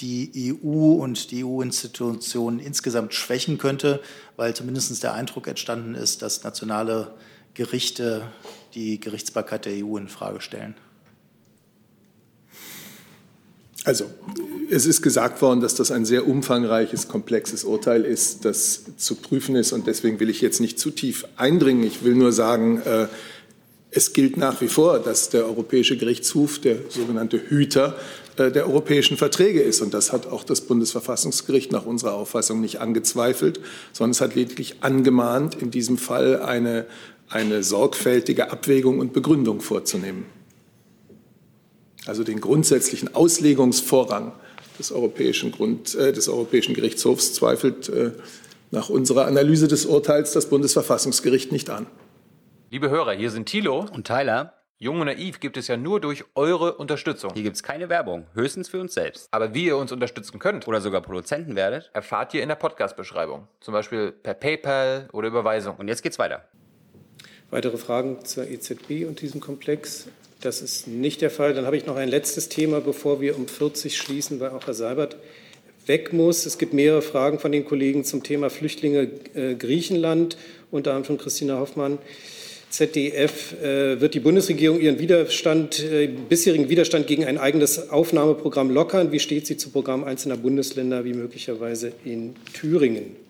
die 0.00 0.52
EU 0.64 0.94
und 0.94 1.30
die 1.30 1.44
EU-Institutionen 1.44 2.58
insgesamt 2.58 3.14
schwächen 3.14 3.56
könnte, 3.56 4.00
weil 4.36 4.54
zumindest 4.54 5.02
der 5.02 5.14
Eindruck 5.14 5.46
entstanden 5.46 5.94
ist, 5.94 6.22
dass 6.22 6.42
nationale 6.42 7.14
Gerichte 7.54 8.22
die 8.74 8.98
Gerichtsbarkeit 8.98 9.64
der 9.66 9.84
EU 9.84 9.96
in 9.96 10.08
Frage 10.08 10.40
stellen. 10.40 10.74
Also, 13.84 14.04
es 14.70 14.86
ist 14.86 15.02
gesagt 15.02 15.42
worden, 15.42 15.60
dass 15.60 15.74
das 15.74 15.90
ein 15.90 16.04
sehr 16.04 16.26
umfangreiches, 16.26 17.08
komplexes 17.08 17.64
Urteil 17.64 18.04
ist, 18.04 18.44
das 18.44 18.84
zu 18.96 19.16
prüfen 19.16 19.56
ist. 19.56 19.72
Und 19.72 19.86
deswegen 19.86 20.20
will 20.20 20.30
ich 20.30 20.40
jetzt 20.40 20.60
nicht 20.60 20.78
zu 20.78 20.90
tief 20.90 21.26
eindringen. 21.36 21.84
Ich 21.84 22.04
will 22.04 22.14
nur 22.14 22.32
sagen, 22.32 22.80
äh, 22.82 23.08
es 23.90 24.14
gilt 24.14 24.38
nach 24.38 24.60
wie 24.60 24.68
vor, 24.68 24.98
dass 25.00 25.28
der 25.28 25.44
Europäische 25.44 25.98
Gerichtshof 25.98 26.58
der 26.58 26.76
sogenannte 26.88 27.38
Hüter 27.38 27.96
äh, 28.36 28.50
der 28.50 28.66
europäischen 28.66 29.16
Verträge 29.16 29.60
ist. 29.60 29.82
Und 29.82 29.92
das 29.92 30.12
hat 30.12 30.26
auch 30.26 30.44
das 30.44 30.62
Bundesverfassungsgericht 30.62 31.72
nach 31.72 31.84
unserer 31.84 32.14
Auffassung 32.14 32.60
nicht 32.60 32.80
angezweifelt, 32.80 33.60
sondern 33.92 34.12
es 34.12 34.20
hat 34.20 34.34
lediglich 34.34 34.76
angemahnt, 34.80 35.56
in 35.60 35.70
diesem 35.70 35.98
Fall 35.98 36.40
eine, 36.40 36.86
eine 37.28 37.62
sorgfältige 37.62 38.50
Abwägung 38.52 39.00
und 39.00 39.12
Begründung 39.12 39.60
vorzunehmen 39.60 40.24
also 42.06 42.24
den 42.24 42.40
grundsätzlichen 42.40 43.14
Auslegungsvorrang 43.14 44.32
des 44.78 44.92
Europäischen, 44.92 45.52
Grund, 45.52 45.94
äh, 45.94 46.12
des 46.12 46.28
Europäischen 46.28 46.74
Gerichtshofs, 46.74 47.34
zweifelt 47.34 47.88
äh, 47.88 48.12
nach 48.70 48.88
unserer 48.88 49.26
Analyse 49.26 49.68
des 49.68 49.86
Urteils 49.86 50.32
das 50.32 50.48
Bundesverfassungsgericht 50.48 51.52
nicht 51.52 51.70
an. 51.70 51.86
Liebe 52.70 52.88
Hörer, 52.88 53.12
hier 53.12 53.30
sind 53.30 53.46
Thilo 53.46 53.86
und 53.92 54.06
Tyler. 54.06 54.54
Jung 54.78 54.98
und 54.98 55.06
Naiv 55.06 55.38
gibt 55.38 55.56
es 55.56 55.68
ja 55.68 55.76
nur 55.76 56.00
durch 56.00 56.24
eure 56.34 56.74
Unterstützung. 56.74 57.30
Hier 57.34 57.44
gibt 57.44 57.54
es 57.54 57.62
keine 57.62 57.88
Werbung, 57.88 58.26
höchstens 58.34 58.68
für 58.68 58.80
uns 58.80 58.94
selbst. 58.94 59.28
Aber 59.30 59.54
wie 59.54 59.66
ihr 59.66 59.76
uns 59.76 59.92
unterstützen 59.92 60.40
könnt 60.40 60.66
oder 60.66 60.80
sogar 60.80 61.02
Produzenten 61.02 61.54
werdet, 61.54 61.90
erfahrt 61.92 62.34
ihr 62.34 62.42
in 62.42 62.48
der 62.48 62.56
Podcast-Beschreibung. 62.56 63.46
Zum 63.60 63.74
Beispiel 63.74 64.10
per 64.10 64.34
PayPal 64.34 65.08
oder 65.12 65.28
Überweisung. 65.28 65.76
Und 65.76 65.86
jetzt 65.86 66.02
geht's 66.02 66.18
weiter. 66.18 66.48
Weitere 67.50 67.76
Fragen 67.76 68.24
zur 68.24 68.48
EZB 68.48 69.06
und 69.06 69.20
diesem 69.20 69.40
Komplex? 69.40 70.08
Das 70.42 70.60
ist 70.60 70.88
nicht 70.88 71.22
der 71.22 71.30
Fall. 71.30 71.54
Dann 71.54 71.66
habe 71.66 71.76
ich 71.76 71.86
noch 71.86 71.94
ein 71.94 72.08
letztes 72.08 72.48
Thema, 72.48 72.80
bevor 72.80 73.20
wir 73.20 73.36
um 73.36 73.46
40 73.46 73.96
schließen, 73.96 74.40
weil 74.40 74.50
auch 74.50 74.66
Herr 74.66 74.74
Seibert 74.74 75.16
weg 75.86 76.12
muss. 76.12 76.46
Es 76.46 76.58
gibt 76.58 76.74
mehrere 76.74 77.00
Fragen 77.00 77.38
von 77.38 77.52
den 77.52 77.64
Kollegen 77.64 78.04
zum 78.04 78.24
Thema 78.24 78.50
Flüchtlinge 78.50 79.08
äh, 79.34 79.54
Griechenland, 79.54 80.36
unter 80.72 80.90
anderem 80.90 81.04
von 81.16 81.18
Christina 81.18 81.60
Hoffmann. 81.60 81.98
ZDF 82.70 83.52
äh, 83.62 84.00
wird 84.00 84.14
die 84.14 84.20
Bundesregierung 84.20 84.80
ihren 84.80 84.98
Widerstand, 84.98 85.78
äh, 85.80 86.08
bisherigen 86.08 86.68
Widerstand 86.68 87.06
gegen 87.06 87.24
ein 87.24 87.38
eigenes 87.38 87.90
Aufnahmeprogramm 87.90 88.70
lockern. 88.70 89.12
Wie 89.12 89.20
steht 89.20 89.46
sie 89.46 89.56
zu 89.56 89.70
Programm 89.70 90.02
einzelner 90.02 90.38
Bundesländer, 90.38 91.04
wie 91.04 91.14
möglicherweise 91.14 91.92
in 92.04 92.34
Thüringen? 92.52 93.21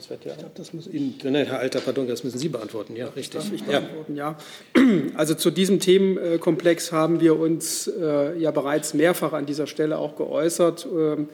Auswärtige 0.00 0.32
Amt, 0.32 0.58
das 0.58 0.72
muss 0.72 0.86
Ihnen, 0.86 1.14
nein, 1.24 1.44
Herr 1.44 1.58
Alter, 1.58 1.80
pardon, 1.80 2.08
das 2.08 2.24
müssen 2.24 2.38
Sie 2.38 2.48
beantworten. 2.48 2.96
Ja, 2.96 3.08
richtig. 3.08 3.42
Darf 3.42 3.52
ich 3.52 3.62
beantworten, 3.62 4.16
ja. 4.16 4.38
ja. 4.74 4.82
Also 5.14 5.34
zu 5.34 5.50
diesem 5.50 5.78
Themenkomplex 5.78 6.90
haben 6.90 7.20
wir 7.20 7.38
uns 7.38 7.86
äh, 7.86 8.38
ja 8.38 8.50
bereits 8.50 8.94
mehrfach 8.94 9.34
an 9.34 9.44
dieser 9.44 9.66
Stelle 9.66 9.98
auch 9.98 10.16
geäußert, 10.16 10.86
äh, 10.86 11.24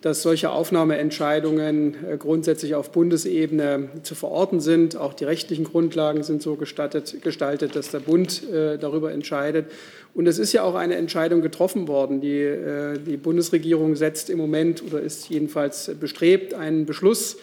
dass 0.00 0.22
solche 0.22 0.48
Aufnahmeentscheidungen 0.48 1.96
äh, 2.02 2.16
grundsätzlich 2.16 2.74
auf 2.74 2.92
Bundesebene 2.92 3.90
zu 4.02 4.14
verorten 4.14 4.60
sind. 4.60 4.96
Auch 4.96 5.12
die 5.12 5.24
rechtlichen 5.24 5.64
Grundlagen 5.64 6.22
sind 6.22 6.40
so 6.40 6.56
gestaltet, 6.56 7.20
gestaltet 7.20 7.76
dass 7.76 7.90
der 7.90 8.00
Bund 8.00 8.42
äh, 8.50 8.78
darüber 8.78 9.12
entscheidet. 9.12 9.66
Und 10.14 10.26
es 10.26 10.38
ist 10.38 10.54
ja 10.54 10.62
auch 10.62 10.76
eine 10.76 10.94
Entscheidung 10.94 11.42
getroffen 11.42 11.88
worden. 11.88 12.22
Die, 12.22 13.00
die 13.04 13.16
Bundesregierung 13.16 13.96
setzt 13.96 14.30
im 14.30 14.38
Moment 14.38 14.80
oder 14.84 15.00
ist 15.00 15.28
jedenfalls 15.28 15.90
bestrebt, 15.98 16.54
einen 16.54 16.86
Beschluss 16.86 17.34
ähm, 17.34 17.40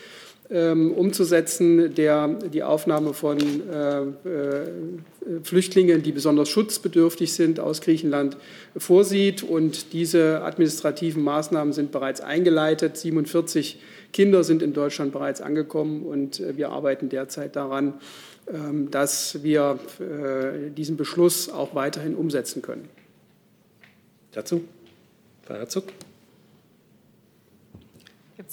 umzusetzen, 0.51 1.95
der 1.95 2.27
die 2.27 2.63
Aufnahme 2.63 3.13
von 3.13 3.37
äh, 3.39 4.01
äh, 4.01 4.67
Flüchtlingen, 5.43 6.03
die 6.03 6.11
besonders 6.11 6.49
schutzbedürftig 6.49 7.31
sind, 7.31 7.61
aus 7.61 7.79
Griechenland 7.79 8.35
vorsieht. 8.75 9.43
Und 9.43 9.93
diese 9.93 10.41
administrativen 10.43 11.23
Maßnahmen 11.23 11.71
sind 11.71 11.91
bereits 11.91 12.19
eingeleitet. 12.19 12.97
47 12.97 13.79
Kinder 14.11 14.43
sind 14.43 14.61
in 14.61 14.73
Deutschland 14.73 15.13
bereits 15.13 15.39
angekommen 15.39 16.03
und 16.03 16.41
äh, 16.41 16.57
wir 16.57 16.69
arbeiten 16.69 17.07
derzeit 17.07 17.55
daran, 17.55 17.93
ähm, 18.51 18.91
dass 18.91 19.43
wir 19.43 19.79
diesen 20.75 20.97
Beschluss 20.97 21.49
auch 21.49 21.75
weiterhin 21.75 22.15
umsetzen 22.15 22.61
können. 22.61 22.89
Dazu, 24.33 24.63
Frau 25.43 25.55
Herzog. 25.55 25.85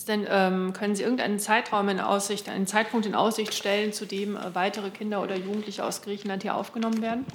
Denn, 0.07 0.27
ähm, 0.31 0.73
können 0.73 0.95
Sie 0.95 1.03
irgendeinen 1.03 1.39
Zeitraum 1.39 1.89
in 1.89 2.01
Aussicht, 2.01 2.49
einen 2.49 2.67
Zeitpunkt 2.67 3.07
in 3.07 3.15
Aussicht 3.15 3.55
stellen, 3.55 3.93
zu 3.93 4.07
dem 4.07 4.37
äh, 4.37 4.55
weitere 4.55 4.91
Kinder 4.91 5.23
oder 5.23 5.37
Jugendliche 5.37 5.85
aus 5.85 6.03
Griechenland 6.03 6.43
hier 6.43 6.55
aufgenommen 6.55 7.03
werden? 7.03 7.27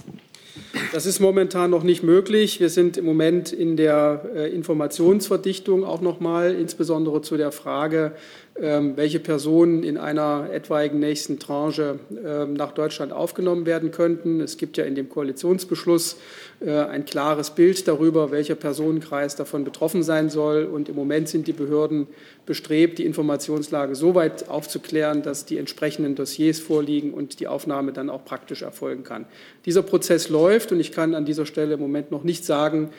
Das 0.92 1.06
ist 1.06 1.20
momentan 1.20 1.72
noch 1.72 1.84
nicht 1.84 2.04
möglich. 2.04 2.60
Wir 2.60 2.70
sind 2.70 2.98
im 2.98 3.06
Moment 3.06 3.52
in 3.52 3.76
der 3.76 4.30
äh, 4.36 4.50
Informationsverdichtung 4.52 5.84
auch 5.84 6.02
noch 6.02 6.20
mal, 6.20 6.54
insbesondere 6.54 7.22
zu 7.22 7.38
der 7.38 7.52
Frage, 7.52 8.16
welche 8.56 9.20
Personen 9.20 9.82
in 9.82 9.98
einer 9.98 10.50
etwaigen 10.52 11.00
nächsten 11.00 11.40
Tranche 11.40 12.00
ähm, 12.24 12.54
nach 12.54 12.72
Deutschland 12.72 13.12
aufgenommen 13.12 13.66
werden 13.66 13.90
könnten. 13.90 14.42
Es 14.42 14.58
gibt 14.58 14.78
ja 14.78 14.84
in 14.84 14.94
dem 14.94 15.10
Koalitionsbeschluss 15.10 16.18
äh, 16.60 16.72
ein 16.72 17.06
klares 17.06 17.50
Bild 17.50 17.88
darüber, 17.88 18.30
welcher 18.30 18.54
Personenkreis 18.54 19.36
davon 19.36 19.64
betroffen 19.64 20.04
sein 20.04 20.30
soll. 20.30 20.66
Und 20.66 20.88
im 20.88 20.96
Moment 20.96 21.30
sind 21.30 21.48
die 21.48 21.54
Behörden 21.54 22.06
bestrebt, 22.46 23.00
die 23.00 23.06
Informationslage 23.06 23.96
so 23.96 24.14
weit 24.14 24.48
aufzuklären, 24.50 25.24
dass 25.24 25.46
die 25.46 25.58
entsprechenden 25.58 26.14
Dossiers 26.14 26.60
vorliegen 26.60 27.12
und 27.12 27.40
die 27.40 27.48
Aufnahme 27.48 27.92
dann 27.92 28.12
auch 28.12 28.24
praktisch 28.24 28.62
erfolgen 28.62 29.04
kann. 29.04 29.26
Dieser 29.66 29.82
Prozess 29.82 30.30
läuft 30.30 30.72
und 30.72 30.80
ich 30.80 30.92
kann 30.92 31.16
an 31.16 31.26
dieser 31.26 31.48
Stelle 31.48 31.74
im 31.74 31.80
Moment 31.80 32.12
noch 32.12 32.24
nicht 32.24 32.46
sagen, 32.46 32.92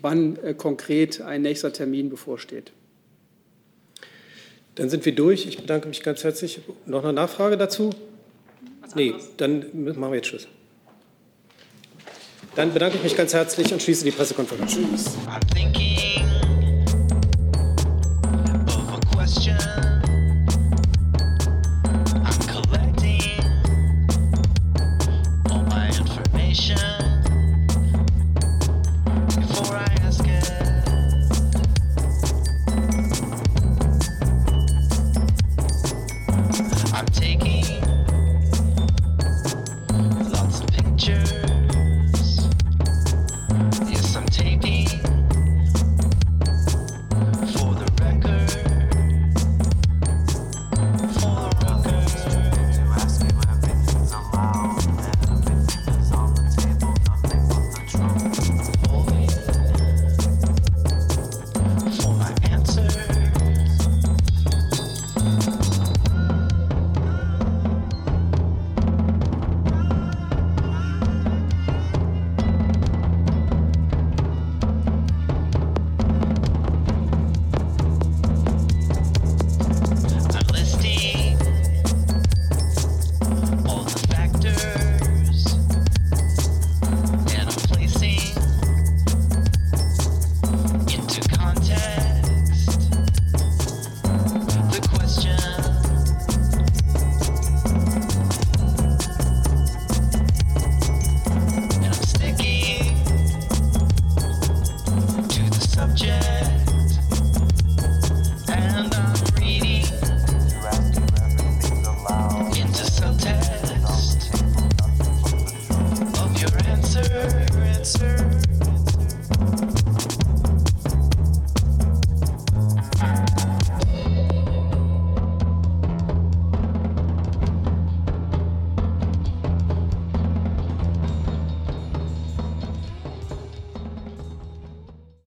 wann 0.00 0.38
äh, 0.42 0.54
konkret 0.54 1.20
ein 1.20 1.42
nächster 1.42 1.70
Termin 1.70 2.08
bevorsteht. 2.08 2.72
Dann 4.74 4.88
sind 4.88 5.04
wir 5.04 5.14
durch. 5.14 5.46
Ich 5.46 5.58
bedanke 5.58 5.88
mich 5.88 6.02
ganz 6.02 6.24
herzlich. 6.24 6.60
Noch 6.86 7.04
eine 7.04 7.12
Nachfrage 7.12 7.56
dazu? 7.56 7.90
Nee, 8.94 9.14
dann 9.36 9.64
machen 9.72 10.10
wir 10.10 10.16
jetzt 10.16 10.28
Schluss. 10.28 10.48
Dann 12.54 12.72
bedanke 12.72 12.96
ich 12.96 13.02
mich 13.02 13.16
ganz 13.16 13.32
herzlich 13.32 13.72
und 13.72 13.80
schließe 13.80 14.04
die 14.04 14.10
Pressekonferenz. 14.10 14.74
Tschüss. 14.74 15.16